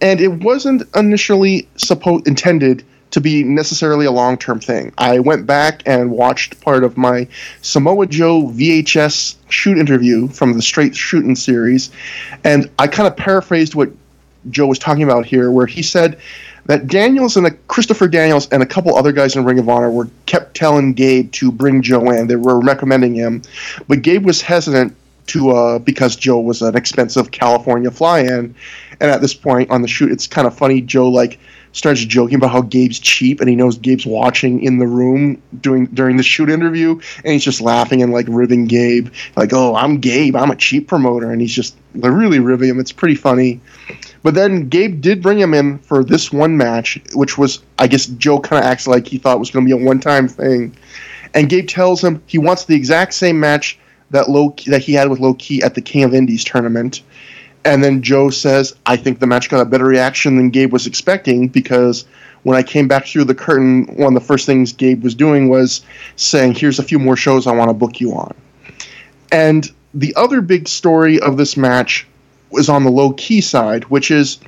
[0.00, 4.92] and it wasn't initially supposed intended to be necessarily a long term thing.
[4.98, 7.28] I went back and watched part of my
[7.60, 11.90] Samoa Joe VHS shoot interview from the Straight Shooting series,
[12.44, 13.90] and I kind of paraphrased what
[14.50, 16.18] Joe was talking about here, where he said
[16.66, 19.90] that Daniels and a, Christopher Daniels and a couple other guys in Ring of Honor
[19.90, 22.28] were kept telling Gabe to bring Joe in.
[22.28, 23.42] They were recommending him,
[23.88, 24.96] but Gabe was hesitant
[25.28, 28.54] to uh, because Joe was an expensive California fly-in,
[29.00, 30.80] and at this point on the shoot, it's kind of funny.
[30.80, 31.38] Joe like
[31.72, 35.86] starts joking about how Gabe's cheap, and he knows Gabe's watching in the room doing
[35.86, 39.98] during the shoot interview, and he's just laughing and like ribbing Gabe, like, "Oh, I'm
[39.98, 42.80] Gabe, I'm a cheap promoter," and he's just really ribbing him.
[42.80, 43.60] It's pretty funny.
[44.22, 48.06] But then Gabe did bring him in for this one match, which was, I guess,
[48.06, 50.76] Joe kind of acts like he thought was going to be a one-time thing,
[51.34, 53.78] and Gabe tells him he wants the exact same match
[54.12, 57.02] that low that he had with Low Ki at the King of Indies tournament
[57.64, 60.86] and then Joe says, I think the match got a better reaction than Gabe was
[60.86, 62.04] expecting because
[62.42, 65.48] when I came back through the curtain, one of the first things Gabe was doing
[65.48, 65.82] was
[66.16, 68.34] saying, Here's a few more shows I want to book you on.
[69.30, 72.06] And the other big story of this match
[72.50, 74.38] was on the low key side, which is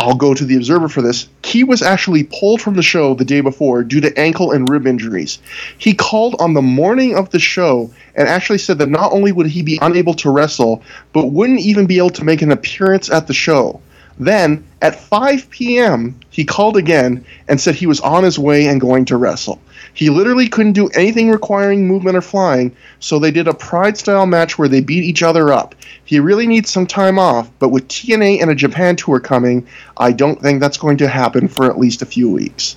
[0.00, 1.28] I'll go to the Observer for this.
[1.42, 4.86] Ki was actually pulled from the show the day before due to ankle and rib
[4.86, 5.38] injuries.
[5.76, 9.46] He called on the morning of the show and actually said that not only would
[9.46, 10.82] he be unable to wrestle,
[11.12, 13.82] but wouldn't even be able to make an appearance at the show.
[14.18, 18.80] Then, at 5 p.m., he called again and said he was on his way and
[18.80, 19.60] going to wrestle.
[19.92, 24.26] He literally couldn't do anything requiring movement or flying, so they did a Pride style
[24.26, 25.74] match where they beat each other up.
[26.04, 30.12] He really needs some time off, but with TNA and a Japan tour coming, I
[30.12, 32.76] don't think that's going to happen for at least a few weeks.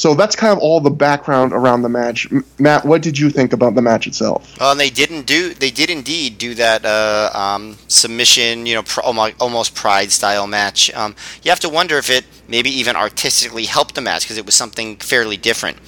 [0.00, 2.26] So that's kind of all the background around the match.
[2.58, 4.58] Matt, what did you think about the match itself?
[4.58, 5.52] Well, they didn't do.
[5.52, 10.90] They did indeed do that uh, um, submission, you know, pr- almost pride style match.
[10.94, 14.46] Um, you have to wonder if it maybe even artistically helped the match because it
[14.46, 15.78] was something fairly different.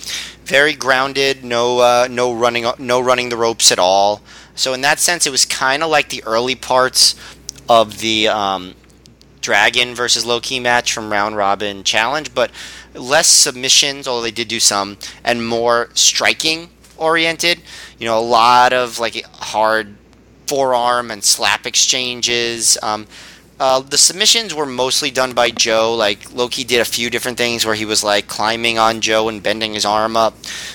[0.44, 4.20] Very grounded, no uh, no running no running the ropes at all.
[4.54, 7.14] So in that sense, it was kind of like the early parts
[7.66, 8.74] of the um,
[9.40, 12.50] Dragon versus Low Ki match from Round Robin Challenge, but
[12.94, 17.60] less submissions, although they did do some, and more striking oriented.
[17.98, 19.96] You know, a lot of like hard
[20.46, 22.78] forearm and slap exchanges.
[22.82, 23.06] Um,
[23.60, 25.94] uh, the submissions were mostly done by Joe.
[25.94, 29.28] Like Low Ki did a few different things where he was like climbing on Joe
[29.28, 30.34] and bending his arm up,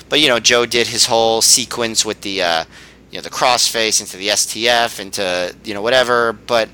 [0.10, 2.66] but you know Joe did his whole sequence with the uh,
[3.12, 6.34] you know the crossface into the STF into you know whatever.
[6.34, 6.70] But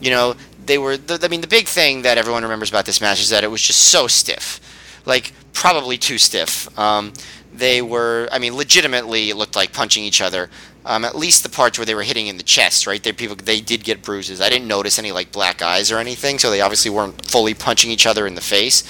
[0.00, 0.34] you know
[0.66, 0.96] they were.
[0.96, 3.50] The, I mean, the big thing that everyone remembers about this match is that it
[3.50, 4.60] was just so stiff
[5.08, 6.68] like probably too stiff.
[6.78, 7.12] Um,
[7.52, 10.50] they were, I mean, legitimately it looked like punching each other.
[10.84, 13.02] Um, at least the parts where they were hitting in the chest, right?
[13.02, 14.40] They people they did get bruises.
[14.40, 17.90] I didn't notice any like black eyes or anything, so they obviously weren't fully punching
[17.90, 18.84] each other in the face.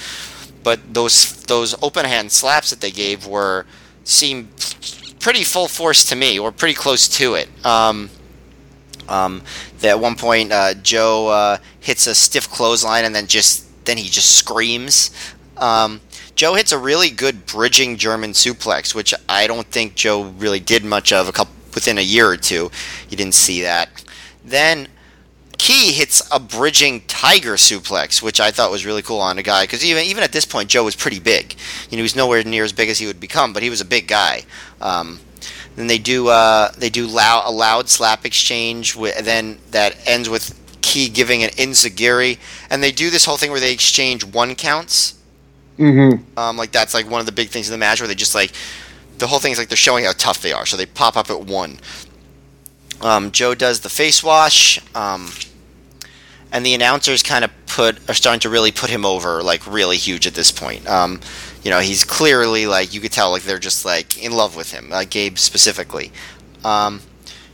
[0.63, 3.65] But those those open hand slaps that they gave were
[4.03, 4.49] seemed
[5.19, 7.49] pretty full force to me, or pretty close to it.
[7.65, 8.09] Um,
[9.09, 9.41] um,
[9.83, 14.07] at one point, uh, Joe uh, hits a stiff clothesline and then just then he
[14.07, 15.11] just screams.
[15.57, 15.99] Um,
[16.39, 20.85] Joe hits a really good bridging German suplex, which I don't think Joe really did
[20.85, 22.71] much of a couple within a year or two.
[23.09, 23.89] You didn't see that.
[24.45, 24.87] Then
[25.57, 29.63] Ki hits a bridging tiger suplex, which I thought was really cool on a guy
[29.63, 31.55] because even even at this point Joe was pretty big.
[31.89, 33.81] You know, he was nowhere near as big as he would become, but he was
[33.81, 34.43] a big guy.
[34.79, 35.19] Um,
[35.75, 40.29] then they do uh, they do loud, a loud slap exchange, with, then that ends
[40.29, 42.39] with Ki giving an enzuigiri,
[42.69, 45.18] and they do this whole thing where they exchange one counts
[45.79, 46.37] Mm-hmm.
[46.37, 48.35] Um, like that's like one of the big things in the match where they just
[48.35, 48.51] like
[49.17, 50.65] the whole thing is like they're showing how tough they are.
[50.65, 51.79] So they pop up at one.
[53.01, 55.31] Um, Joe does the face wash, um,
[56.51, 59.95] and the announcers kind of put are starting to really put him over, like really
[59.95, 60.85] huge at this point.
[60.87, 61.21] Um,
[61.63, 64.73] you know, he's clearly like you could tell like they're just like in love with
[64.73, 66.11] him, like Gabe specifically.
[66.65, 67.01] Um,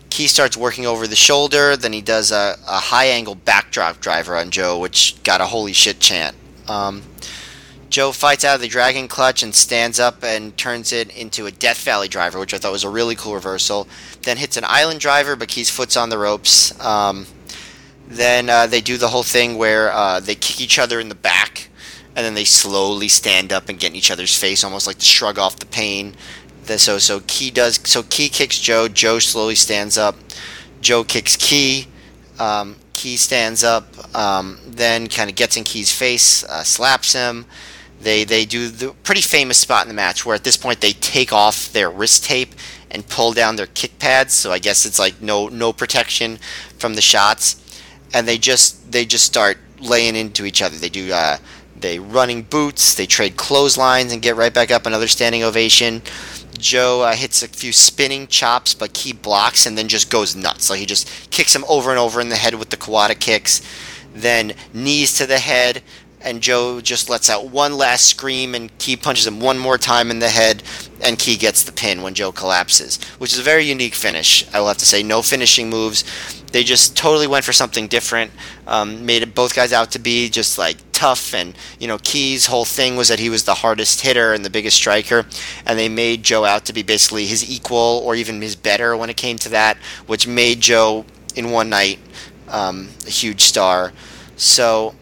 [0.10, 4.36] Ki starts working over the shoulder, then he does a, a high angle backdrop driver
[4.36, 6.36] on Joe, which got a holy shit chant.
[6.68, 7.04] Um,
[7.96, 11.52] Joe fights out of the Dragon Clutch and stands up and turns it into a
[11.52, 13.88] Death Valley driver, which I thought was a really cool reversal.
[14.24, 16.78] Then hits an Island driver, but keeps foot's on the ropes.
[16.84, 17.26] Um,
[18.06, 21.16] then uh, they do the whole thing where uh, they kick each other in the
[21.16, 21.70] back,
[22.18, 25.06] and then they slowly stand up and get in each other's face, almost like to
[25.06, 26.16] shrug off the pain.
[26.66, 28.90] So so Ki does so Ki kicks Joe.
[28.90, 30.18] Joe slowly stands up.
[30.82, 31.88] Joe kicks Ki.
[32.40, 34.14] Um, Ki stands up.
[34.14, 37.46] Um, then kind of gets in Ki's face, uh, slaps him.
[38.00, 40.92] They they do the pretty famous spot in the match where at this point they
[40.92, 42.54] take off their wrist tape
[42.92, 44.34] and pull down their kick pads.
[44.34, 46.40] So I guess it's like no no protection
[46.78, 47.62] from the shots,
[48.14, 50.76] and they just they just start laying into each other.
[50.78, 51.38] They do uh,
[51.78, 54.86] they running boots, they trade clotheslines and get right back up.
[54.86, 56.02] Another standing ovation.
[56.58, 60.70] Joe uh, hits a few spinning chops, but Ki blocks and then just goes nuts.
[60.70, 63.62] Like he just kicks him over and over in the head with the Kawada kicks,
[64.14, 65.84] then knees to the head,
[66.26, 70.10] and Joe just lets out one last scream, and Ki punches him one more time
[70.10, 70.64] in the head,
[71.02, 74.46] and Ki gets the pin when Joe collapses, which is a very unique finish.
[74.54, 76.04] I will have to say, no finishing moves.
[76.52, 78.32] They just totally went for something different.
[78.66, 82.66] Um, made both guys out to be just like tough, and you know, Ki's whole
[82.66, 85.26] thing was that he was the hardest hitter and the biggest striker,
[85.66, 89.10] and they made Joe out to be basically his equal or even his better when
[89.12, 89.78] it came to that,
[90.08, 92.00] which made Joe in one night
[92.48, 93.94] um, a huge star.
[94.38, 94.96] So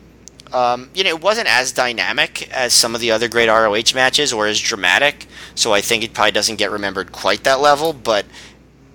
[0.53, 4.31] um, you know, it wasn't as dynamic as some of the other great ROH matches
[4.31, 5.25] or as dramatic,
[5.55, 8.25] so I think it probably doesn't get remembered quite that level, but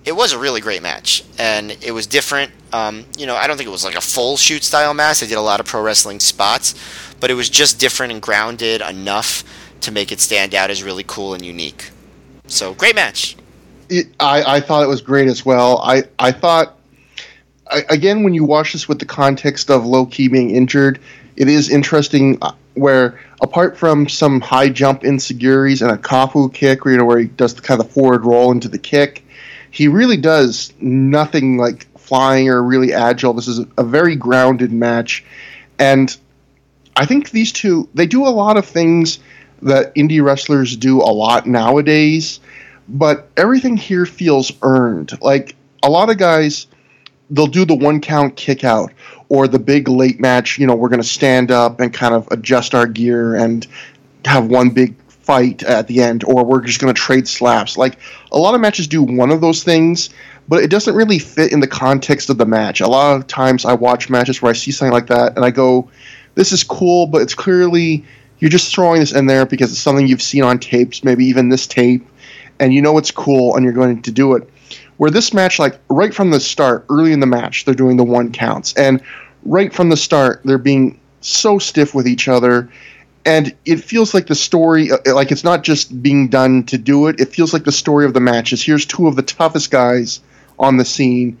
[0.05, 2.51] it was a really great match, and it was different.
[2.71, 5.19] Um, you know, I don't think it was like a full shoot style match.
[5.19, 6.75] They did a lot of pro wrestling spots,
[7.19, 9.43] but it was just different and grounded enough
[9.81, 11.91] to make it stand out as really cool and unique.
[12.47, 13.35] So, great match.
[13.89, 15.79] It, I, I thought it was great as well.
[15.79, 16.77] I, I thought,
[17.71, 20.99] I, again, when you watch this with the context of Low Ki being injured,
[21.39, 26.81] it is interesting uh, where apart from some high jump insecurities and a Koppo kick,
[26.85, 29.25] you know, where he does the kind of forward roll into the kick,
[29.71, 33.33] he really does nothing like flying or really agile.
[33.33, 35.23] This is a, a very grounded match,
[35.79, 36.15] and
[36.95, 39.19] I think these two they do a lot of things
[39.61, 42.41] that indie wrestlers do a lot nowadays,
[42.89, 45.17] but everything here feels earned.
[45.21, 46.67] Like a lot of guys,
[47.29, 48.91] they'll do the one count kick out
[49.29, 52.27] or the big late match, you know, we're going to stand up and kind of
[52.31, 53.67] adjust our gear and
[54.25, 57.77] have one big fight at the end, or we're just going to trade slaps.
[57.77, 57.99] Like
[58.31, 60.09] a lot of matches do one of those things,
[60.47, 62.81] but it doesn't really fit in the context of the match.
[62.81, 65.51] A lot of times I watch matches where I see something like that and I
[65.51, 65.89] go,
[66.33, 68.03] this is cool, but it's clearly
[68.39, 71.49] you're just throwing this in there because it's something you've seen on tapes, maybe even
[71.49, 72.07] this tape,
[72.59, 74.49] and you know it's cool and you're going to do it.
[74.99, 78.03] Where this match, like right from the start, early in the match, they're doing the
[78.03, 79.01] one counts, and
[79.45, 82.69] right from the start, they're being so stiff with each other,
[83.25, 87.07] and it feels like the story, uh, like it's not just being done to do
[87.07, 87.21] it.
[87.21, 90.19] It feels like the story of the match is here's two of the toughest guys
[90.59, 91.39] on the scene,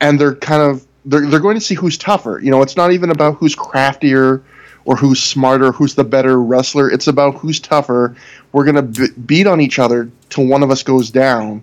[0.00, 2.40] and they're kind of they're they're going to see who's tougher.
[2.42, 4.42] You know, it's not even about who's craftier
[4.86, 6.90] or who's smarter, who's the better wrestler.
[6.90, 8.16] It's about who's tougher.
[8.50, 11.62] We're going to b- beat on each other till one of us goes down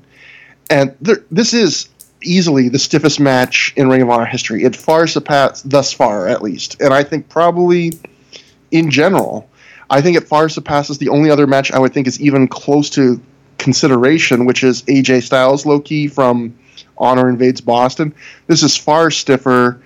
[0.70, 1.90] and there, this is
[2.24, 4.64] easily the stiffest match in Ring of Honor history.
[4.64, 7.94] It far surpassed thus far, at least, and I think probably
[8.72, 9.50] in general,
[9.90, 12.90] I think it far surpasses the only other match I would think is even close
[12.92, 13.22] to
[13.58, 16.58] consideration, which is AJ Styles Low Ki from
[16.98, 18.14] Honor Invades Boston.
[18.48, 19.82] This is far stiffer.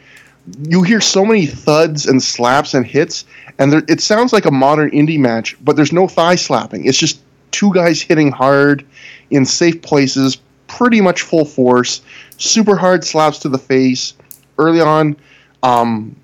[0.67, 3.25] You hear so many thuds and slaps and hits,
[3.59, 6.85] and there, it sounds like a modern indie match, but there's no thigh slapping.
[6.85, 8.85] It's just two guys hitting hard
[9.29, 10.37] in safe places,
[10.69, 12.01] pretty much full force,
[12.37, 14.13] super hard slaps to the face.
[14.57, 15.17] Early on,
[15.63, 16.15] um,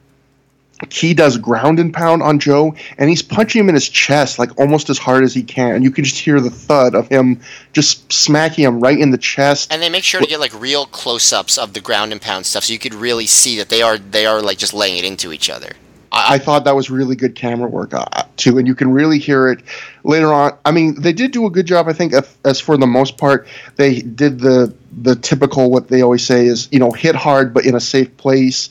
[0.89, 4.57] Ki does ground and pound on Joe, and he's punching him in his chest like
[4.59, 5.75] almost as hard as he can.
[5.75, 7.39] And You can just hear the thud of him
[7.73, 9.71] just smacking him right in the chest.
[9.71, 12.65] And they make sure to get like real close-ups of the ground and pound stuff,
[12.65, 15.31] so you could really see that they are they are like just laying it into
[15.31, 15.73] each other.
[16.15, 18.05] I, I thought that was really good camera work uh,
[18.37, 19.59] too, and you can really hear it
[20.03, 20.57] later on.
[20.65, 21.87] I mean, they did do a good job.
[21.87, 22.13] I think,
[22.43, 26.69] as for the most part, they did the the typical what they always say is
[26.71, 28.69] you know hit hard but in a safe place.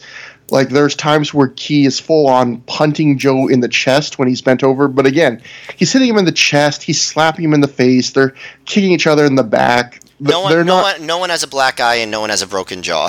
[0.51, 4.43] Like there's times where Ki is full on punting Joe in the chest when he's
[4.43, 5.41] bent over, but again,
[5.77, 6.83] he's hitting him in the chest.
[6.83, 8.11] He's slapping him in the face.
[8.11, 8.35] They're
[8.67, 10.01] kicking each other in the back.
[10.21, 12.43] No one, no not, one, no one has a black eye, and no one has
[12.43, 13.09] a broken jaw.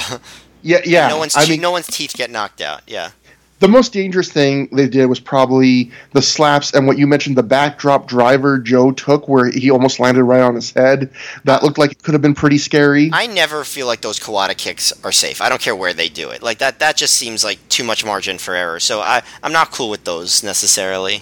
[0.62, 1.08] Yeah, yeah.
[1.10, 2.82] no one's, I mean, no one's teeth get knocked out.
[2.88, 3.12] Yeah
[3.60, 7.44] the most dangerous thing they did was probably the slaps and what you mentioned the
[7.44, 11.10] backdrop driver Joe took where he almost landed right on his head.
[11.46, 13.10] That looked like it could have been pretty scary.
[13.14, 15.42] I never feel like those Kawada kicks are safe.
[15.42, 16.44] I don't care where they do it.
[16.44, 18.80] Like that that just seems like too much margin for error.
[18.80, 21.22] So I I'm not cool with those necessarily.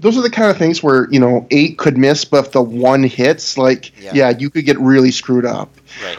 [0.00, 2.62] Those are the kind of things where, you know, 8 could miss but if the
[2.62, 5.70] one hits like yeah, yeah you could get really screwed up.
[6.02, 6.18] Right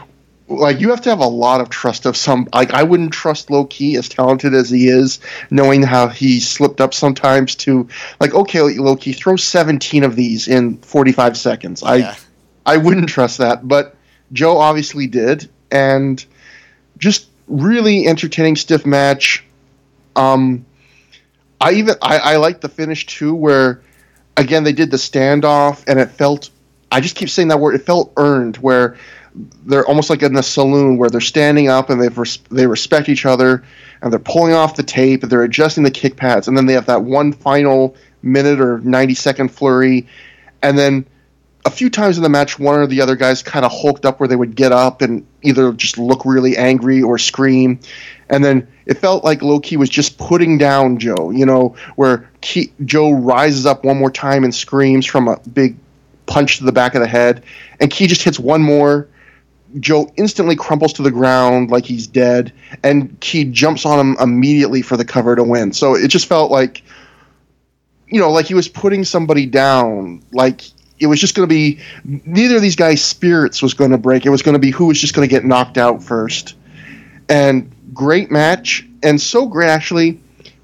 [0.54, 3.50] like you have to have a lot of trust of some like I wouldn't trust
[3.50, 5.20] Low Ki as talented as he is,
[5.50, 7.88] knowing how he slipped up sometimes to
[8.20, 11.82] like okay Low Ki throw 17 of these in 45 seconds.
[11.82, 12.14] Yeah.
[12.64, 13.96] I I wouldn't trust that, but
[14.32, 16.24] Joe obviously did and
[16.98, 19.44] just really entertaining stiff match.
[20.16, 20.64] Um
[21.60, 23.80] I even I, I like the finish too where
[24.36, 26.50] again they did the standoff and it felt
[26.90, 28.96] I just keep saying that word it felt earned where
[29.34, 33.08] they're almost like in the saloon where they're standing up and they res- they respect
[33.08, 33.64] each other
[34.02, 36.74] and they're pulling off the tape and they're adjusting the kick pads and then they
[36.74, 40.06] have that one final minute or 90 second flurry.
[40.62, 41.06] And then
[41.64, 44.18] a few times in the match, one or the other guys kind of hulked up
[44.18, 47.78] where they would get up and either just look really angry or scream.
[48.28, 52.28] And then it felt like Low Ki was just putting down Joe, you know, where
[52.40, 55.76] Ki, Joe rises up one more time and screams from a big
[56.26, 57.44] punch to the back of the head.
[57.80, 59.08] And Ki just hits one more.
[59.80, 62.52] Joe instantly crumples to the ground like he's dead.
[62.82, 65.72] And Ki jumps on him immediately for the cover to win.
[65.72, 66.82] So it just felt like,
[68.08, 70.22] you know, like he was putting somebody down.
[70.32, 70.62] Like
[70.98, 74.24] it was just going to be neither of these guys' spirits was going to break.
[74.24, 76.54] It was going to be who was just going to get knocked out first.
[77.28, 80.20] And great match, and so great actually.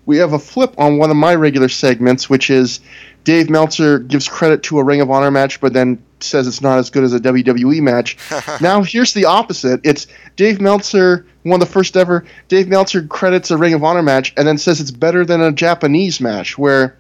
[0.06, 2.80] We have a flip on one of my regular segments, which is
[3.24, 6.78] Dave Meltzer gives credit to a Ring of Honor match, but then says it's not
[6.78, 8.16] as good as a WWE match.
[8.60, 9.80] now here's the opposite.
[9.84, 12.24] It's Dave Meltzer, one of the first ever.
[12.48, 15.52] Dave Meltzer credits a Ring of Honor match and then says it's better than a
[15.52, 16.96] Japanese match, where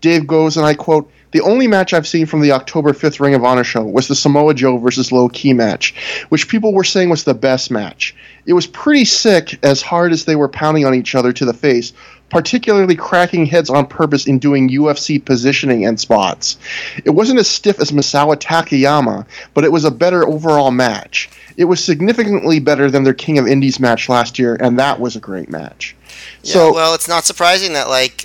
[0.00, 3.34] Dave goes and I quote the only match I've seen from the October 5th Ring
[3.34, 5.94] of Honor show was the Samoa Joe versus Low Ki match,
[6.28, 8.14] which people were saying was the best match.
[8.44, 11.54] It was pretty sick as hard as they were pounding on each other to the
[11.54, 11.94] face,
[12.32, 16.56] particularly cracking heads on purpose in doing UFC positioning and spots.
[17.04, 21.28] It wasn't as stiff as Misawa Takayama, but it was a better overall match.
[21.58, 25.14] It was significantly better than their King of Indies match last year, and that was
[25.14, 25.94] a great match.
[26.42, 28.24] Yeah, so, well, it's not surprising that like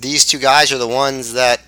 [0.00, 1.60] these two guys are the ones that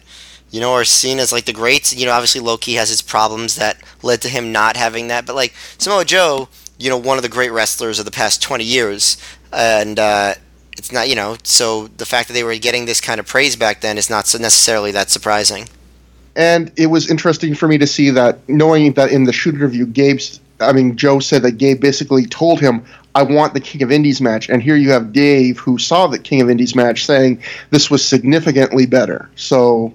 [0.51, 1.95] you know, are seen as like the greats.
[1.95, 5.27] You know, obviously Low Ki has his problems that led to him not having that,
[5.27, 6.49] but like Samoa Joe,
[6.79, 9.19] you know, one of the great wrestlers of the past 20 years,
[9.53, 10.35] and uh,
[10.77, 13.57] it's not, you know, so the fact that they were getting this kind of praise
[13.57, 15.69] back then is not necessarily that surprising.
[16.37, 19.87] And it was interesting for me to see that, knowing that in the shoot interview,
[19.87, 22.85] Gabe's, I mean, Joe said that Gabe basically told him,
[23.15, 24.49] I want the King of Indies match.
[24.49, 27.41] And here you have Dave, who saw the King of Indies match, saying
[27.71, 29.31] this was significantly better.
[29.37, 29.95] So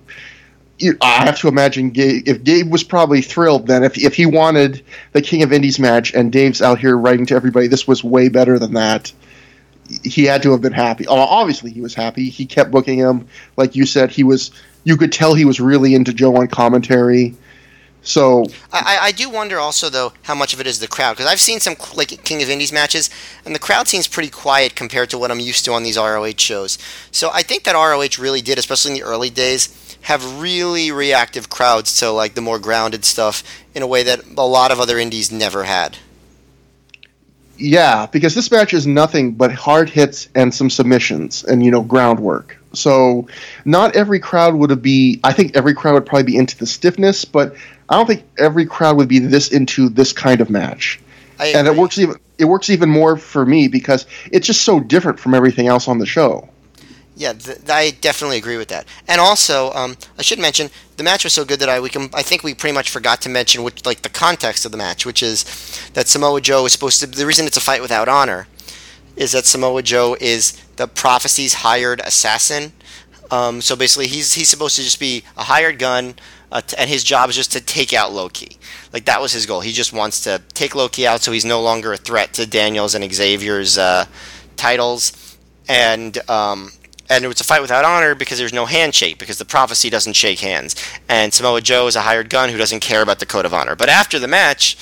[1.01, 4.81] I have to imagine Gabe, if Gabe was probably thrilled then if if he wanted
[5.11, 8.29] the King of Indies match and Dave's out here writing to everybody this was way
[8.29, 9.11] better than that
[10.03, 11.05] he had to have been happy.
[11.07, 12.29] Obviously he was happy.
[12.29, 14.51] He kept booking him like you said he was
[14.83, 17.35] you could tell he was really into Joe on commentary.
[18.01, 21.25] So I, I do wonder also though how much of it is the crowd because
[21.25, 23.09] I've seen some like King of Indies matches
[23.45, 26.37] and the crowd seems pretty quiet compared to what I'm used to on these ROH
[26.37, 26.77] shows.
[27.11, 31.49] So I think that ROH really did, especially in the early days, have really reactive
[31.49, 33.43] crowds to like the more grounded stuff
[33.75, 35.97] in a way that a lot of other indies never had.
[37.59, 41.81] Yeah, because this match is nothing but hard hits and some submissions and you know
[41.81, 42.57] groundwork.
[42.73, 43.27] So
[43.65, 45.19] not every crowd would be.
[45.23, 47.55] I think every crowd would probably be into the stiffness, but
[47.89, 50.99] I don't think every crowd would be this into this kind of match.
[51.57, 55.19] and it works even it works even more for me because it's just so different
[55.19, 56.47] from everything else on the show.
[57.19, 58.87] Yeah, th- I definitely agree with that.
[59.05, 62.09] And also, um, I should mention the match was so good that I we can
[62.13, 65.05] I think we pretty much forgot to mention which like the context of the match,
[65.05, 65.43] which is
[65.95, 67.07] that Samoa Joe is supposed to.
[67.07, 68.47] The reason it's a fight without honor
[69.17, 72.71] is that Samoa Joe is the prophecy's hired assassin.
[73.31, 76.15] Um, so basically, he's he's supposed to just be a hired gun,
[76.53, 78.57] uh, t- and his job is just to take out Low Ki.
[78.93, 79.59] Like that was his goal.
[79.59, 82.45] He just wants to take Low Ki out, so he's no longer a threat to
[82.47, 84.05] Daniels and Xavier's uh,
[84.55, 85.35] titles.
[85.67, 86.71] And um,
[87.09, 90.13] and it was a fight without honor because there's no handshake because the prophecy doesn't
[90.13, 90.75] shake hands.
[91.07, 93.75] And Samoa Joe is a hired gun who doesn't care about the code of honor.
[93.75, 94.77] But after the match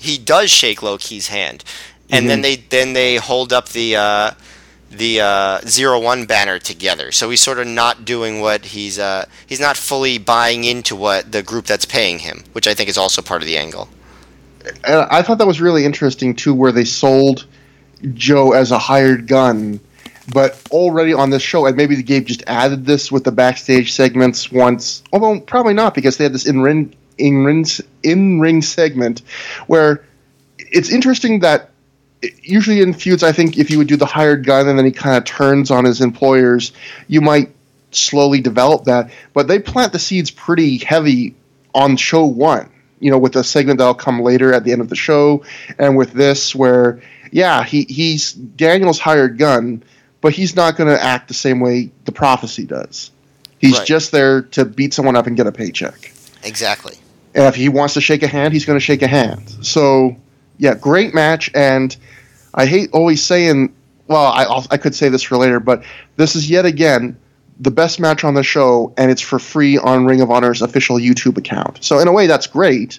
[0.00, 1.62] he does shake Low Ki's hand.
[2.08, 2.28] And mm-hmm.
[2.28, 4.30] then they then they hold up the uh,
[4.90, 7.12] the uh, zero one banner together.
[7.12, 11.30] So he's sort of not doing what he's uh, he's not fully buying into what
[11.30, 13.88] the group that's paying him which I think is also part of the angle.
[14.84, 17.46] And I thought that was really interesting too where they sold
[18.14, 19.80] Joe as a hired gun
[20.32, 23.92] but already on this show, and maybe the Gabe just added this with the backstage
[23.92, 27.66] segments once, although probably not because they had this in ring in ring
[28.02, 29.20] in ring segment
[29.66, 30.04] where
[30.58, 31.70] it's interesting that
[32.42, 34.92] usually in feuds, I think if you would do the hired gun and then he
[34.92, 36.72] kind of turns on his employers,
[37.08, 37.50] you might
[37.92, 39.10] slowly develop that.
[39.32, 41.34] But they plant the seeds pretty heavy
[41.74, 42.70] on show one.
[42.98, 45.44] You know, with a segment that'll come later at the end of the show,
[45.78, 47.00] and with this where
[47.32, 49.82] yeah, he he's Daniel's hired gun
[50.20, 53.10] but he's not going to act the same way the prophecy does.
[53.58, 53.86] He's right.
[53.86, 56.12] just there to beat someone up and get a paycheck.
[56.42, 56.96] Exactly.
[57.34, 59.48] And if he wants to shake a hand, he's going to shake a hand.
[59.62, 60.16] So,
[60.58, 61.50] yeah, great match.
[61.54, 61.94] And
[62.54, 63.74] I hate always saying,
[64.06, 65.84] well, I, I could say this for later, but
[66.16, 67.16] this is yet again
[67.60, 70.96] the best match on the show, and it's for free on Ring of Honor's official
[70.96, 71.84] YouTube account.
[71.84, 72.98] So, in a way, that's great.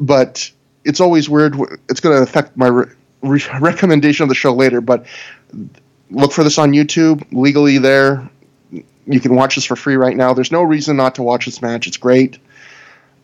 [0.00, 0.50] But
[0.84, 1.56] it's always weird.
[1.90, 2.86] It's going to affect my re-
[3.22, 4.80] re- recommendation of the show later.
[4.80, 5.06] But
[6.12, 8.30] look for this on YouTube, legally there.
[8.70, 10.32] You can watch this for free right now.
[10.34, 11.86] There's no reason not to watch this match.
[11.86, 12.38] It's great.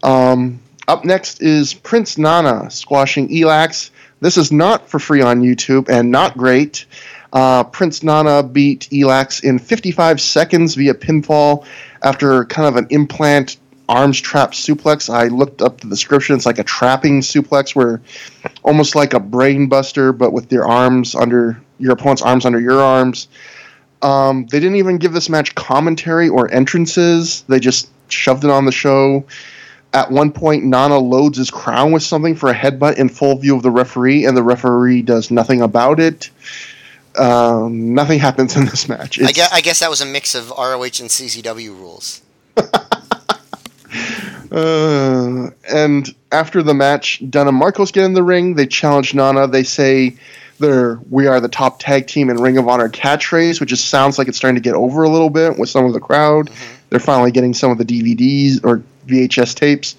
[0.02, 3.90] Um, up next is Prince Nana squashing Elax.
[4.20, 6.86] This is not for free on YouTube and not great.
[7.32, 11.66] Uh, Prince Nana beat Elax in 55 seconds via pinfall
[12.02, 13.59] after kind of an implant
[13.89, 15.12] arms trap suplex.
[15.12, 16.36] I looked up the description.
[16.36, 18.02] It's like a trapping suplex where
[18.62, 22.80] almost like a brain buster, but with your arms under your opponent's arms under your
[22.80, 23.28] arms.
[24.02, 27.42] Um, they didn't even give this match commentary or entrances.
[27.42, 29.24] They just shoved it on the show.
[29.92, 33.56] At one point, Nana loads his crown with something for a headbutt in full view
[33.56, 36.30] of the referee, and the referee does nothing about it.
[37.16, 39.20] Um, nothing happens in this match.
[39.20, 42.22] I guess, I guess, that was a mix of ROH and CZW rules.
[44.52, 48.55] uh, and after the match, Dunn and Marcos get in the ring.
[48.55, 49.48] They challenge Nana.
[49.48, 50.16] They say
[50.59, 54.18] they're "We are the top tag team in Ring of Honor" catchphrase, which just sounds
[54.18, 56.51] like it's starting to get over a little bit with some of the crowd.
[56.51, 56.74] Mm-hmm.
[56.90, 59.97] They're finally getting some of the DVDs or VHS tapes.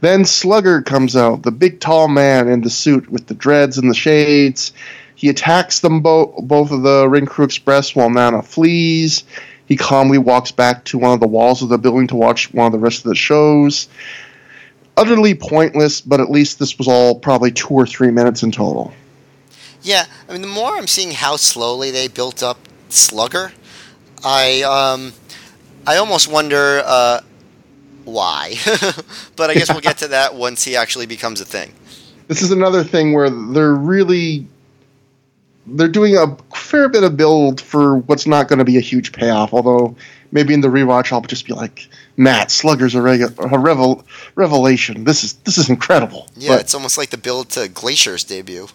[0.00, 3.90] Then Slugger comes out, the big tall man in the suit with the dreads and
[3.90, 4.72] the shades.
[5.14, 9.24] He attacks them both, both of the Ring Crew Express while Nana flees.
[9.66, 12.66] He calmly walks back to one of the walls of the building to watch one
[12.66, 13.88] of the rest of the shows.
[14.96, 18.92] Utterly pointless, but at least this was all probably two or three minutes in total.
[19.82, 23.52] Yeah, I mean, the more I'm seeing how slowly they built up Slugger,
[24.24, 25.12] I um,
[25.86, 27.20] I almost wonder uh,
[28.04, 28.54] why.
[29.36, 31.72] but I guess we'll get to that once he actually becomes a thing.
[32.26, 34.46] This is another thing where they're really
[35.66, 39.12] they're doing a fair bit of build for what's not going to be a huge
[39.12, 39.52] payoff.
[39.52, 39.96] Although
[40.32, 45.04] maybe in the rewatch I'll just be like, Matt Slugger's a, regu- a revel- revelation.
[45.04, 46.28] This is this is incredible.
[46.36, 48.68] Yeah, but, it's almost like the build to Glacier's debut.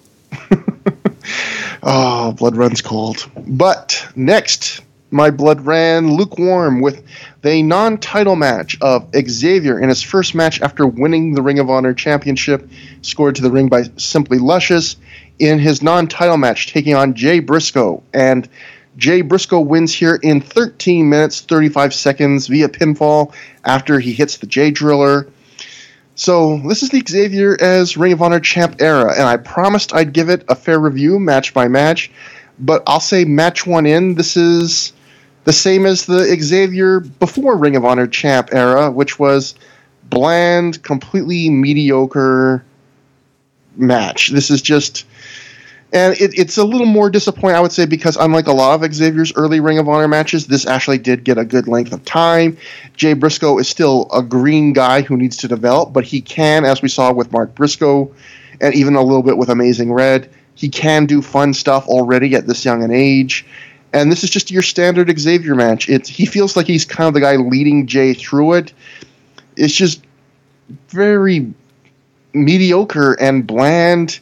[1.86, 3.30] Oh, blood runs cold.
[3.46, 4.82] But next,
[5.12, 7.04] my blood ran lukewarm with
[7.42, 11.70] the non title match of Xavier in his first match after winning the Ring of
[11.70, 12.70] Honor Championship,
[13.02, 14.96] scored to the ring by Simply Luscious
[15.40, 18.02] in his non title match, taking on Jay Briscoe.
[18.14, 18.48] And
[18.96, 23.34] Jay Briscoe wins here in 13 minutes, 35 seconds via pinfall
[23.66, 25.28] after he hits the Jay Driller.
[26.16, 30.14] So, this is the Xavier as Ring of Honor champ era, and I promised I'd
[30.14, 32.12] give it a fair review, match by match.
[32.60, 34.94] But I'll say, match one in, this is
[35.46, 39.56] the same as the Xavier before Ring of Honor champ era, which was
[40.04, 42.64] bland, completely mediocre
[43.76, 44.30] match.
[44.30, 45.06] This is just.
[45.94, 48.94] And it, it's a little more disappointing, I would say, because unlike a lot of
[48.94, 52.58] Xavier's early Ring of Honor matches, this actually did get a good length of time.
[52.98, 56.82] Jay Briscoe is still a green guy who needs to develop, but he can, as
[56.82, 58.12] we saw with Mark Briscoe,
[58.60, 62.48] and even a little bit with Amazing Red, he can do fun stuff already at
[62.48, 63.46] this young an age
[63.94, 65.88] and this is just your standard Xavier match.
[65.88, 68.74] It's he feels like he's kind of the guy leading Jay through it.
[69.56, 70.04] It's just
[70.90, 71.54] very
[72.34, 74.20] mediocre and bland.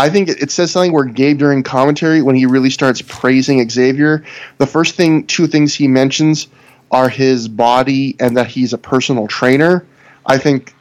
[0.00, 4.24] I think it, says something where Gabe during commentary when he really starts praising Xavier,
[4.56, 6.48] the first thing two things he mentions
[6.90, 9.84] are his body and that he's a personal trainer.
[10.24, 10.74] I think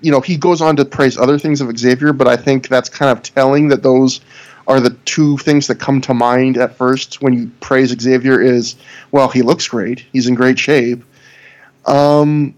[0.00, 2.88] you know, he goes on to praise other things of Xavier, but I think that's
[2.88, 4.20] kind of telling that those
[4.66, 8.76] are the two things that come to mind at first when you praise Xavier is,
[9.10, 10.06] well, he looks great.
[10.12, 11.04] He's in great shape.
[11.84, 12.54] Um,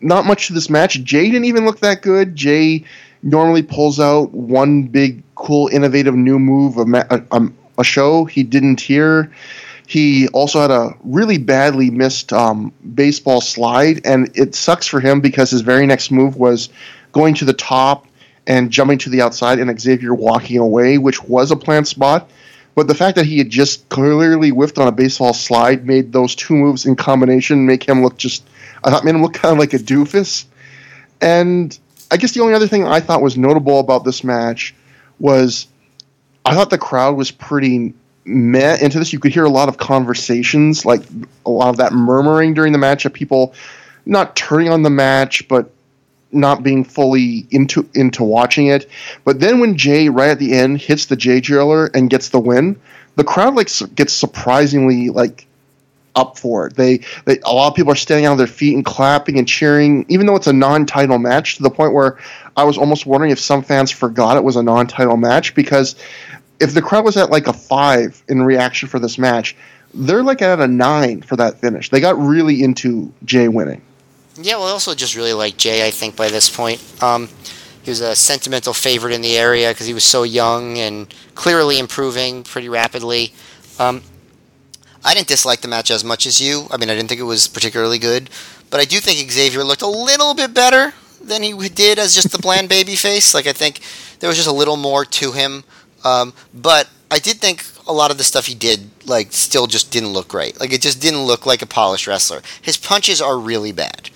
[0.00, 1.02] not much to this match.
[1.02, 2.34] Jay didn't even look that good.
[2.36, 2.84] Jay
[3.24, 7.48] normally pulls out one big, cool, innovative new move a, a,
[7.78, 8.24] a show.
[8.26, 9.32] He didn't here.
[9.86, 15.20] He also had a really badly missed um, baseball slide, and it sucks for him
[15.20, 16.68] because his very next move was
[17.12, 18.06] going to the top
[18.46, 22.30] and jumping to the outside and Xavier walking away, which was a planned spot.
[22.74, 26.34] But the fact that he had just clearly whiffed on a baseball slide made those
[26.34, 28.44] two moves in combination make him look just,
[28.82, 30.44] I thought, made him look kind of like a doofus.
[31.20, 31.78] And
[32.10, 34.74] I guess the only other thing I thought was notable about this match
[35.18, 35.66] was
[36.44, 37.94] I thought the crowd was pretty
[38.24, 39.12] meh into this.
[39.12, 41.02] You could hear a lot of conversations, like
[41.46, 43.54] a lot of that murmuring during the match of people
[44.06, 45.70] not turning on the match, but
[46.30, 48.88] not being fully into into watching it.
[49.24, 52.40] But then when Jay right at the end hits the Jay driller and gets the
[52.40, 52.80] win,
[53.16, 55.46] the crowd like gets surprisingly like
[56.14, 56.76] up for it.
[56.76, 60.06] They, they a lot of people are standing on their feet and clapping and cheering,
[60.08, 61.56] even though it's a non-title match.
[61.56, 62.18] To the point where
[62.56, 65.96] I was almost wondering if some fans forgot it was a non-title match because
[66.60, 69.56] if the crowd was at like a five in reaction for this match,
[69.92, 71.90] they're like at a nine for that finish.
[71.90, 73.82] They got really into Jay winning.
[74.36, 75.86] Yeah, well, also just really like Jay.
[75.86, 77.28] I think by this point, um,
[77.82, 81.78] he was a sentimental favorite in the area because he was so young and clearly
[81.78, 83.32] improving pretty rapidly.
[83.78, 84.02] Um,
[85.04, 86.66] I didn't dislike the match as much as you.
[86.70, 88.30] I mean, I didn't think it was particularly good,
[88.70, 92.32] but I do think Xavier looked a little bit better than he did as just
[92.32, 93.34] the bland baby face.
[93.34, 93.80] Like I think
[94.20, 95.64] there was just a little more to him.
[96.04, 99.90] Um, but I did think a lot of the stuff he did, like, still just
[99.90, 100.58] didn't look right.
[100.58, 102.42] Like it just didn't look like a polished wrestler.
[102.60, 104.10] His punches are really bad.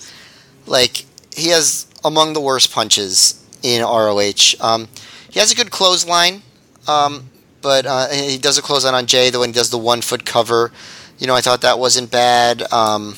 [0.65, 1.05] Like
[1.35, 4.55] he has among the worst punches in ROH.
[4.59, 4.87] Um,
[5.29, 6.41] he has a good clothesline,
[6.87, 7.29] um,
[7.61, 9.29] but uh, he does a clothesline on Jay.
[9.29, 10.71] The when he does the one foot cover,
[11.17, 12.61] you know, I thought that wasn't bad.
[12.71, 13.15] Um,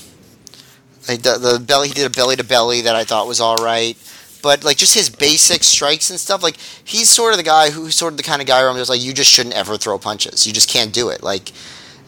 [1.06, 3.98] the, the belly he did a belly to belly that I thought was all right.
[4.42, 7.96] But like just his basic strikes and stuff, like he's sort of the guy who's
[7.96, 10.00] sort of the kind of guy where I'm just like, you just shouldn't ever throw
[10.00, 10.48] punches.
[10.48, 11.22] You just can't do it.
[11.22, 11.52] Like,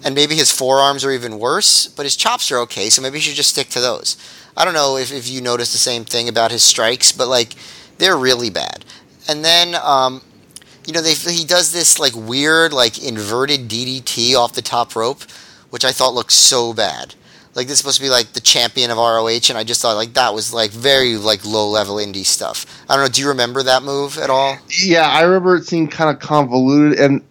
[0.04, 2.90] and maybe his forearms are even worse, but his chops are okay.
[2.90, 4.18] So maybe he should just stick to those.
[4.58, 7.54] I don't know if, if you noticed the same thing about his strikes, but like
[8.00, 8.84] they're really bad.
[9.28, 10.22] And then um,
[10.86, 15.24] you know they, he does this like weird like inverted DDT off the top rope,
[15.70, 17.16] which I thought looked so bad.
[17.56, 19.96] Like this is supposed to be like the champion of ROH, and I just thought
[19.96, 22.66] like that was like very like low level indie stuff.
[22.90, 23.10] I don't know.
[23.10, 24.58] Do you remember that move at all?
[24.82, 27.22] Yeah, I remember it seemed kind of convoluted, and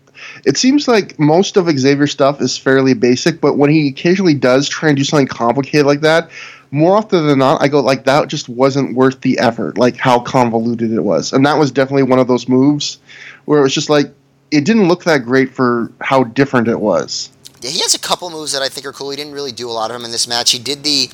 [0.45, 3.41] it seems like most of Xavier's stuff is fairly basic.
[3.41, 6.31] But when he occasionally does try and do something complicated like that,
[6.73, 9.79] more often than not, I go like that just wasn't worth the effort.
[9.79, 12.99] Like how convoluted it was, and that was definitely one of those moves
[13.45, 14.07] where it was just like
[14.51, 17.31] it didn't look that great for how different it was.
[17.61, 19.11] Yeah, he has a couple moves that I think are cool.
[19.11, 20.51] He didn't really do a lot of them in this match.
[20.51, 21.11] He did the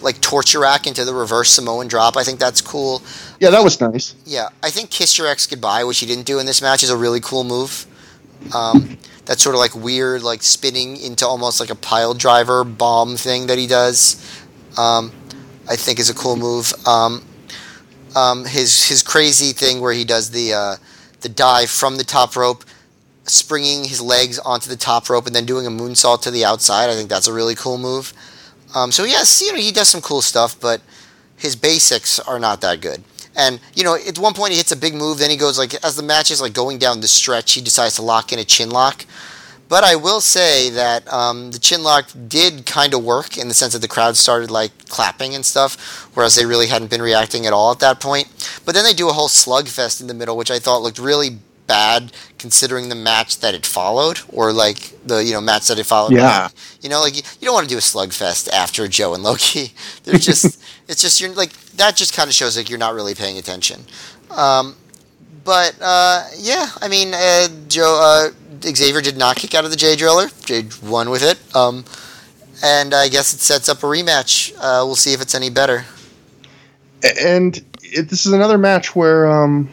[0.00, 2.16] like torture rack into the reverse Samoan drop.
[2.16, 3.02] I think that's cool.
[3.38, 4.14] Yeah, that was nice.
[4.24, 6.90] Yeah, I think kiss your ex goodbye, which he didn't do in this match, is
[6.90, 7.86] a really cool move.
[8.54, 13.16] Um, that sort of like weird, like spinning into almost like a pile driver bomb
[13.16, 14.16] thing that he does.
[14.78, 15.12] Um,
[15.68, 16.72] I think is a cool move.
[16.86, 17.24] Um,
[18.14, 20.76] um, his his crazy thing where he does the uh,
[21.20, 22.64] the dive from the top rope,
[23.24, 26.90] springing his legs onto the top rope and then doing a moonsault to the outside.
[26.90, 28.12] I think that's a really cool move.
[28.74, 30.80] Um, so yes, you know he does some cool stuff, but
[31.36, 33.02] his basics are not that good.
[33.34, 35.74] And you know, at one point he hits a big move, then he goes like
[35.84, 38.44] as the match is like going down the stretch, he decides to lock in a
[38.44, 39.06] chin lock.
[39.72, 43.54] But I will say that um, the chin lock did kind of work in the
[43.54, 47.46] sense that the crowd started like clapping and stuff, whereas they really hadn't been reacting
[47.46, 48.28] at all at that point.
[48.66, 51.38] But then they do a whole slugfest in the middle, which I thought looked really
[51.66, 55.86] bad considering the match that it followed, or like the you know match that it
[55.86, 56.12] followed.
[56.12, 56.50] Yeah.
[56.82, 59.36] You know, like you, you don't want to do a slugfest after Joe and Low
[59.36, 59.72] Ki.
[60.04, 63.14] They're just it's just you're like that just kind of shows like you're not really
[63.14, 63.86] paying attention.
[64.28, 64.76] Um,
[65.44, 69.76] but uh, yeah, I mean, uh, Joe uh, Xavier did not kick out of the
[69.76, 70.28] Jay Driller.
[70.44, 71.84] Jay won with it, um,
[72.62, 74.52] and I guess it sets up a rematch.
[74.56, 75.84] Uh, we'll see if it's any better.
[77.20, 79.68] And it, this is another match where um,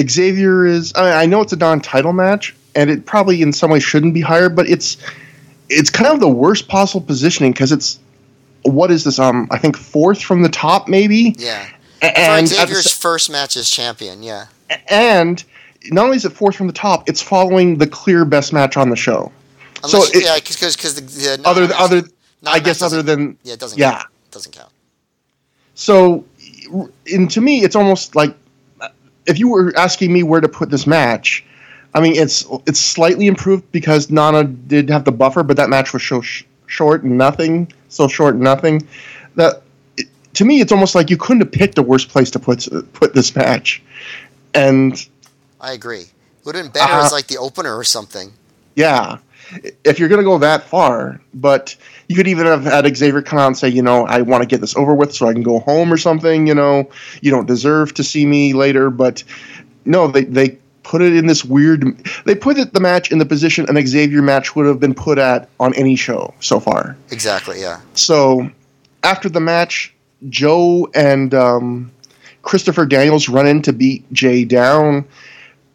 [0.00, 0.92] Xavier is.
[0.96, 4.14] I, mean, I know it's a non-title match, and it probably in some way shouldn't
[4.14, 4.96] be higher, but it's
[5.68, 7.98] it's kind of the worst possible positioning because it's
[8.62, 9.18] what is this?
[9.18, 11.34] Um, I think fourth from the top, maybe.
[11.38, 11.68] Yeah.
[12.00, 14.46] And For at the Xavier's first match as champion, yeah.
[14.88, 15.42] and
[15.90, 18.90] not only is it fourth from the top, it's following the clear best match on
[18.90, 19.32] the show.
[19.84, 22.02] Unless so it- yeah, because because the, the other other,
[22.46, 23.92] I guess other than yeah, it doesn't yeah.
[23.98, 24.06] count.
[24.30, 24.70] doesn't count.
[25.74, 26.24] So,
[27.12, 28.36] and to me, it's almost like
[29.26, 31.44] if you were asking me where to put this match,
[31.94, 35.92] I mean, it's it's slightly improved because Nana did have the buffer, but that match
[35.92, 38.86] was so sh- short and nothing, so short and nothing.
[39.34, 39.62] That
[39.96, 42.68] it, to me, it's almost like you couldn't have picked a worse place to put
[42.92, 43.82] put this match.
[44.54, 45.06] And
[45.62, 46.04] I agree.
[46.44, 47.06] Would have been better Uh-huh.
[47.06, 48.32] as like the opener or something.
[48.74, 49.18] yeah,
[49.84, 51.76] if you're gonna go that far, but
[52.08, 54.46] you could even have had Xavier come out and say, you know, I want to
[54.48, 56.46] get this over with so I can go home or something.
[56.46, 56.88] You know,
[57.20, 59.22] you don't deserve to see me later, but
[59.84, 61.84] no, they they put it in this weird.
[62.24, 65.18] They put it the match in the position an Xavier match would have been put
[65.18, 66.96] at on any show so far.
[67.10, 67.60] Exactly.
[67.60, 67.80] Yeah.
[67.94, 68.50] So
[69.04, 69.92] after the match,
[70.30, 71.92] Joe and um,
[72.42, 75.04] Christopher Daniels run in to beat Jay down.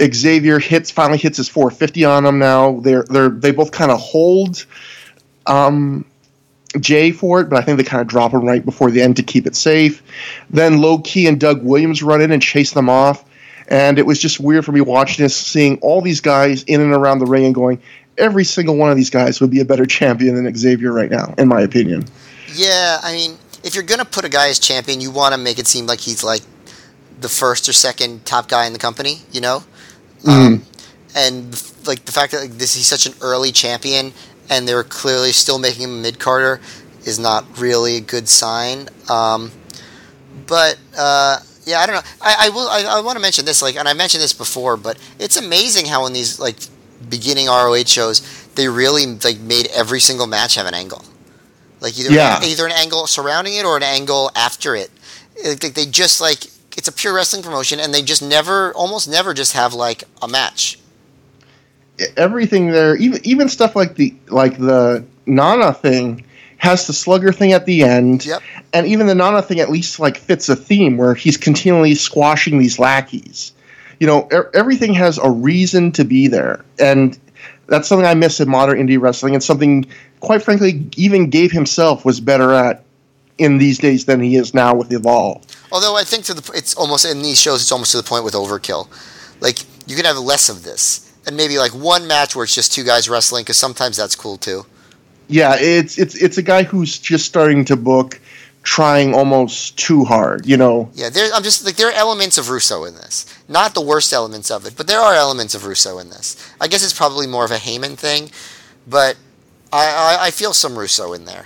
[0.01, 2.39] Xavier hits finally hits his 450 on him.
[2.39, 4.65] Now they're they're they both kind of hold
[5.47, 6.05] um,
[6.79, 9.15] Jay for it, but I think they kind of drop him right before the end
[9.17, 10.03] to keep it safe.
[10.49, 13.25] Then Low Ki and Doug Williams run in and chase them off,
[13.67, 16.93] and it was just weird for me watching this, seeing all these guys in and
[16.93, 17.81] around the ring and going.
[18.17, 21.35] Every single one of these guys would be a better champion than Xavier right now,
[21.37, 22.05] in my opinion.
[22.53, 22.99] Yeah.
[23.03, 25.67] I mean, if you're gonna put a guy as champion, you want to make it
[25.67, 26.41] seem like he's like
[27.19, 29.21] the first or second top guy in the company.
[29.31, 29.63] You know.
[30.25, 30.63] Um,
[31.15, 31.51] and
[31.85, 34.13] like the fact that like, this he's such an early champion,
[34.49, 36.61] and they're clearly still making him a mid carder,
[37.05, 38.89] is not really a good sign.
[39.09, 39.51] Um,
[40.47, 42.01] but uh, yeah, I don't know.
[42.21, 42.67] I, I will.
[42.67, 45.85] I, I want to mention this, like, and I mentioned this before, but it's amazing
[45.85, 46.57] how in these like
[47.09, 48.21] beginning ROH shows
[48.55, 51.03] they really like made every single match have an angle.
[51.79, 52.39] Like either Yeah.
[52.43, 54.89] either an angle surrounding it or an angle after it.
[55.45, 56.47] Like they just like
[56.77, 60.27] it's a pure wrestling promotion, and they just never, almost never, just have like a
[60.27, 60.79] match.
[62.15, 66.23] everything there, even even stuff like the like the Nana thing
[66.57, 68.25] has the slugger thing at the end.
[68.25, 68.41] Yep.
[68.73, 72.59] And even the Nana thing at least like fits a theme where he's continually squashing
[72.59, 73.51] these lackeys.
[73.99, 76.63] You know, e- everything has a reason to be there.
[76.79, 77.17] And
[77.67, 79.85] that's something I miss in modern indie wrestling and something
[80.19, 82.83] quite frankly even Gabe himself was better at
[83.37, 85.43] in these days than he is now with Evolve.
[85.71, 88.23] Although I think to the it's almost in these shows it's almost to the point
[88.23, 88.87] with overkill.
[89.39, 92.73] Like you can have less of this, and maybe like one match where it's just
[92.73, 94.65] two guys wrestling because sometimes that's cool too.
[95.27, 98.19] Yeah, it's it's it's a guy who's just starting to book
[98.63, 100.89] trying almost too hard, you know.
[100.93, 101.29] Yeah, there.
[101.33, 103.25] I'm just like there are elements of Russo in this.
[103.47, 106.35] Not the worst elements of it, but there are elements of Russo in this.
[106.59, 108.29] I guess it's probably more of a Heyman thing,
[108.85, 109.15] but
[109.71, 111.45] I, I, I feel some Russo in there.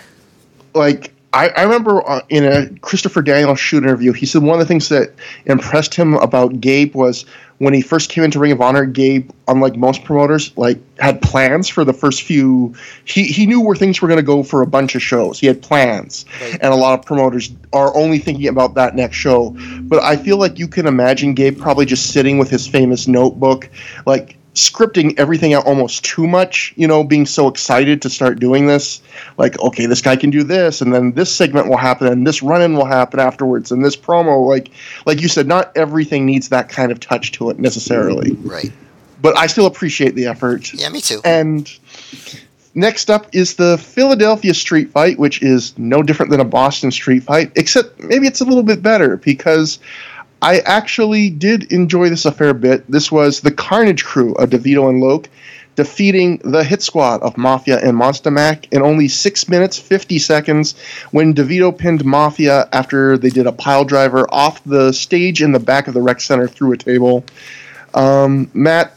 [0.73, 4.59] like I, I remember uh, in a Christopher Daniels shoot interview, he said one of
[4.59, 5.13] the things that
[5.45, 7.25] impressed him about Gabe was
[7.59, 8.85] when he first came into Ring of Honor.
[8.85, 12.75] Gabe, unlike most promoters, like had plans for the first few.
[13.05, 15.39] He he knew where things were going to go for a bunch of shows.
[15.39, 16.57] He had plans, Right.
[16.61, 19.55] and a lot of promoters are only thinking about that next show.
[19.83, 23.69] But I feel like you can imagine Gabe probably just sitting with his famous notebook,
[24.05, 28.67] like scripting everything out almost too much, you know, being so excited to start doing
[28.67, 29.01] this.
[29.37, 32.43] Like, okay, this guy can do this, and then this segment will happen, and this
[32.43, 34.71] run in will happen afterwards, and this promo, like
[35.05, 38.33] like you said, not everything needs that kind of touch to it necessarily.
[38.33, 38.71] Right.
[39.21, 40.73] But I still appreciate the effort.
[40.73, 41.21] Yeah, me too.
[41.23, 41.71] And
[42.73, 47.23] next up is the Philadelphia street fight, which is no different than a Boston street
[47.23, 49.79] fight, except maybe it's a little bit better because
[50.41, 52.89] I actually did enjoy this a fair bit.
[52.89, 55.29] This was the Carnage crew of DeVito and Loc
[55.75, 60.77] defeating the hit squad of Mafia and Monsta Mack in only 6 minutes 50 seconds
[61.11, 65.59] when DeVito pinned Mafia after they did a pile driver off the stage in the
[65.59, 67.23] back of the rec center through a table.
[67.93, 68.95] Um, Matt,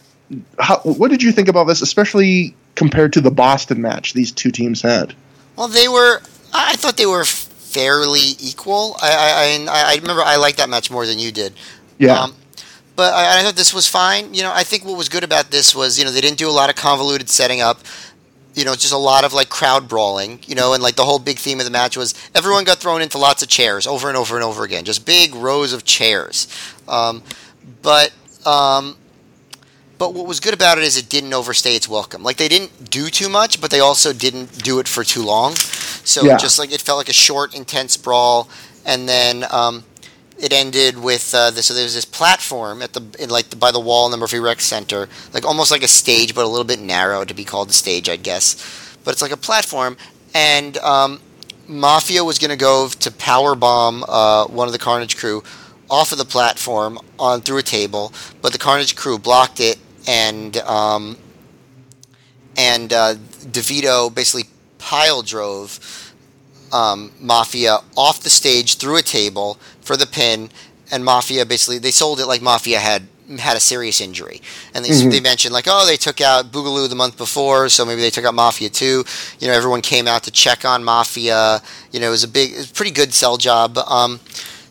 [0.58, 4.50] how, what did you think about this, especially compared to the Boston match these two
[4.50, 5.14] teams had?
[5.56, 6.20] Well, they were.
[6.52, 7.24] I I thought they were
[7.74, 8.96] fairly equal.
[9.02, 11.52] I I, I, I remember I liked that match more than you did.
[11.98, 12.20] Yeah.
[12.20, 12.34] Um,
[12.96, 14.32] but I, I thought this was fine.
[14.32, 16.48] You know, I think what was good about this was you know they didn't do
[16.48, 17.80] a lot of convoluted setting up.
[18.54, 20.38] You know, just a lot of like crowd brawling.
[20.46, 23.02] You know, and like the whole big theme of the match was everyone got thrown
[23.02, 26.46] into lots of chairs over and over and over again, just big rows of chairs.
[26.86, 27.22] Um,
[27.82, 28.12] but
[28.46, 28.96] um,
[29.98, 32.22] but what was good about it is it didn't overstay its welcome.
[32.22, 35.54] Like they didn't do too much, but they also didn't do it for too long.
[36.04, 36.36] So Yeah.
[36.36, 38.48] just like it felt like a short, intense brawl,
[38.84, 39.84] and then um,
[40.38, 41.66] it ended with uh, this.
[41.66, 44.16] So there was this platform at the in like the, by the wall in the
[44.18, 47.44] Murphy Rec Center, like almost like a stage, but a little bit narrow to be
[47.44, 48.56] called a stage, I guess.
[49.04, 49.96] But it's like a platform,
[50.34, 51.20] and um,
[51.68, 55.42] Mafia was going to go to power bomb uh, one of the Carnage crew
[55.90, 58.12] off of the platform on through a table,
[58.42, 61.16] but the Carnage crew blocked it, and um,
[62.56, 64.48] and uh, DeVito basically
[64.84, 65.80] pile drove
[66.72, 70.50] um, Mafia off the stage through a table for the pin,
[70.92, 73.02] and Mafia basically they sold it like Mafia had
[73.38, 74.42] had a serious injury,
[74.74, 75.10] and they, Mhm.
[75.10, 78.26] they mentioned like oh they took out Boogaloo the month before, so maybe they took
[78.26, 79.04] out Mafia too.
[79.40, 81.62] You know everyone came out to check on Mafia.
[81.92, 83.78] You know it was a big, it was a pretty good sell job.
[83.78, 84.20] Um,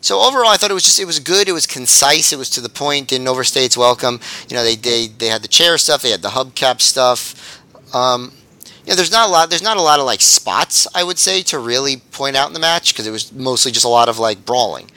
[0.00, 1.48] so overall, I thought it was just it was good.
[1.48, 2.32] It was concise.
[2.32, 3.08] It was to the point.
[3.08, 4.20] Didn't overstay its welcome.
[4.48, 6.02] You know they they they had the chair stuff.
[6.02, 7.20] They had the hubcap stuff.
[7.92, 8.32] Um,
[8.84, 9.50] yeah, there's not a lot.
[9.50, 12.54] There's not a lot of like spots I would say to really point out in
[12.54, 14.90] the match because it was mostly just a lot of like brawling.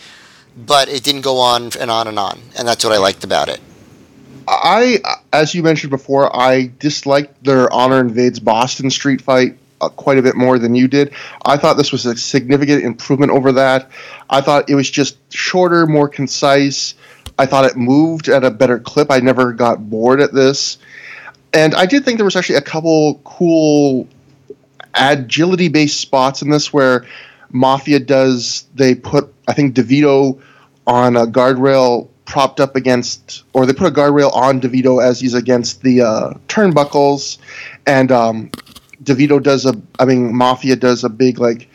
[0.58, 3.48] But it didn't go on and on and on, and that's what I liked about
[3.48, 3.62] it.
[4.48, 5.00] I,
[5.34, 10.22] as you mentioned before, I disliked their Honor Invades Boston street fight uh, quite a
[10.22, 11.14] bit more than you did.
[11.46, 13.92] I thought this was a significant improvement over that.
[14.30, 16.96] I thought it was just shorter, more concise.
[17.38, 19.12] I thought it moved at a better clip.
[19.12, 20.78] I never got bored at this.
[21.58, 24.08] And I did think there was actually a couple cool
[24.94, 27.08] agility based spots in this where
[27.50, 30.40] Mafia does, they put, I think, DeVito
[30.86, 35.34] on a guardrail propped up against, or they put a guardrail on DeVito as he's
[35.34, 37.40] against the uh, turnbuckles,
[37.88, 38.52] and um,
[39.04, 41.68] DeVito does a, I mean, Mafia does a big like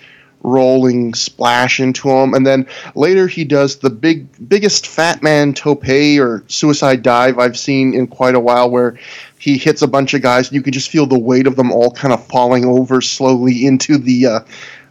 [0.44, 5.88] rolling splash into him, and then later he does the big, biggest fat man tope
[5.88, 8.96] or suicide dive I've seen in quite a while, where
[9.42, 11.72] he hits a bunch of guys, and you can just feel the weight of them
[11.72, 14.40] all kind of falling over slowly into the uh,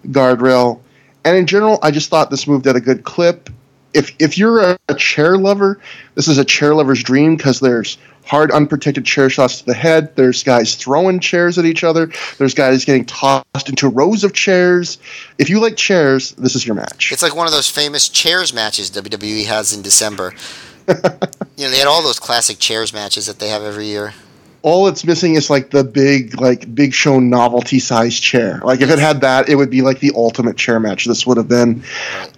[0.08, 0.82] guardrail.
[1.24, 3.50] And in general, I just thought this moved at a good clip
[3.94, 5.80] if if you're a, a chair lover,
[6.16, 10.16] this is a chair lover's dream because there's hard, unprotected chair shots to the head.
[10.16, 12.12] There's guys throwing chairs at each other.
[12.38, 15.00] There's guys getting tossed into rows of chairs.
[15.38, 17.12] If you like chairs, this is your match.
[17.12, 20.34] It's like one of those famous chairs matches WWE has in December.
[20.88, 24.14] you know, they had all those classic chairs matches that they have every year.
[24.64, 28.62] All it's missing is like the big, like big show novelty size chair.
[28.64, 31.06] Like if it had that, it would be like the ultimate chair match.
[31.06, 31.84] This would have been.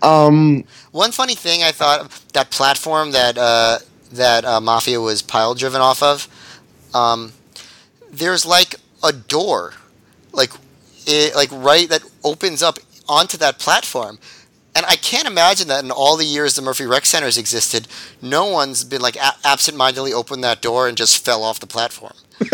[0.02, 3.80] Um, One funny thing I thought that platform that uh,
[4.14, 6.28] that uh, Mafia was pile driven off of,
[6.94, 7.34] um,
[8.12, 9.74] there's like a door,
[10.32, 10.52] like
[11.06, 12.80] it, like right that opens up
[13.10, 14.18] onto that platform.
[14.76, 17.88] And I can't imagine that in all the years the Murphy Rec Centers existed,
[18.22, 22.14] no one's been like a- absent-mindedly opened that door and just fell off the platform.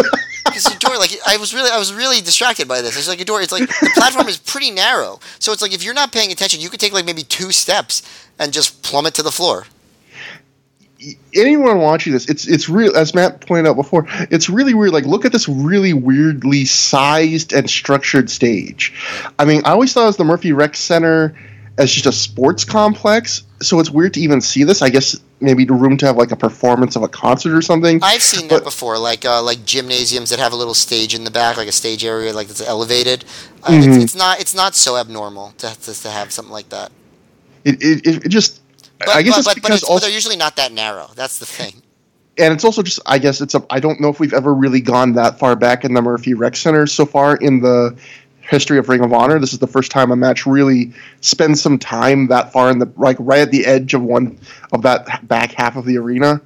[0.45, 2.97] Because the door, like I was really, I was really distracted by this.
[2.97, 3.39] It's like a door.
[3.39, 6.59] It's like the platform is pretty narrow, so it's like if you're not paying attention,
[6.59, 8.01] you could take like maybe two steps
[8.39, 9.67] and just plummet to the floor.
[11.35, 12.95] anyone watching this, it's it's real.
[12.97, 14.91] As Matt pointed out before, it's really weird.
[14.91, 18.93] Like, look at this really weirdly sized and structured stage.
[19.37, 21.35] I mean, I always thought it was the Murphy Rec Center
[21.80, 23.43] as just a sports complex.
[23.61, 24.81] So it's weird to even see this.
[24.81, 27.99] I guess maybe the room to have like a performance of a concert or something.
[28.03, 31.23] I've seen But- that before, like uh, like gymnasiums that have a little stage in
[31.23, 33.26] the back, like a stage area, like that's elevated.
[33.64, 33.88] Uh, Mhm.
[33.95, 36.91] it's, it's not it's not so abnormal to, to, to have something like that.
[37.64, 38.61] It it, it, just.
[38.99, 41.10] But, I guess but, it's but, because it's, but also, they're usually not that narrow.
[41.15, 41.81] That's the thing.
[42.38, 42.99] and it's also just.
[43.06, 43.65] I guess it's a.
[43.69, 46.57] I don't know if we've ever really gone that far back in the Murphy Rec
[46.57, 47.97] Center so far in the
[48.49, 49.39] history of Ring of Honor.
[49.39, 52.91] This is the first time a match really spends some time that far in the
[52.97, 54.38] like right at the edge of one
[54.73, 56.41] of that back half of the arena.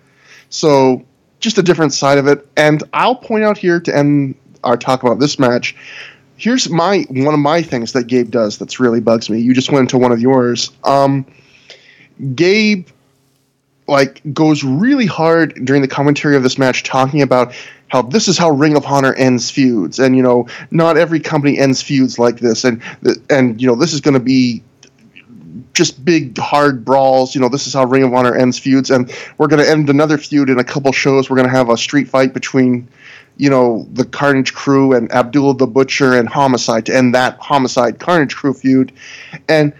[0.50, 1.04] So
[1.40, 2.48] just a different side of it.
[2.58, 5.76] And I'll point out here to end our talk about this match.
[6.36, 9.40] Here's my one of my things that Gabe does that's really bugs me.
[9.40, 10.72] You just went into one of yours.
[10.84, 11.26] Um,
[12.36, 12.88] Gabe
[13.88, 17.54] like goes really hard during the commentary of this match talking about
[17.94, 20.00] how this is how Ring of Honor ends feuds.
[20.00, 22.64] And you know not every company ends feuds like this.
[22.64, 22.82] And
[23.30, 24.64] and you know this is going to be
[25.74, 27.36] just big hard brawls.
[27.36, 28.90] You know this is how Ring of Honor ends feuds.
[28.90, 31.30] And we're going to end another feud in a couple shows.
[31.30, 32.88] We're going to have a street fight between
[33.38, 38.00] you know the Carnage crew and Abdullah the Butcher and Homicide to end that Homicide
[38.00, 38.92] Carnage crew feud.
[39.48, 39.72] And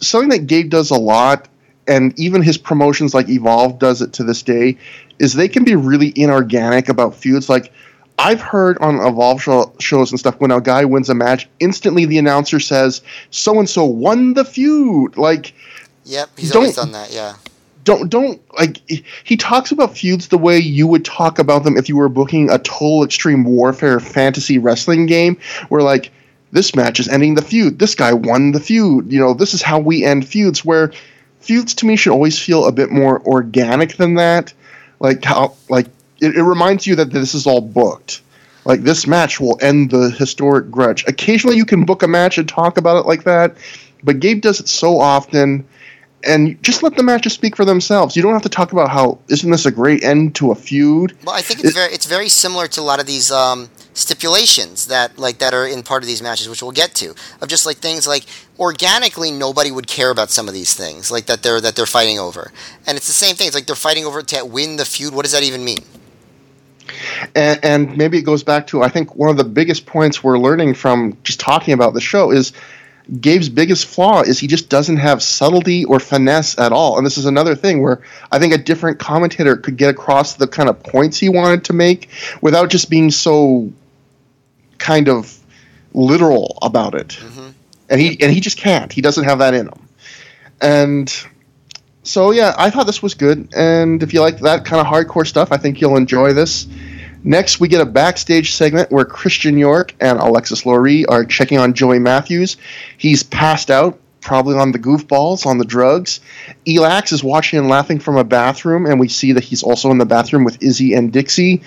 [0.00, 1.48] something that Gabe does a lot
[1.88, 4.78] and even his promotions like Evolve does it to this day,
[5.22, 7.48] is they can be really inorganic about feuds.
[7.48, 7.72] Like
[8.18, 12.04] I've heard on Evolve show, shows and stuff when a guy wins a match, instantly
[12.04, 13.00] the announcer says
[13.30, 15.16] so and so won the feud.
[15.16, 15.54] Like
[16.04, 17.12] Yep, he's always done that.
[17.12, 17.34] Yeah.
[17.84, 18.78] don't don't like
[19.24, 22.50] he talks about feuds the way you would talk about them if you were booking
[22.50, 25.38] a total extreme warfare fantasy wrestling game
[25.68, 26.10] where like
[26.50, 29.62] this match is ending the feud this guy won the feud you know this is
[29.62, 30.92] how we end feuds where
[31.38, 34.52] feuds to me should always feel a bit more organic than that
[35.02, 35.86] like how like
[36.20, 38.22] it, it reminds you that this is all booked
[38.64, 42.48] like this match will end the historic grudge occasionally you can book a match and
[42.48, 43.56] talk about it like that
[44.02, 45.66] but gabe does it so often
[46.24, 48.14] and just let the matches speak for themselves.
[48.14, 51.16] You don't have to talk about how isn't this a great end to a feud.
[51.24, 53.68] Well, I think it's It- very it's very similar to a lot of these um,
[53.94, 57.14] stipulations that like that are in part of these matches, which we'll get to.
[57.40, 58.24] Of just like things like
[58.58, 62.18] organically, nobody would care about some of these things, like that they're that they're fighting
[62.18, 62.52] over,
[62.86, 63.46] and it's the same thing.
[63.46, 65.14] It's like they're fighting over to win the feud.
[65.14, 65.80] What does that even mean?
[67.34, 70.38] And, and maybe it goes back to I think one of the biggest points we're
[70.38, 72.52] learning from just talking about the show is
[73.20, 76.96] Gabe's biggest flaw is he just doesn't have subtlety or finesse at all.
[76.96, 78.00] And this is another thing where
[78.30, 81.72] I think a different commentator could get across the kind of points he wanted to
[81.72, 82.08] make
[82.40, 83.72] without just being so
[84.82, 85.38] kind of
[85.94, 87.08] literal about it.
[87.08, 87.50] Mm-hmm.
[87.88, 88.92] And he and he just can't.
[88.92, 89.88] He doesn't have that in him.
[90.60, 91.14] And
[92.02, 93.54] so yeah, I thought this was good.
[93.54, 96.66] And if you like that kind of hardcore stuff, I think you'll enjoy this.
[97.24, 101.72] Next, we get a backstage segment where Christian York and Alexis Laree are checking on
[101.72, 102.56] Joey Matthews.
[102.98, 106.18] He's passed out, probably on the goofballs, on the drugs.
[106.66, 109.98] Elax is watching and laughing from a bathroom, and we see that he's also in
[109.98, 111.62] the bathroom with Izzy and Dixie.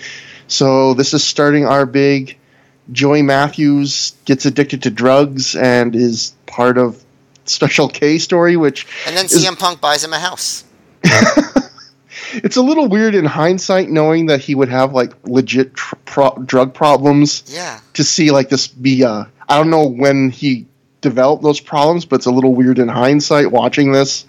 [0.46, 2.36] So this is starting our big
[2.92, 7.02] Joey Matthews gets addicted to drugs and is part of
[7.44, 10.64] Special K story, which And then Is- CM Punk buys him a house.
[12.32, 16.42] it's a little weird in hindsight knowing that he would have like legit tr- pro-
[16.44, 17.80] drug problems Yeah.
[17.94, 20.66] to see like this be uh I don't know when he
[21.02, 24.26] developed those problems, but it's a little weird in hindsight watching this.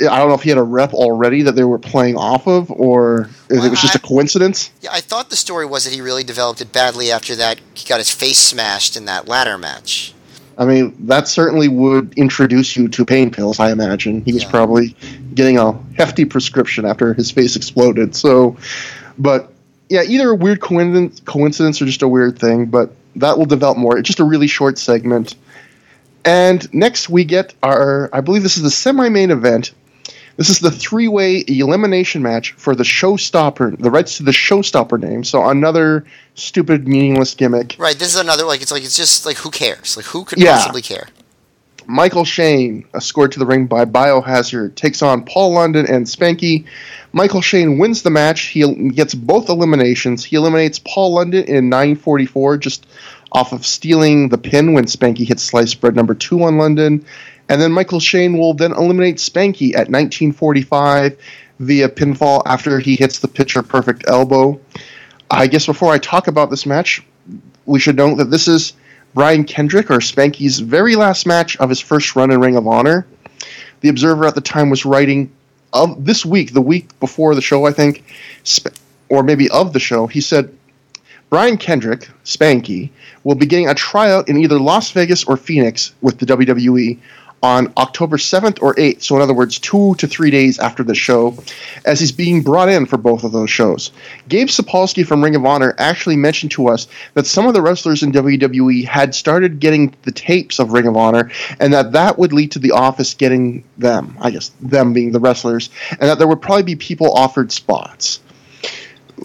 [0.00, 2.70] I don't know if he had a rep already that they were playing off of,
[2.70, 4.70] or if it was just a coincidence.
[4.82, 7.60] Yeah, I thought the story was that he really developed it badly after that.
[7.74, 10.12] He got his face smashed in that ladder match.
[10.58, 13.60] I mean, that certainly would introduce you to pain pills.
[13.60, 14.50] I imagine he was Yeah.
[14.50, 14.96] probably
[15.34, 18.14] getting a hefty prescription after his face exploded.
[18.16, 18.56] So,
[19.18, 19.52] but
[19.88, 23.78] yeah, either a weird coincidence, coincidence or just a weird thing, but that will develop
[23.78, 23.98] more.
[23.98, 25.34] It's just a really short segment.
[26.24, 29.72] And next we get our, I believe this is the semi-main event.
[30.36, 35.24] This is the three-way elimination match for the showstopper, the rights to the showstopper name.
[35.24, 36.04] So another
[36.34, 37.76] stupid, meaningless gimmick.
[37.78, 37.98] Right.
[37.98, 39.96] This is another like it's like it's just like who cares?
[39.96, 40.56] Like who could Yeah.
[40.56, 41.06] possibly care?
[41.88, 46.64] Michael Shane, escorted to the ring by Biohazard, takes on Paul London and Spanky.
[47.12, 48.46] Michael Shane wins the match.
[48.48, 50.24] He gets both eliminations.
[50.24, 52.86] He eliminates Paul London in 944, just
[53.32, 57.04] off of stealing the pin when Spanky hits sliced bread number two on London.
[57.48, 61.16] And then Michael Shane will then eliminate Spanky at 1945
[61.60, 64.60] via pinfall after he hits the picture perfect elbow.
[65.30, 67.02] I guess before I talk about this match,
[67.64, 68.72] we should note that this is
[69.14, 73.06] Brian Kendrick or Spanky's very last match of his first run in Ring of Honor.
[73.80, 75.32] The Observer at the time was writing
[75.72, 78.04] of this week, the week before the show, I think,
[79.08, 80.06] or maybe of the show.
[80.06, 80.54] He said
[81.30, 82.90] Brian Kendrick, Spanky,
[83.24, 86.98] will be getting a tryout in either Las Vegas or Phoenix with the WWE
[87.42, 90.94] on October 7th or 8th, so in other words, two to three days after the
[90.94, 91.36] show,
[91.84, 93.92] as he's being brought in for both of those shows.
[94.28, 98.02] Gabe Sapolsky from Ring of Honor actually mentioned to us that some of the wrestlers
[98.02, 101.30] in WWE had started getting the tapes of Ring of Honor,
[101.60, 105.20] and that that would lead to the office getting them, I guess, them being the
[105.20, 108.20] wrestlers, and that there would probably be people offered spots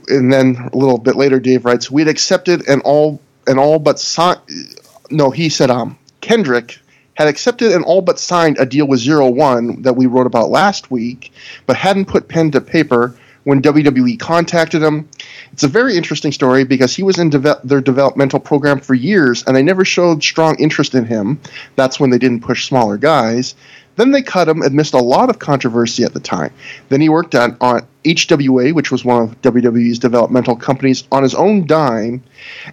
[0.07, 3.99] and then a little bit later, Dave writes, "We'd accepted and all and all but
[3.99, 4.39] signed."
[5.09, 6.79] No, he said, "Um, Kendrick
[7.21, 10.49] had accepted and all but signed a deal with Zero One that we wrote about
[10.49, 11.31] last week,
[11.65, 15.07] but hadn't put pen to paper when WWE contacted him.
[15.53, 19.43] It's a very interesting story because he was in deve- their developmental program for years,
[19.45, 21.39] and they never showed strong interest in him.
[21.75, 23.55] That's when they didn't push smaller guys."
[23.97, 26.51] Then they cut him and missed a lot of controversy at the time.
[26.89, 31.35] Then he worked on, on HWA, which was one of WWE's developmental companies, on his
[31.35, 32.23] own dime,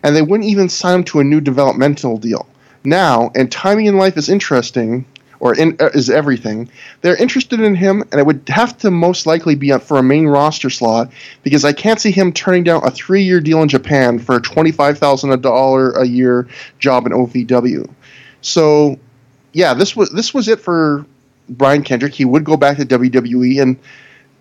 [0.03, 2.47] and they wouldn't even sign him to a new developmental deal.
[2.85, 5.05] Now, and timing in life is interesting,
[5.41, 6.69] or in, uh, is everything.
[7.01, 10.27] They're interested in him, and it would have to most likely be for a main
[10.27, 14.37] roster slot because I can't see him turning down a three-year deal in Japan for
[14.37, 16.49] a twenty-five thousand dollar a year
[16.79, 17.89] job in OVW.
[18.41, 18.99] So
[19.53, 21.05] yeah, this was this was it for
[21.49, 22.15] Brian Kendrick.
[22.15, 23.79] He would go back to WWE, and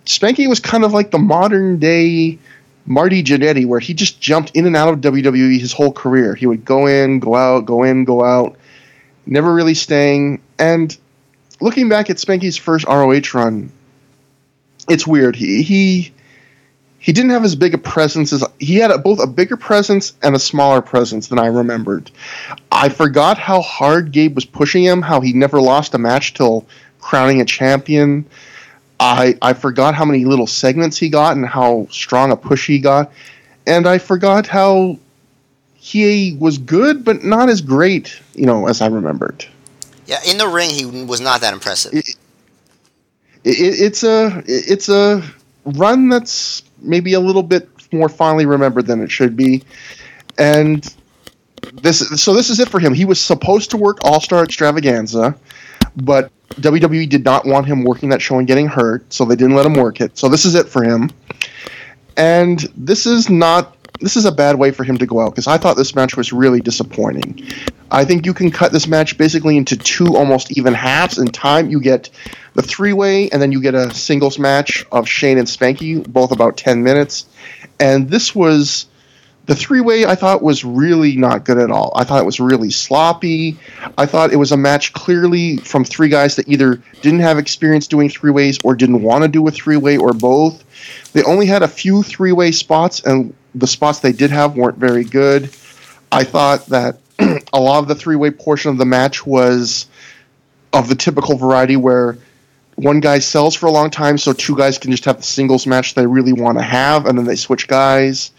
[0.05, 2.39] Spanky was kind of like the modern day
[2.87, 6.33] Marty Jannetty, where he just jumped in and out of WWE his whole career.
[6.33, 8.57] He would go in, go out, go in, go out,
[9.25, 10.41] never really staying.
[10.57, 10.97] And
[11.59, 13.71] looking back at Spanky's first ROH run,
[14.87, 15.35] it's weird.
[15.35, 16.13] He he
[16.99, 20.13] he didn't have as big a presence as he had a, both a bigger presence
[20.23, 22.09] and a smaller presence than I remembered.
[22.71, 26.65] I forgot how hard Gabe was pushing him, how he never lost a match till
[26.99, 28.25] crowning a champion.
[28.99, 32.79] I I forgot how many little segments he got and how strong a push he
[32.79, 33.11] got,
[33.65, 34.97] and I forgot how
[35.75, 39.45] he was good but not as great, you know, as I remembered.
[40.05, 41.93] Yeah, in the ring he was not that impressive.
[41.93, 42.15] It,
[43.43, 45.23] it, it's a it's a
[45.65, 49.63] run that's maybe a little bit more fondly remembered than it should be,
[50.37, 50.93] and
[51.73, 52.93] this so this is it for him.
[52.93, 55.35] He was supposed to work All Star Extravaganza,
[55.95, 59.55] but WWE did not want him working that show and getting hurt, so they didn't
[59.55, 60.17] let him work it.
[60.17, 61.09] So this is it for him,
[62.15, 63.75] and this is not.
[63.99, 66.15] This is a bad way for him to go out because I thought this match
[66.15, 67.47] was really disappointing.
[67.89, 71.17] I think you can cut this match basically into two almost even halves.
[71.17, 72.09] In time, you get
[72.53, 76.31] the three way, and then you get a singles match of Shane and Spanky, both
[76.31, 77.25] about 10 minutes.
[77.79, 78.87] And this was
[79.47, 81.93] the three way, I thought was really not good at all.
[81.95, 83.57] I thought it was really sloppy.
[83.97, 87.87] I thought it was a match clearly from three guys that either didn't have experience
[87.87, 90.65] doing three ways or didn't want to do a three way or both.
[91.13, 94.77] They only had a few three way spots, and the spots they did have weren't
[94.77, 95.45] very good.
[96.11, 96.99] I thought that
[97.53, 99.87] a lot of the three way portion of the match was
[100.73, 102.17] of the typical variety where
[102.75, 105.65] one guy sells for a long time, so two guys can just have the singles
[105.65, 108.31] match they really want to have, and then they switch guys.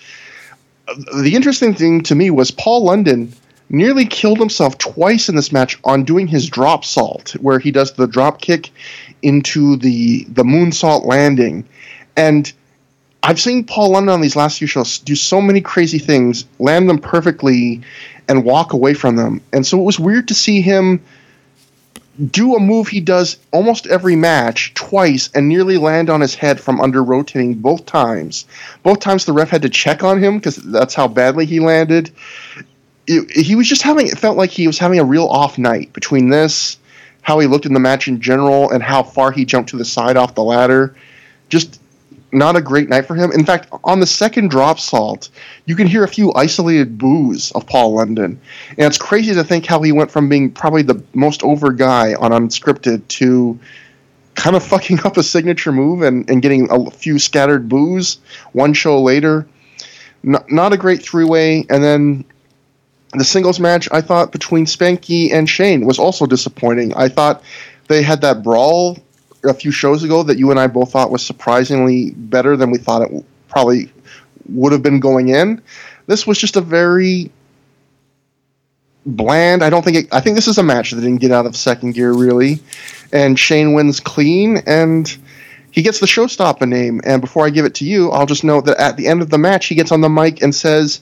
[1.14, 3.32] The interesting thing to me was Paul London
[3.70, 7.92] nearly killed himself twice in this match on doing his drop salt, where he does
[7.92, 8.70] the drop kick
[9.22, 11.66] into the the moonsault landing,
[12.16, 12.52] and
[13.22, 16.88] I've seen Paul London on these last few shows do so many crazy things, land
[16.88, 17.82] them perfectly,
[18.28, 19.42] and walk away from them.
[19.52, 21.02] And so it was weird to see him
[22.26, 26.60] do a move he does almost every match twice and nearly land on his head
[26.60, 28.46] from under rotating both times.
[28.82, 32.10] Both times the ref had to check on him because that's how badly he landed.
[33.06, 35.92] It, he was just having, it felt like he was having a real off night
[35.92, 36.76] between this,
[37.22, 39.84] how he looked in the match in general, and how far he jumped to the
[39.84, 40.96] side off the ladder.
[41.48, 41.77] Just
[42.32, 43.32] not a great night for him.
[43.32, 45.30] In fact, on the second drop salt,
[45.64, 48.40] you can hear a few isolated boos of Paul London.
[48.70, 52.14] And it's crazy to think how he went from being probably the most over guy
[52.14, 53.58] on unscripted to
[54.34, 58.18] kind of fucking up a signature move and, and getting a few scattered boos
[58.52, 59.48] one show later.
[60.22, 61.64] Not, not a great three way.
[61.70, 62.24] And then
[63.14, 66.92] the singles match, I thought, between Spanky and Shane was also disappointing.
[66.94, 67.42] I thought
[67.88, 68.98] they had that brawl
[69.44, 72.78] a few shows ago that you and I both thought was surprisingly better than we
[72.78, 73.92] thought it probably
[74.48, 75.62] would have been going in.
[76.06, 77.30] This was just a very
[79.06, 79.62] bland.
[79.62, 81.56] I don't think it, I think this is a match that didn't get out of
[81.56, 82.60] second gear really,
[83.12, 85.16] and Shane wins clean and
[85.70, 87.00] he gets the showstopper name.
[87.04, 89.30] And before I give it to you, I'll just note that at the end of
[89.30, 91.00] the match, he gets on the mic and says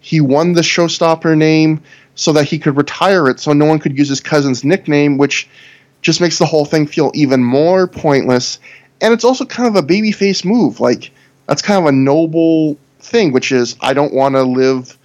[0.00, 1.82] he won the showstopper name
[2.14, 5.48] so that he could retire it, so no one could use his cousin's nickname, which
[6.06, 8.60] just makes the whole thing feel even more pointless.
[9.00, 10.78] And it's also kind of a babyface move.
[10.78, 11.10] Like
[11.48, 14.96] that's kind of a noble thing, which is I don't want to live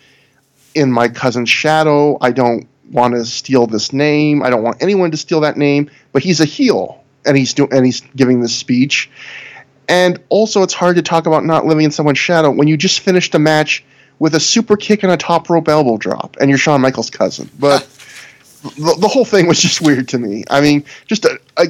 [0.75, 2.19] in my cousin's shadow.
[2.21, 4.43] I don't want to steal this name.
[4.43, 5.89] I don't want anyone to steal that name.
[6.13, 9.09] But he's a heel, and he's doing and he's giving this speech.
[9.89, 12.99] And also, it's hard to talk about not living in someone's shadow when you just
[12.99, 13.83] finished a match
[14.19, 17.49] with a super kick and a top rope elbow drop, and you're Shawn Michaels' cousin.
[17.57, 17.83] But
[18.63, 20.43] the, the whole thing was just weird to me.
[20.49, 21.65] I mean, just a, a,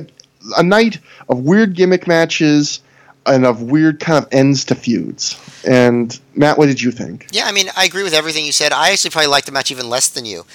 [0.57, 0.99] a night
[1.30, 2.81] of weird gimmick matches
[3.26, 5.39] and of weird kind of ends to feuds.
[5.68, 7.27] And Matt, what did you think?
[7.31, 8.72] Yeah, I mean, I agree with everything you said.
[8.72, 10.45] I actually probably liked the match even less than you.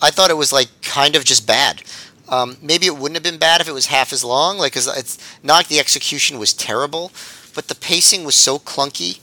[0.00, 1.82] I thought it was like kind of just bad.
[2.28, 4.58] Um, maybe it wouldn't have been bad if it was half as long.
[4.58, 7.12] Like, cause it's not like the execution was terrible,
[7.54, 9.20] but the pacing was so clunky,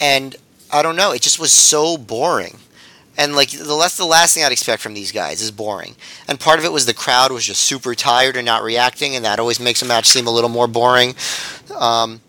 [0.00, 0.36] and
[0.72, 2.58] I don't know, it just was so boring.
[3.16, 5.94] And like the less the last thing I'd expect from these guys is boring.
[6.26, 9.24] And part of it was the crowd was just super tired and not reacting, and
[9.24, 11.14] that always makes a match seem a little more boring.
[11.76, 12.20] Um,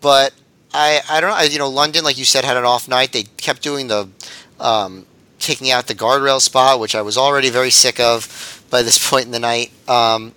[0.00, 0.32] but
[0.72, 1.40] I I don't know.
[1.42, 3.12] You know, London, like you said, had an off night.
[3.12, 4.08] They kept doing the
[4.58, 5.06] um,
[5.38, 9.26] kicking out the guardrail spot, which I was already very sick of by this point
[9.26, 9.72] in the night.
[9.88, 10.34] Um,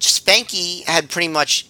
[0.00, 1.66] Spanky had pretty much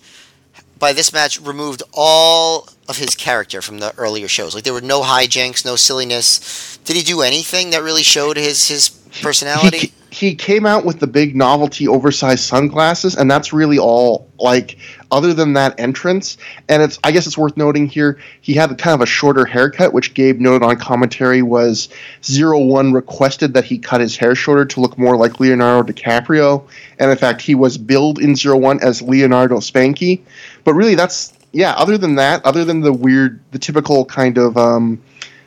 [0.78, 4.54] by this match removed all of his character from the earlier shows.
[4.54, 6.78] Like there were no hijinks, no silliness.
[6.84, 8.90] Did he do anything that really showed his his
[9.22, 9.78] personality?
[9.78, 14.28] He, he came out with the big novelty oversized sunglasses, and that's really all.
[14.38, 14.76] Like
[15.10, 16.36] other than that entrance,
[16.68, 19.92] and it's I guess it's worth noting here he had kind of a shorter haircut,
[19.92, 21.88] which Gabe noted on commentary was
[22.24, 26.66] zero one requested that he cut his hair shorter to look more like Leonardo DiCaprio,
[26.98, 30.20] and in fact he was billed in zero one as Leonardo Spanky.
[30.64, 31.72] But really, that's yeah.
[31.72, 35.00] Other than that, other than the weird, the typical kind of um,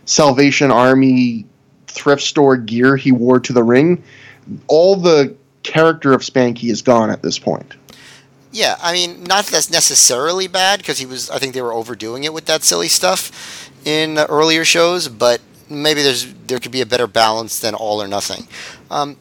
[0.06, 1.46] Salvation Army
[1.88, 4.04] thrift store gear he wore to the ring,
[4.68, 7.76] all the character of Spanky is gone at this point.
[8.52, 11.30] Yeah, I mean, not that that's necessarily bad because he was.
[11.30, 16.02] I think they were overdoing it with that silly stuff in earlier shows, but maybe
[16.02, 18.48] there's there could be a better balance than all or nothing.
[18.90, 19.18] Um,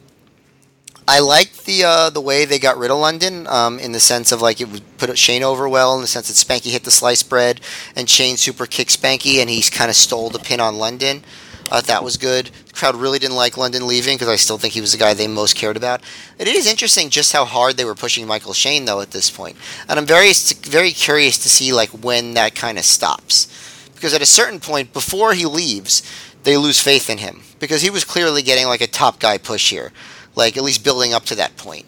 [1.07, 4.31] I liked the uh, the way they got rid of London um, in the sense
[4.31, 6.91] of like it would put Shane over well in the sense that Spanky hit the
[6.91, 7.61] slice bread
[7.95, 11.23] and Shane super kicked Spanky and he kind of stole the pin on London.
[11.71, 12.49] Uh, that was good.
[12.67, 15.13] The crowd really didn't like London leaving because I still think he was the guy
[15.13, 16.01] they most cared about.
[16.37, 19.57] It is interesting just how hard they were pushing Michael Shane though at this point,
[19.87, 20.31] and I'm very
[20.63, 23.47] very curious to see like when that kind of stops
[23.93, 26.01] because at a certain point before he leaves,
[26.43, 29.69] they lose faith in him because he was clearly getting like a top guy push
[29.69, 29.91] here
[30.35, 31.85] like at least building up to that point.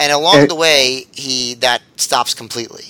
[0.00, 2.84] And along and, the way, he that stops completely.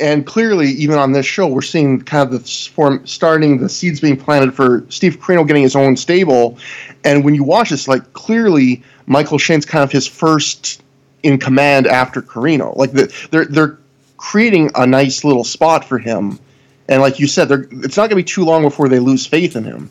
[0.00, 4.00] And clearly, even on this show, we're seeing kind of the form starting the seeds
[4.00, 6.58] being planted for Steve Corino getting his own stable.
[7.04, 10.82] And when you watch this, like clearly, Michael Shane's kind of his first
[11.22, 12.76] in command after Corino.
[12.76, 13.78] Like the, they're they're
[14.16, 16.38] creating a nice little spot for him.
[16.88, 19.56] And like you said, it's not going to be too long before they lose faith
[19.56, 19.90] in him.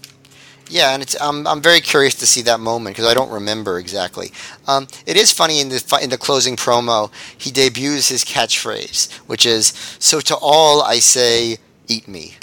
[0.70, 3.80] Yeah, and it's I'm I'm very curious to see that moment because I don't remember
[3.80, 4.32] exactly.
[4.68, 9.46] Um, it is funny in the in the closing promo he debuts his catchphrase, which
[9.46, 9.68] is
[10.00, 11.58] "So to all I say,
[11.88, 12.36] eat me,"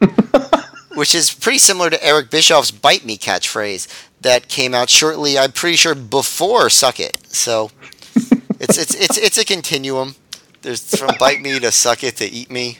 [0.94, 3.88] which is pretty similar to Eric Bischoff's "Bite me" catchphrase
[4.20, 5.38] that came out shortly.
[5.38, 7.70] I'm pretty sure before "Suck it." So
[8.60, 10.16] it's it's it's it's a continuum.
[10.60, 12.78] There's from "Bite me" to "Suck it" to "Eat me."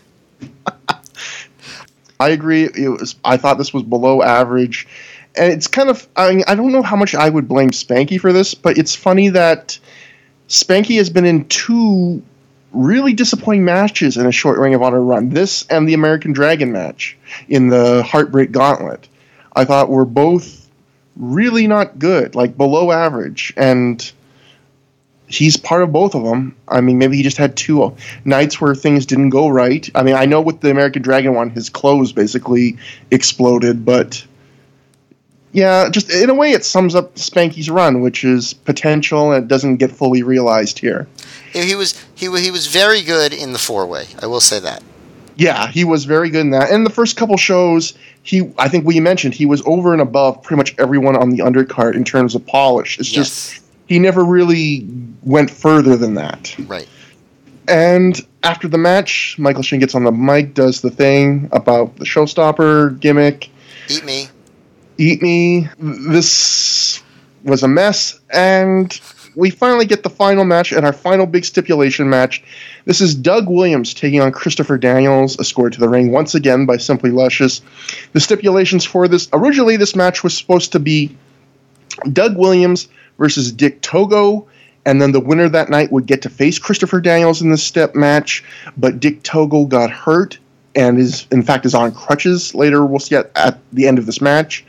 [2.20, 2.64] I agree.
[2.64, 3.16] It was.
[3.24, 4.86] I thought this was below average,
[5.36, 6.06] and it's kind of.
[6.16, 8.94] I mean, I don't know how much I would blame Spanky for this, but it's
[8.94, 9.78] funny that
[10.48, 12.22] Spanky has been in two
[12.72, 15.30] really disappointing matches in a short Ring of Honor run.
[15.30, 17.16] This and the American Dragon match
[17.48, 19.08] in the Heartbreak Gauntlet.
[19.54, 20.68] I thought were both
[21.16, 24.10] really not good, like below average, and
[25.28, 26.56] he's part of both of them.
[26.66, 27.94] I mean, maybe he just had two
[28.24, 29.88] nights where things didn't go right.
[29.94, 32.76] I mean, I know with the American Dragon one, his clothes basically
[33.10, 34.24] exploded, but
[35.52, 39.48] yeah, just in a way, it sums up Spanky's run, which is potential and it
[39.48, 41.06] doesn't get fully realized here.
[41.52, 44.06] He was he he was very good in the four way.
[44.20, 44.82] I will say that.
[45.36, 46.70] Yeah, he was very good in that.
[46.70, 50.42] And the first couple shows, he I think we mentioned he was over and above
[50.42, 52.98] pretty much everyone on the undercard in terms of polish.
[52.98, 53.28] It's yes.
[53.28, 54.86] just he never really
[55.22, 56.54] went further than that.
[56.60, 56.88] Right.
[57.66, 62.04] And after the match, Michael Shane gets on the mic, does the thing about the
[62.04, 63.50] showstopper gimmick.
[63.88, 64.28] Eat me.
[64.98, 65.68] Eat me.
[65.78, 67.02] This
[67.44, 69.00] was a mess, and
[69.36, 72.42] we finally get the final match and our final big stipulation match.
[72.84, 76.78] This is Doug Williams taking on Christopher Daniels, escorted to the ring once again by
[76.78, 77.62] Simply Luscious.
[78.12, 81.16] The stipulations for this originally, this match was supposed to be
[82.12, 82.88] Doug Williams
[83.18, 84.46] versus Dick Togo.
[84.86, 87.94] And then the winner that night would get to face Christopher Daniels in the step
[87.94, 88.42] match,
[88.76, 90.38] but Dick Togo got hurt
[90.74, 92.86] and is in fact is on crutches later.
[92.86, 94.64] We'll see at, at the end of this match.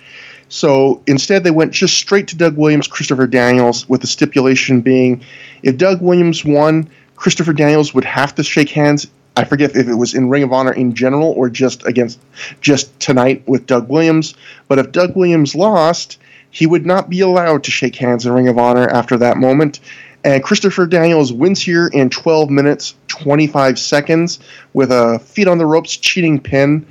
[0.49, 5.23] So instead, they went just straight to Doug Williams, Christopher Daniels, with the stipulation being
[5.61, 9.07] if Doug Williams won, Christopher Daniels would have to shake hands.
[9.37, 12.19] I forget if it was in Ring of Honor in general or just against
[12.61, 14.33] just tonight with Doug Williams.
[14.67, 16.17] But if Doug Williams lost,
[16.51, 19.79] he would not be allowed to shake hands in Ring of Honor after that moment.
[20.23, 24.39] And Christopher Daniels wins here in 12 minutes 25 seconds
[24.73, 26.85] with a feet on the ropes cheating pin.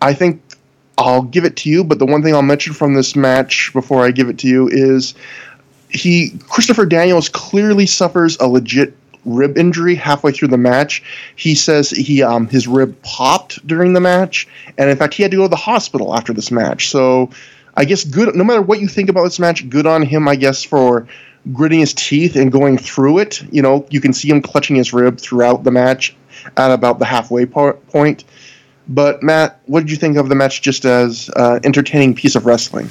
[0.00, 0.40] I think
[0.96, 4.04] I'll give it to you, but the one thing I'll mention from this match before
[4.04, 5.14] I give it to you is
[5.88, 11.02] he Christopher Daniels clearly suffers a legit rib injury halfway through the match.
[11.36, 15.32] He says he um, his rib popped during the match, and in fact he had
[15.32, 16.88] to go to the hospital after this match.
[16.88, 17.30] So
[17.80, 18.36] I guess good.
[18.36, 20.28] No matter what you think about this match, good on him.
[20.28, 21.08] I guess for
[21.54, 23.42] gritting his teeth and going through it.
[23.50, 26.14] You know, you can see him clutching his rib throughout the match
[26.58, 28.24] at about the halfway point.
[28.86, 32.44] But Matt, what did you think of the match just as uh, entertaining piece of
[32.44, 32.90] wrestling?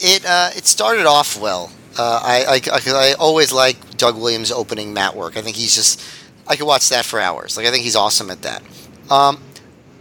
[0.00, 1.70] It uh, it started off well.
[1.96, 5.36] Uh, I, I, I always like Doug Williams opening mat work.
[5.36, 6.04] I think he's just
[6.48, 7.56] I could watch that for hours.
[7.56, 8.64] Like I think he's awesome at that.
[9.12, 9.40] Um,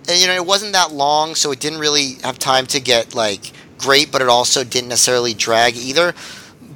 [0.09, 3.13] and you know it wasn't that long, so it didn't really have time to get
[3.13, 3.51] like
[3.83, 6.13] great, but it also didn't necessarily drag either.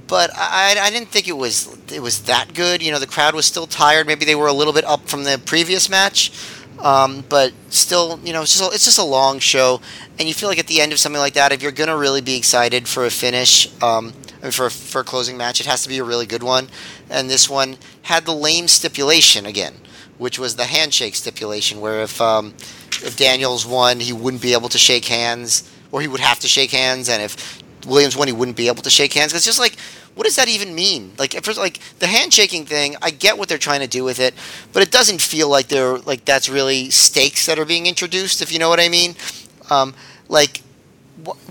[0.08, 2.82] But I, I didn't think it was it was that good.
[2.82, 4.08] You know the crowd was still tired.
[4.08, 6.32] Maybe they were a little bit up from the previous match.
[6.80, 9.82] Um, but still, you know, it's just, a, it's just a long show,
[10.20, 12.22] and you feel like at the end of something like that, if you're gonna really
[12.22, 14.14] be excited for a finish, um,
[14.52, 16.68] for for a closing match, it has to be a really good one.
[17.10, 19.74] And this one had the lame stipulation again,
[20.20, 22.54] which was the handshake stipulation, where if um,
[23.02, 26.48] if Daniels won, he wouldn't be able to shake hands, or he would have to
[26.48, 29.34] shake hands, and if Williams won, he wouldn't be able to shake hands.
[29.34, 29.78] It's just like
[30.18, 31.14] what does that even mean?
[31.20, 34.34] Like, first, like the handshaking thing, I get what they're trying to do with it,
[34.74, 38.42] but it doesn't feel like they're like that's really stakes that are being introduced.
[38.42, 39.16] If you know what I mean,
[39.70, 39.94] um,
[40.28, 40.64] like,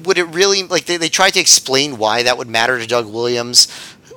[0.03, 3.07] would it really like they, they tried to explain why that would matter to Doug
[3.07, 3.69] Williams?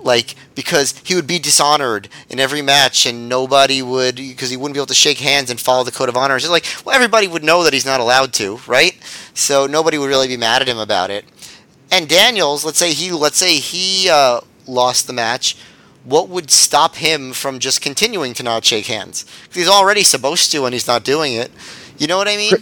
[0.02, 4.74] Like because he would be dishonored in every match, and nobody would because he wouldn't
[4.74, 6.38] be able to shake hands and follow the code of honor.
[6.38, 8.98] It's like well, everybody would know that he's not allowed to, right?
[9.34, 11.26] So nobody would really be mad at him about it
[11.92, 15.58] and Daniels, let's say he let's say he uh, lost the match,
[16.04, 19.26] what would stop him from just continuing to not shake hands?
[19.54, 21.52] He's already supposed to, and he's not doing it.
[21.98, 22.54] You know what I mean?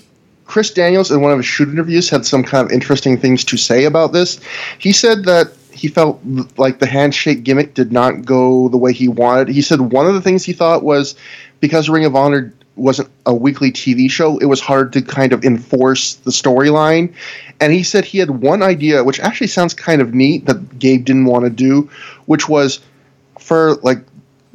[0.46, 3.58] Chris Daniels, in one of his shoot interviews, had some kind of interesting things to
[3.58, 4.40] say about this.
[4.80, 6.20] He said that he felt
[6.58, 9.48] like the handshake gimmick did not go the way he wanted.
[9.50, 11.16] He said one of the things he thought was
[11.60, 15.44] because Ring of Honor wasn't a weekly TV show, it was hard to kind of
[15.44, 17.14] enforce the storyline.
[17.60, 21.06] And he said he had one idea, which actually sounds kind of neat, that Gabe
[21.06, 21.90] didn't want to do,
[22.26, 22.80] which was
[23.40, 24.00] for like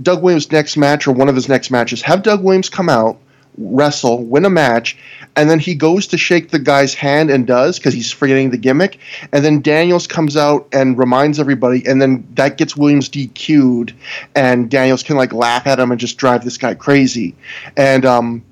[0.01, 3.19] Doug Williams' next match or one of his next matches, have Doug Williams come out,
[3.59, 4.97] wrestle, win a match,
[5.37, 8.57] and then he goes to shake the guy's hand and does because he's forgetting the
[8.57, 8.99] gimmick.
[9.33, 13.95] And then Daniels comes out and reminds everybody, and then that gets Williams DQ'd,
[14.35, 17.35] and Daniels can like laugh at him and just drive this guy crazy.
[17.77, 18.45] And um,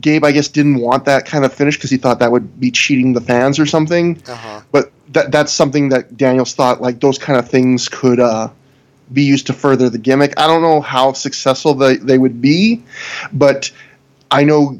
[0.00, 2.70] Gabe, I guess, didn't want that kind of finish because he thought that would be
[2.70, 4.22] cheating the fans or something.
[4.26, 4.60] Uh-huh.
[4.72, 8.48] But that that's something that Daniels thought like those kind of things could uh,
[9.12, 10.34] be used to further the gimmick.
[10.38, 12.82] I don't know how successful they, they would be,
[13.32, 13.70] but
[14.36, 14.78] I know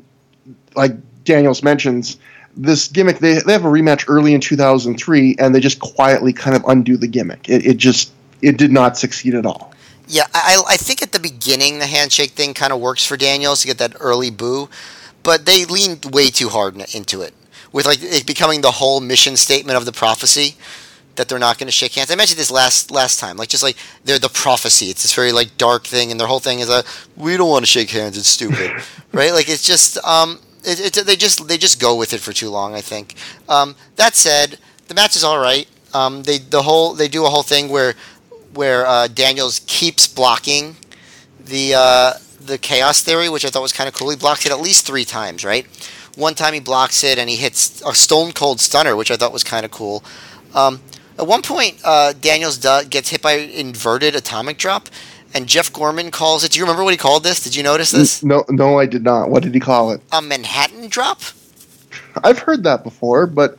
[0.75, 0.93] like
[1.25, 2.19] Daniels mentions,
[2.57, 6.55] this gimmick they they have a rematch early in 2003, and they just quietly kind
[6.55, 7.49] of undo the gimmick.
[7.49, 8.13] It, it just
[8.43, 9.73] it did not succeed at all.
[10.09, 13.63] Yeah, I, I think at the beginning the handshake thing kind of works for Daniels
[13.63, 14.69] to get that early boo,
[15.23, 17.33] but they leaned way too hard into it
[17.73, 20.57] with like it becoming the whole mission statement of the prophecy
[21.17, 22.11] that they're not going to shake hands.
[22.11, 24.87] I mentioned this last last time, like just like they're the prophecy.
[24.87, 26.85] It's this very like dark thing, and their whole thing is a
[27.17, 28.17] we don't want to shake hands.
[28.17, 29.33] It's stupid, right?
[29.33, 32.51] Like it's just um, it, it, they just they just go with it for too
[32.51, 32.75] long.
[32.75, 33.15] I think.
[33.49, 35.69] Um, that said, the match is all right.
[35.95, 37.95] Um, they the whole they do a whole thing where
[38.55, 40.77] where uh, Daniels keeps blocking
[41.39, 44.11] the uh, the chaos theory, which I thought was kind of cool.
[44.11, 45.67] He blocks it at least three times, right?
[46.17, 49.33] One time he blocks it and he hits a stone cold stunner, which I thought
[49.33, 50.03] was kind of cool.
[50.55, 50.81] Um,
[51.19, 54.89] at one point, uh, Daniels gets hit by inverted atomic drop,
[55.35, 56.53] and Jeff Gorman calls it.
[56.53, 57.43] Do you remember what he called this?
[57.43, 58.23] Did you notice this?
[58.23, 59.31] No, no, I did not.
[59.31, 60.01] What did he call it?
[60.13, 61.21] A Manhattan drop.
[62.23, 63.59] I've heard that before, but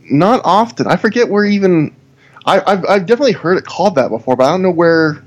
[0.00, 0.86] not often.
[0.86, 1.94] I forget where even.
[2.44, 5.22] I, have I've definitely heard it called that before, but I don't know where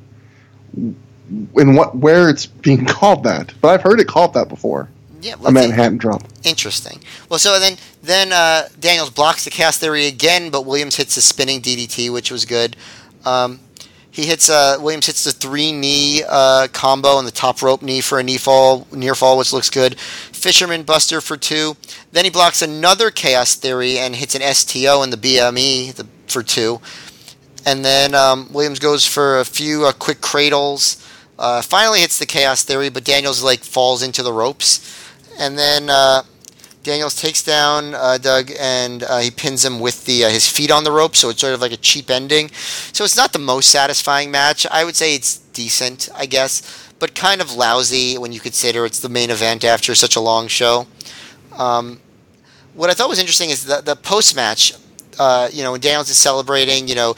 [0.76, 3.54] in what where it's being called that.
[3.62, 4.90] But I've heard it called that before.
[5.22, 6.24] Yeah, well, a Manhattan drop.
[6.44, 7.02] Interesting.
[7.30, 11.22] Well, so then then uh, Daniels blocks the Chaos Theory again, but Williams hits a
[11.22, 12.76] spinning DDT, which was good.
[13.26, 13.60] Um,
[14.16, 18.00] he hits uh, Williams hits the three knee uh, combo and the top rope knee
[18.00, 20.00] for a knee fall, near fall, which looks good.
[20.00, 21.76] Fisherman Buster for two.
[22.14, 26.44] Then he blocks another Chaos Theory and hits an STO in the BME the, for
[26.44, 26.80] two.
[27.66, 31.02] And then um, Williams goes for a few uh, quick cradles.
[31.38, 35.05] Uh, finally hits the Chaos Theory, but Daniels like falls into the ropes
[35.38, 36.24] and then uh,
[36.86, 40.70] Daniels takes down uh, Doug and uh, he pins him with the uh, his feet
[40.70, 42.50] on the rope, so it's sort of like a cheap ending.
[42.94, 44.68] So it's not the most satisfying match.
[44.72, 49.00] I would say it's decent, I guess, but kind of lousy when you consider it's
[49.00, 50.86] the main event after such a long show.
[51.58, 52.02] Um,
[52.76, 54.74] what I thought was interesting is the the post match.
[55.18, 57.16] Uh, you know, when Daniels is celebrating, you know,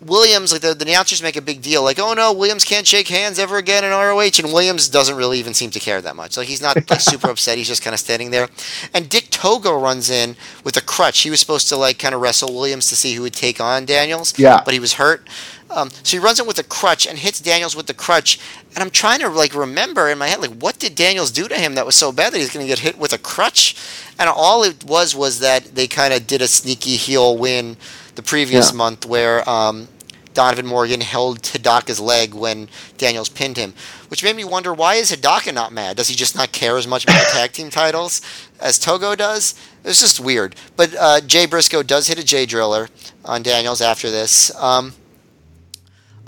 [0.00, 3.08] Williams, like the, the announcers make a big deal, like, oh no, Williams can't shake
[3.08, 6.36] hands ever again in ROH, and Williams doesn't really even seem to care that much.
[6.36, 7.58] Like he's not like super upset.
[7.58, 8.48] He's just kind of standing there.
[8.94, 11.20] And Dick Togo runs in with a crutch.
[11.20, 13.84] He was supposed to like kind of wrestle Williams to see who would take on
[13.84, 14.38] Daniels.
[14.38, 14.62] Yeah.
[14.64, 15.28] But he was hurt.
[15.70, 18.38] Um, so he runs in with a crutch and hits Daniels with the crutch.
[18.74, 21.54] And I'm trying to like remember in my head, like, what did Daniels do to
[21.56, 23.76] him that was so bad that he's going to get hit with a crutch?
[24.18, 27.76] And all it was was that they kind of did a sneaky heel win
[28.18, 28.76] the previous yeah.
[28.76, 29.48] month where.
[29.48, 29.88] Um,
[30.34, 33.74] Donovan Morgan held Hidaka's leg when Daniels pinned him,
[34.06, 35.96] which made me wonder why is Hidaka not mad?
[35.96, 38.20] Does he just not care as much about tag team titles
[38.60, 39.56] as Togo does?
[39.84, 40.54] It's just weird.
[40.76, 42.88] But uh, Jay Briscoe does hit a Jay driller
[43.24, 44.54] on Daniels after this.
[44.54, 44.92] Um,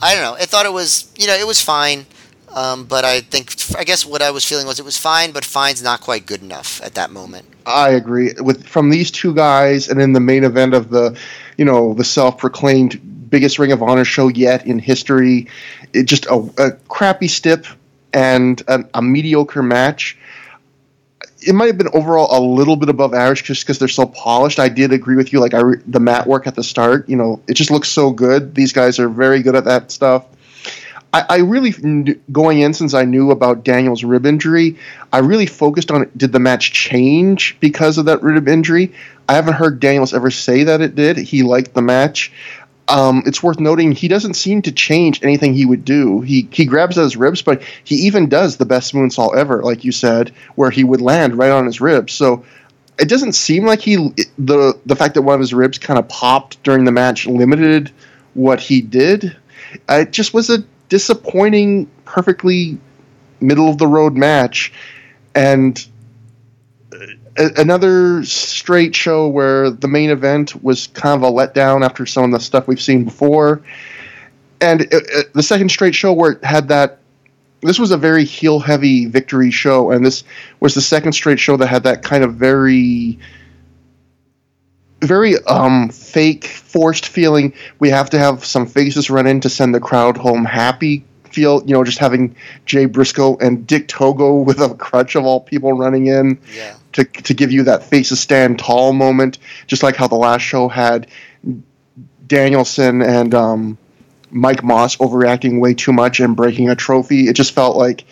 [0.01, 0.35] I don't know.
[0.35, 2.07] I thought it was you know it was fine.
[2.53, 5.45] Um, but I think I guess what I was feeling was it was fine, but
[5.45, 7.47] fine's not quite good enough at that moment.
[7.67, 11.17] I agree with from these two guys, and in the main event of the,
[11.61, 15.49] you know, the self-proclaimed biggest Ring of Honor show yet in history.
[15.93, 17.67] It just a, a crappy stip
[18.15, 20.17] and a, a, mediocre match.
[21.43, 24.59] It might have been overall a little bit above average just because they're so polished.
[24.59, 25.41] I did agree with you.
[25.41, 28.11] Like I re- the mat work at the start, you know, it just looks so
[28.11, 28.55] good.
[28.55, 30.25] These guys are very good at that stuff.
[31.13, 31.73] I, I really
[32.33, 34.79] going in since I knew about Daniel's rib injury.
[35.13, 38.95] I really focused on did the match change because of that rib injury.
[39.31, 41.17] I haven't heard Daniels ever say that it did.
[41.17, 42.33] He liked the match.
[42.89, 46.21] Um, it's worth noting he doesn't seem to change anything he would do.
[46.23, 49.85] He he grabs at his ribs, but he even does the best moonsault ever, like
[49.85, 52.13] you said, where he would land right on his ribs.
[52.13, 52.45] So
[52.99, 56.09] it doesn't seem like he the the fact that one of his ribs kind of
[56.09, 57.93] popped during the match limited
[58.35, 59.37] what he did.
[59.89, 62.81] Uh, it just was a disappointing, perfectly
[63.41, 64.73] middle of the road match,
[65.37, 65.87] and
[67.37, 72.31] another straight show where the main event was kind of a letdown after some of
[72.33, 73.63] the stuff we've seen before,
[74.61, 76.99] and it, it, the second straight show where it had that.
[77.63, 80.25] This was a very heel heavy victory show, and this
[80.61, 83.19] was the second straight show that had that kind of very
[85.03, 87.55] very um, fake, forced feeling.
[87.79, 91.05] We have to have some faces run in to send the crowd home happy.
[91.31, 92.37] Feel you know, just having
[92.67, 96.39] Jay Briscoe and Dick Togo with a crutch of all people running in.
[96.55, 100.43] Yeah to to give you that faces stand tall moment, just like how the last
[100.43, 101.07] show had
[102.27, 103.79] Danielson and um,
[104.31, 107.29] Mike Moss overreacting way too much and breaking a trophy.
[107.29, 108.05] It just felt like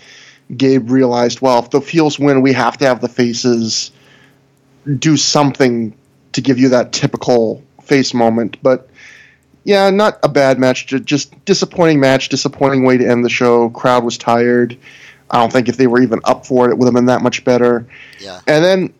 [0.54, 3.92] Gabe realized, well, if the heels win, we have to have the faces
[4.98, 5.94] do something
[6.32, 8.56] to give you that typical face moment.
[8.62, 8.88] But
[9.68, 13.68] yeah, not a bad match, just disappointing match, disappointing way to end the show.
[13.68, 14.78] Crowd was tired.
[15.30, 17.20] I don't think if they were even up for it, it would have been that
[17.20, 17.86] much better.
[18.18, 18.40] Yeah.
[18.46, 18.94] And then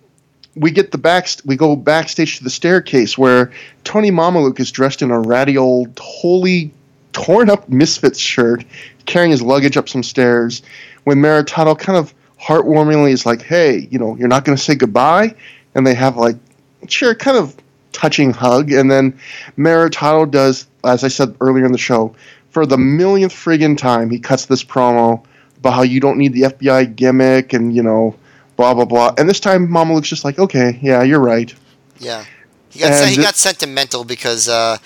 [0.56, 1.26] we get the back.
[1.46, 3.50] We go backstage to the staircase where
[3.84, 6.70] Tony Mamaluke is dressed in a ratty old, wholly
[7.14, 8.62] torn up Misfits shirt,
[9.06, 10.60] carrying his luggage up some stairs.
[11.04, 14.74] When Maritato kind of heartwarmingly is like, "Hey, you know, you're not going to say
[14.74, 15.34] goodbye,"
[15.74, 16.36] and they have like,
[16.88, 17.56] sure, kind of
[17.92, 19.18] touching hug, and then
[19.56, 22.14] Maritato does, as I said earlier in the show,
[22.50, 25.24] for the millionth friggin' time, he cuts this promo
[25.58, 28.16] about how you don't need the FBI gimmick and you know,
[28.56, 29.14] blah blah blah.
[29.18, 31.52] And this time, Mamaluke's just like, okay, yeah, you're right.
[31.98, 32.24] Yeah,
[32.70, 34.78] he got he got sentimental because uh,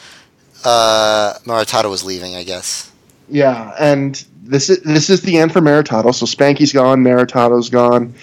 [0.64, 2.34] uh, Maritato was leaving.
[2.34, 2.90] I guess.
[3.28, 6.14] Yeah, and this is this is the end for Maritato.
[6.14, 8.14] So Spanky's gone, Maritato's gone,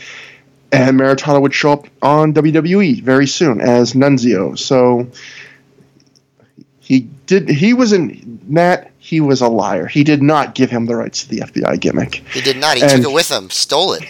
[0.72, 4.57] and Maritato would show up on WWE very soon as Nunzio.
[4.57, 5.07] So
[6.80, 7.49] he did.
[7.49, 8.91] He was in Matt.
[8.99, 9.88] He was a liar.
[9.88, 12.15] He did not give him the rights to the FBI gimmick.
[12.33, 12.77] He did not.
[12.77, 13.49] He And- took it with him.
[13.49, 14.03] Stole it.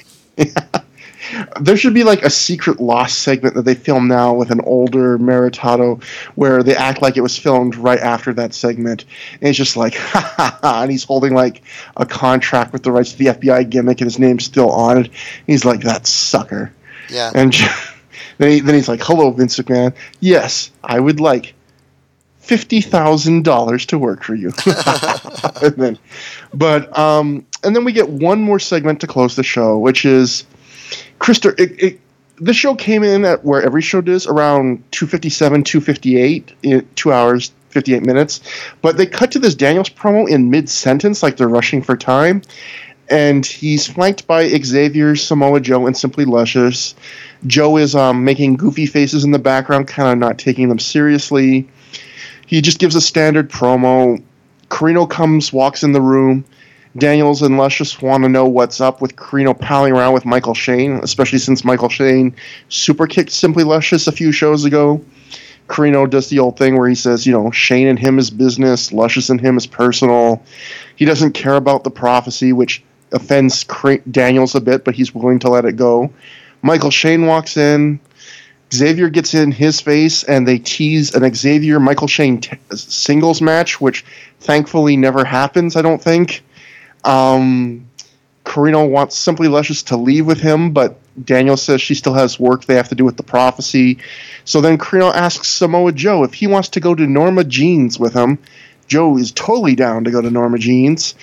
[1.59, 5.17] There should be like a secret lost segment that they film now with an older
[5.17, 6.03] Maritato
[6.35, 9.05] where they act like it was filmed right after that segment.
[9.33, 10.81] And it's just like, ha ha ha.
[10.83, 11.63] And he's holding like
[11.97, 15.11] a contract with the rights to the FBI gimmick and his name's still on it.
[15.45, 16.73] He's like, that sucker.
[17.09, 17.31] Yeah.
[17.33, 17.53] And
[18.37, 19.93] then, he, then he's like, hello, Vince McMahon.
[20.19, 21.53] Yes, I would like
[22.49, 24.51] $50,000 to work for you.
[25.61, 25.99] and then,
[26.53, 30.45] but, um, and then we get one more segment to close the show, which is
[31.19, 31.59] Krister.
[31.59, 31.99] It, it,
[32.37, 38.05] the show came in at where every show does around 257, 258, two hours, 58
[38.05, 38.41] minutes.
[38.81, 42.41] But they cut to this Daniels promo in mid sentence, like they're rushing for time.
[43.09, 46.93] And he's flanked by Xavier, Samoa Joe, and Simply Luscious.
[47.47, 51.67] Joe is um, making goofy faces in the background, kind of not taking them seriously.
[52.45, 54.23] He just gives a standard promo.
[54.69, 56.45] Corino comes, walks in the room.
[56.97, 60.93] Daniels and Luscious want to know what's up with Corino palling around with Michael Shane,
[61.03, 62.35] especially since Michael Shane
[62.69, 65.03] super kicked Simply Luscious a few shows ago.
[65.67, 68.91] Corino does the old thing where he says, you know, Shane and him is business,
[68.91, 70.41] Luscious and him is personal.
[70.95, 73.63] He doesn't care about the prophecy, which offends
[74.09, 76.11] Daniels a bit, but he's willing to let it go.
[76.63, 77.99] Michael Shane walks in.
[78.73, 83.79] Xavier gets in his face, and they tease an Xavier Michael Shane t- singles match,
[83.81, 84.05] which
[84.41, 86.43] thankfully never happens, I don't think.
[87.03, 87.89] Um,
[88.43, 92.65] Corino wants Simply Luscious to leave with him, but Daniel says she still has work
[92.65, 93.99] they have to do with the prophecy.
[94.43, 98.13] So then Corino asks Samoa Joe if he wants to go to Norma Jeans with
[98.13, 98.39] him.
[98.87, 101.13] Joe is totally down to go to Norma Jeans.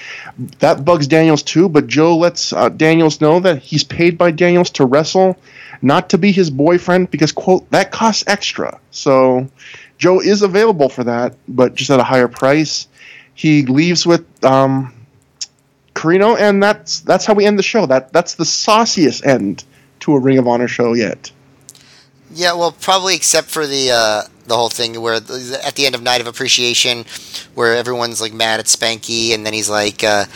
[0.61, 4.71] That bugs Daniels too, but Joe lets uh, Daniels know that he's paid by Daniels
[4.71, 5.37] to wrestle,
[5.83, 8.79] not to be his boyfriend, because, quote, that costs extra.
[8.93, 9.49] So
[9.99, 12.87] Joe is available for that, but just at a higher price.
[13.35, 14.95] He leaves with um,
[15.97, 17.87] Corino, and that's that's how we end the show.
[17.87, 19.65] That that's the sauciest end
[20.01, 21.33] to a Ring of Honor show yet.
[22.31, 25.95] Yeah, well, probably except for the uh, the whole thing where the, at the end
[25.95, 27.07] of Night of Appreciation,
[27.55, 30.27] where everyone's like mad at Spanky, and then he's like, uh,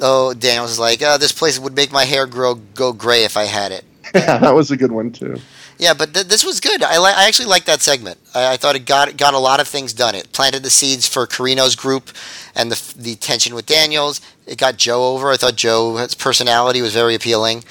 [0.00, 3.36] "Oh, Daniels is like, oh, this place would make my hair grow go gray if
[3.36, 5.40] I had it." Yeah, that was a good one too.
[5.76, 6.84] Yeah, but th- this was good.
[6.84, 8.18] I, li- I actually liked that segment.
[8.32, 10.14] I-, I thought it got got a lot of things done.
[10.14, 12.10] It planted the seeds for Corino's group
[12.54, 14.20] and the f- the tension with Daniels.
[14.46, 15.30] It got Joe over.
[15.30, 17.64] I thought Joe's personality was very appealing.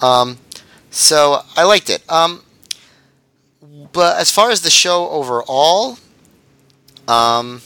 [0.00, 0.38] Um,
[0.90, 2.02] so I liked it.
[2.10, 2.42] Um,
[3.92, 5.98] but as far as the show overall,
[7.06, 7.62] um,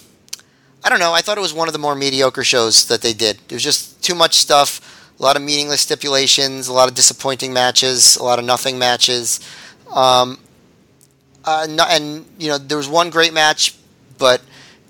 [0.84, 1.12] I don't know.
[1.12, 3.38] I thought it was one of the more mediocre shows that they did.
[3.48, 7.52] There was just too much stuff, a lot of meaningless stipulations, a lot of disappointing
[7.52, 9.40] matches, a lot of nothing matches.
[9.92, 10.38] Um,
[11.44, 13.74] uh, and you know there was one great match,
[14.18, 14.42] but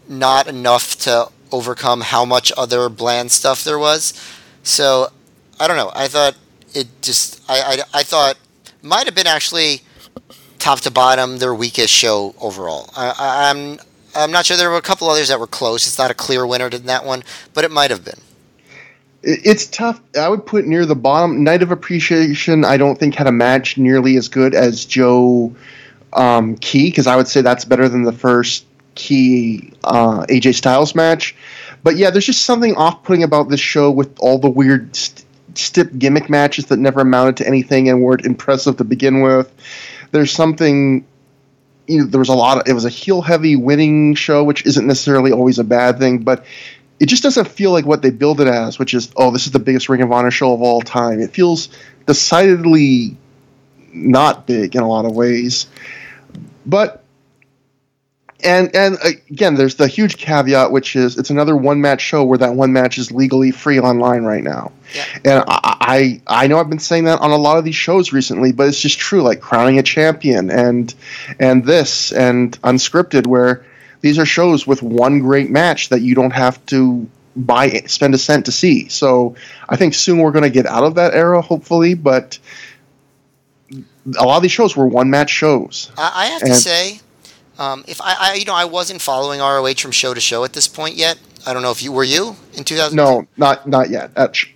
[0.08, 4.12] not enough to overcome how much other bland stuff there was.
[4.62, 5.12] So
[5.60, 5.92] I don't know.
[5.94, 6.36] I thought
[6.74, 7.60] it just I
[7.94, 8.38] I, I thought
[8.82, 9.82] might have been actually
[10.58, 12.90] top to bottom their weakest show overall.
[12.96, 13.78] I, I, I'm
[14.14, 15.86] I'm not sure there were a couple others that were close.
[15.86, 17.22] It's not a clear winner than that one,
[17.54, 18.18] but it might have been.
[19.22, 20.00] It's tough.
[20.18, 21.44] I would put near the bottom.
[21.44, 25.54] Night of Appreciation, I don't think had a match nearly as good as Joe
[26.12, 28.64] um, Ki because I would say that's better than the first
[28.94, 31.34] Ki uh, AJ Styles match.
[31.82, 35.90] But yeah, there's just something off-putting about this show with all the weird st- stip
[35.98, 39.52] gimmick matches that never amounted to anything and weren't impressive to begin with.
[40.10, 41.06] There's something.
[41.88, 42.68] You know, there was a lot of.
[42.68, 46.44] It was a heel-heavy winning show, which isn't necessarily always a bad thing, but
[47.00, 49.50] it just doesn't feel like what they build it as, which is, oh, this is
[49.50, 51.18] the biggest Ring of Honor show of all time.
[51.18, 51.68] It feels
[52.06, 53.16] decidedly
[53.92, 55.66] not big in a lot of ways.
[56.64, 57.01] But
[58.44, 58.98] and and
[59.30, 62.72] again, there's the huge caveat, which is it's another one match show where that one
[62.72, 64.72] match is legally free online right now.
[64.94, 65.04] Yeah.
[65.24, 68.12] And I, I I know I've been saying that on a lot of these shows
[68.12, 69.22] recently, but it's just true.
[69.22, 70.94] Like crowning a champion and
[71.38, 73.64] and this and unscripted, where
[74.00, 78.18] these are shows with one great match that you don't have to buy spend a
[78.18, 78.88] cent to see.
[78.88, 79.36] So
[79.68, 81.94] I think soon we're going to get out of that era, hopefully.
[81.94, 82.38] But
[84.18, 85.90] a lot of these shows were one match shows.
[85.96, 87.00] I, I have to say
[87.58, 90.52] Um, if I, I, you know, I wasn't following ROH from show to show at
[90.52, 91.18] this point yet.
[91.46, 92.96] I don't know if you were you in 2000.
[92.96, 94.12] No, not not yet.
[94.34, 94.48] Sh-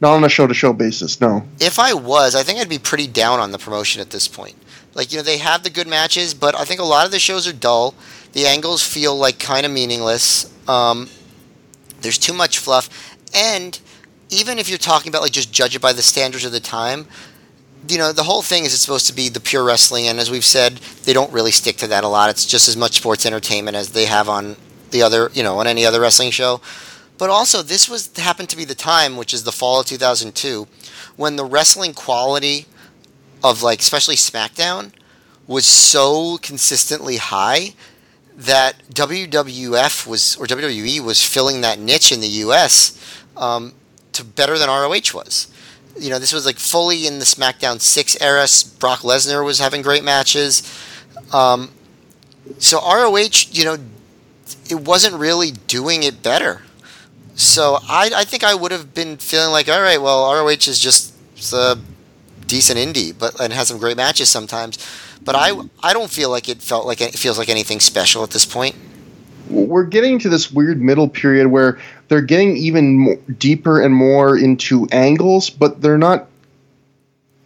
[0.00, 1.20] not on a show to show basis.
[1.20, 1.44] No.
[1.60, 4.56] If I was, I think I'd be pretty down on the promotion at this point.
[4.94, 7.18] Like you know, they have the good matches, but I think a lot of the
[7.18, 7.94] shows are dull.
[8.32, 10.52] The angles feel like kind of meaningless.
[10.68, 11.08] Um,
[12.00, 12.88] there's too much fluff,
[13.34, 13.78] and
[14.30, 17.06] even if you're talking about like just judge it by the standards of the time,
[17.90, 20.30] you know, the whole thing is it's supposed to be the pure wrestling, and as
[20.30, 22.30] we've said, they don't really stick to that a lot.
[22.30, 24.56] It's just as much sports entertainment as they have on
[24.90, 26.60] the other, you know, on any other wrestling show.
[27.18, 30.66] But also, this was happened to be the time, which is the fall of 2002,
[31.16, 32.66] when the wrestling quality
[33.42, 34.92] of like, especially SmackDown,
[35.46, 37.74] was so consistently high
[38.36, 42.96] that WWF was or WWE was filling that niche in the U.S.
[43.36, 43.74] Um,
[44.12, 45.48] to better than ROH was.
[45.98, 48.46] You know, this was like fully in the SmackDown six era.
[48.78, 50.62] Brock Lesnar was having great matches.
[51.32, 51.70] Um,
[52.58, 53.76] so ROH, you know,
[54.70, 56.62] it wasn't really doing it better.
[57.34, 60.78] So I, I think I would have been feeling like, all right, well, ROH is
[60.80, 61.14] just
[61.52, 61.78] a
[62.46, 64.78] decent indie, but and has some great matches sometimes.
[65.22, 65.52] But I,
[65.82, 68.74] I don't feel like it felt like it feels like anything special at this point.
[69.50, 71.78] We're getting to this weird middle period where
[72.08, 76.28] they're getting even more, deeper and more into angles, but they're not.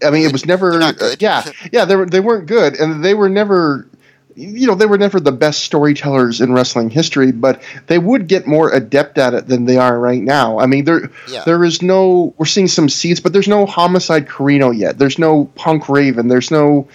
[0.04, 0.80] I mean, it was never.
[0.80, 3.86] Uh, yeah, yeah, they were they weren't good, and they were never.
[4.34, 8.46] You know, they were never the best storytellers in wrestling history, but they would get
[8.46, 10.58] more adept at it than they are right now.
[10.58, 11.42] I mean, there yeah.
[11.44, 12.34] there is no.
[12.38, 14.98] We're seeing some seeds, but there's no homicide Corino yet.
[14.98, 16.28] There's no Punk Raven.
[16.28, 16.88] There's no.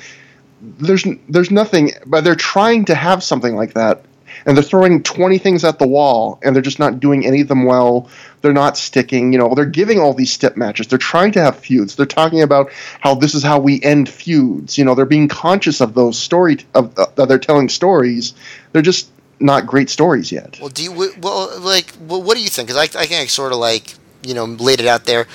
[0.62, 4.02] There's there's nothing, but they're trying to have something like that
[4.48, 7.50] and they're throwing 20 things at the wall and they're just not doing any of
[7.50, 8.10] them well.
[8.42, 10.88] They're not sticking you know they're giving all these step matches.
[10.88, 11.96] They're trying to have feuds.
[11.96, 14.78] They're talking about how this is how we end feuds.
[14.78, 18.34] You know they're being conscious of those story of uh, they're telling stories.
[18.72, 19.10] They're just
[19.40, 20.58] not great stories yet.
[20.60, 22.70] Well do you well like well, what do you think?
[22.70, 25.28] Because I, I I sort of like you know laid it out there.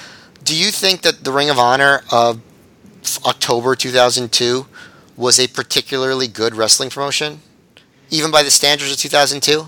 [0.42, 2.40] Do you think that the ring of honor of
[3.26, 4.64] october 2002
[5.16, 7.40] was a particularly good wrestling promotion
[8.12, 9.66] even by the standards of 2002?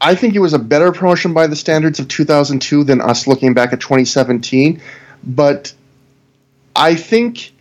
[0.00, 3.52] I think it was a better promotion by the standards of 2002 than us looking
[3.52, 4.80] back at 2017.
[5.22, 5.74] But
[6.74, 7.52] I think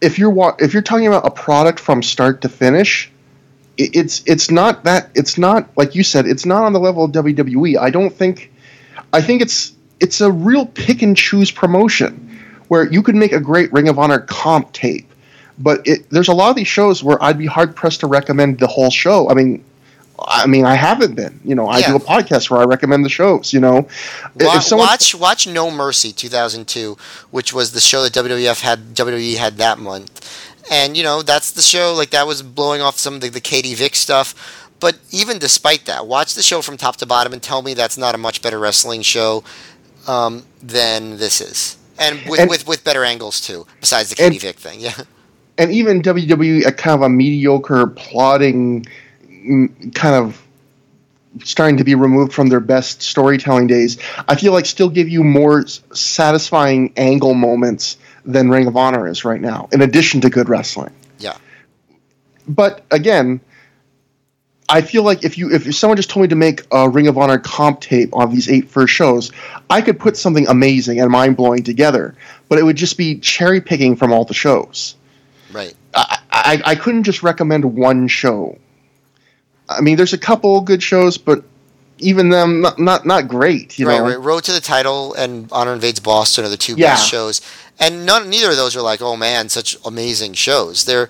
[0.00, 3.12] if you're if you're talking about a product from start to finish,
[3.76, 7.12] it's it's not that it's not like you said it's not on the level of
[7.12, 7.78] WWE.
[7.78, 8.50] I don't think
[9.12, 13.40] I think it's it's a real pick and choose promotion where you could make a
[13.40, 15.05] great Ring of Honor comp tape
[15.58, 18.58] but it, there's a lot of these shows where I'd be hard pressed to recommend
[18.58, 19.28] the whole show.
[19.30, 19.64] I mean,
[20.18, 21.40] I mean, I haven't been.
[21.44, 21.88] You know, I yeah.
[21.88, 23.52] do a podcast where I recommend the shows.
[23.52, 23.86] You know,
[24.40, 24.86] watch, someone...
[24.86, 26.96] watch watch No Mercy 2002,
[27.30, 31.50] which was the show that WWF had WWE had that month, and you know that's
[31.52, 34.62] the show like that was blowing off some of the, the Katie Vick stuff.
[34.78, 37.96] But even despite that, watch the show from top to bottom and tell me that's
[37.96, 39.42] not a much better wrestling show
[40.06, 43.66] um, than this is, and with, and, with with better angles too.
[43.80, 44.94] Besides the Katie Vick thing, yeah
[45.58, 48.86] and even WWE, a kind of a mediocre, plodding,
[49.26, 50.42] mm, kind of
[51.44, 55.22] starting to be removed from their best storytelling days, I feel like still give you
[55.22, 60.48] more satisfying angle moments than Ring of Honor is right now, in addition to good
[60.48, 60.92] wrestling.
[61.18, 61.36] Yeah.
[62.48, 63.40] But again,
[64.68, 67.16] I feel like if you if someone just told me to make a Ring of
[67.16, 69.30] Honor comp tape on these eight first shows,
[69.70, 72.16] I could put something amazing and mind blowing together.
[72.48, 74.96] But it would just be cherry picking from all the shows.
[75.56, 75.74] Right.
[75.94, 78.58] I, I, I couldn't just recommend one show.
[79.70, 81.42] I mean, there's a couple good shows, but
[81.98, 83.78] even them not not, not great.
[83.78, 84.04] You right, know?
[84.04, 84.20] right.
[84.20, 86.92] Road to the Title and Honor Invades Boston are the two yeah.
[86.92, 87.40] best shows,
[87.80, 90.84] and none neither of those are like, oh man, such amazing shows.
[90.84, 91.08] They're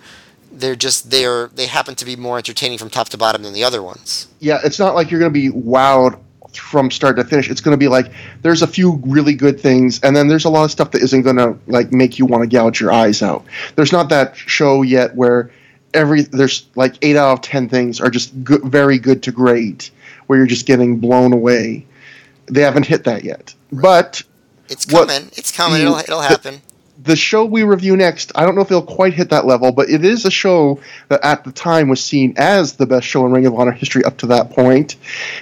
[0.52, 3.64] they're just they're they happen to be more entertaining from top to bottom than the
[3.64, 4.28] other ones.
[4.38, 6.20] Yeah, it's not like you're going to be wowed
[6.58, 7.50] from start to finish.
[7.50, 8.12] It's going to be like
[8.42, 11.22] there's a few really good things, and then there's a lot of stuff that isn't
[11.22, 13.44] going to like make you want to gouge your eyes out.
[13.74, 15.50] There's not that show yet where
[15.94, 19.90] every there's like eight out of ten things are just good, very good to great,
[20.26, 21.86] where you're just getting blown away.
[22.46, 23.82] They haven't hit that yet, right.
[23.82, 24.22] but
[24.68, 25.24] it's coming.
[25.24, 25.80] What, it's coming.
[25.80, 26.60] It'll, it'll happen
[27.02, 29.88] the show we review next, I don't know if it'll quite hit that level, but
[29.90, 33.32] it is a show that at the time was seen as the best show in
[33.32, 34.96] Ring of Honor history up to that point.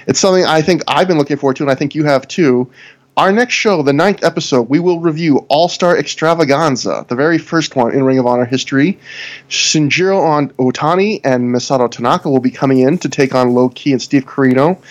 [0.07, 2.71] It's something I think I've been looking forward to, and I think you have too.
[3.17, 7.73] Our next show, the ninth episode, we will review All Star Extravaganza, the very first
[7.73, 8.99] one in Ring of Honor history.
[9.47, 14.01] Shinjiro Otani and Masato Tanaka will be coming in to take on Low Ki and
[14.01, 14.81] Steve Corino.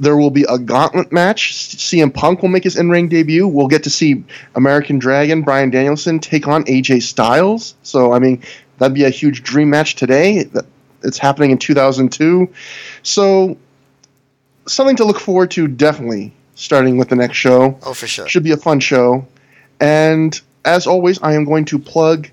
[0.00, 1.52] There will be a gauntlet match.
[1.54, 3.46] CM Punk will make his in ring debut.
[3.46, 7.74] We'll get to see American Dragon Bryan Danielson take on AJ Styles.
[7.82, 8.42] So, I mean,
[8.78, 10.48] that'd be a huge dream match today.
[11.02, 12.52] It's happening in 2002.
[13.02, 13.56] So,
[14.66, 17.78] something to look forward to definitely starting with the next show.
[17.82, 18.28] Oh, for sure.
[18.28, 19.26] Should be a fun show.
[19.80, 22.28] And as always, I am going to plug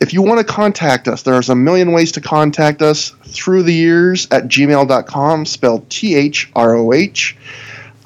[0.00, 3.74] if you want to contact us, there's a million ways to contact us through the
[3.74, 7.36] years at gmail.com, spelled T H R O H,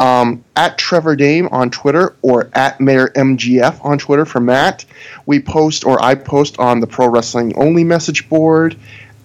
[0.01, 4.85] um, at Trevor Dame on Twitter, or at Mayor MGF on Twitter for Matt.
[5.27, 8.77] We post, or I post, on the Pro Wrestling Only message board,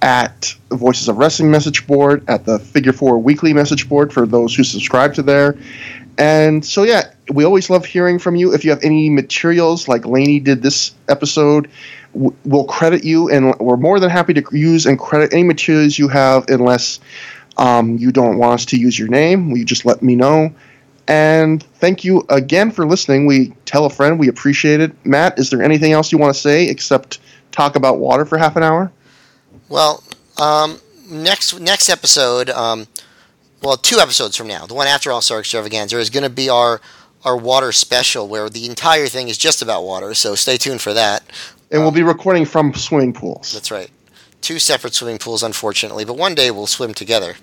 [0.01, 4.55] at Voices of Wrestling message board, at the Figure Four Weekly message board for those
[4.55, 5.57] who subscribe to there.
[6.19, 8.53] And so, yeah, we always love hearing from you.
[8.53, 11.69] If you have any materials like Laney did this episode,
[12.13, 16.07] we'll credit you, and we're more than happy to use and credit any materials you
[16.07, 16.99] have, unless
[17.57, 19.51] um, you don't want us to use your name.
[19.51, 20.53] You just let me know.
[21.07, 23.25] And thank you again for listening.
[23.25, 24.19] We tell a friend.
[24.19, 24.93] We appreciate it.
[25.05, 27.19] Matt, is there anything else you want to say except
[27.51, 28.91] talk about water for half an hour?
[29.69, 30.03] Well,
[30.39, 30.79] um,
[31.09, 32.49] next next episode.
[32.51, 32.87] Um,
[33.61, 36.47] well, two episodes from now, the one after All Star Extravaganza is going to be
[36.47, 36.79] our
[37.25, 40.13] our water special, where the entire thing is just about water.
[40.13, 41.23] So stay tuned for that.
[41.71, 43.53] And we'll be recording from swimming pools.
[43.53, 43.89] That's right.
[44.41, 47.35] Two separate swimming pools, unfortunately, but one day we'll swim together.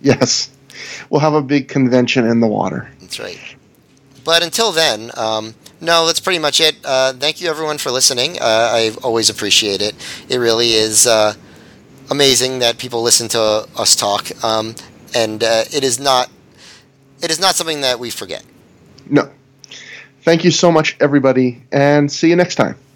[0.00, 0.50] Yes,
[1.10, 2.90] we'll have a big convention in the water.
[3.00, 3.38] That's right.
[4.24, 6.76] But until then, um, no, that's pretty much it.
[6.84, 8.38] Uh, thank you, everyone, for listening.
[8.40, 9.94] Uh, I always appreciate it.
[10.28, 11.34] It really is uh,
[12.10, 14.32] amazing that people listen to us talk.
[14.44, 14.74] Um,
[15.14, 16.30] and uh, it is not
[17.22, 18.44] it is not something that we forget.
[19.08, 19.30] No.
[20.22, 22.76] Thank you so much, everybody, and see you next time.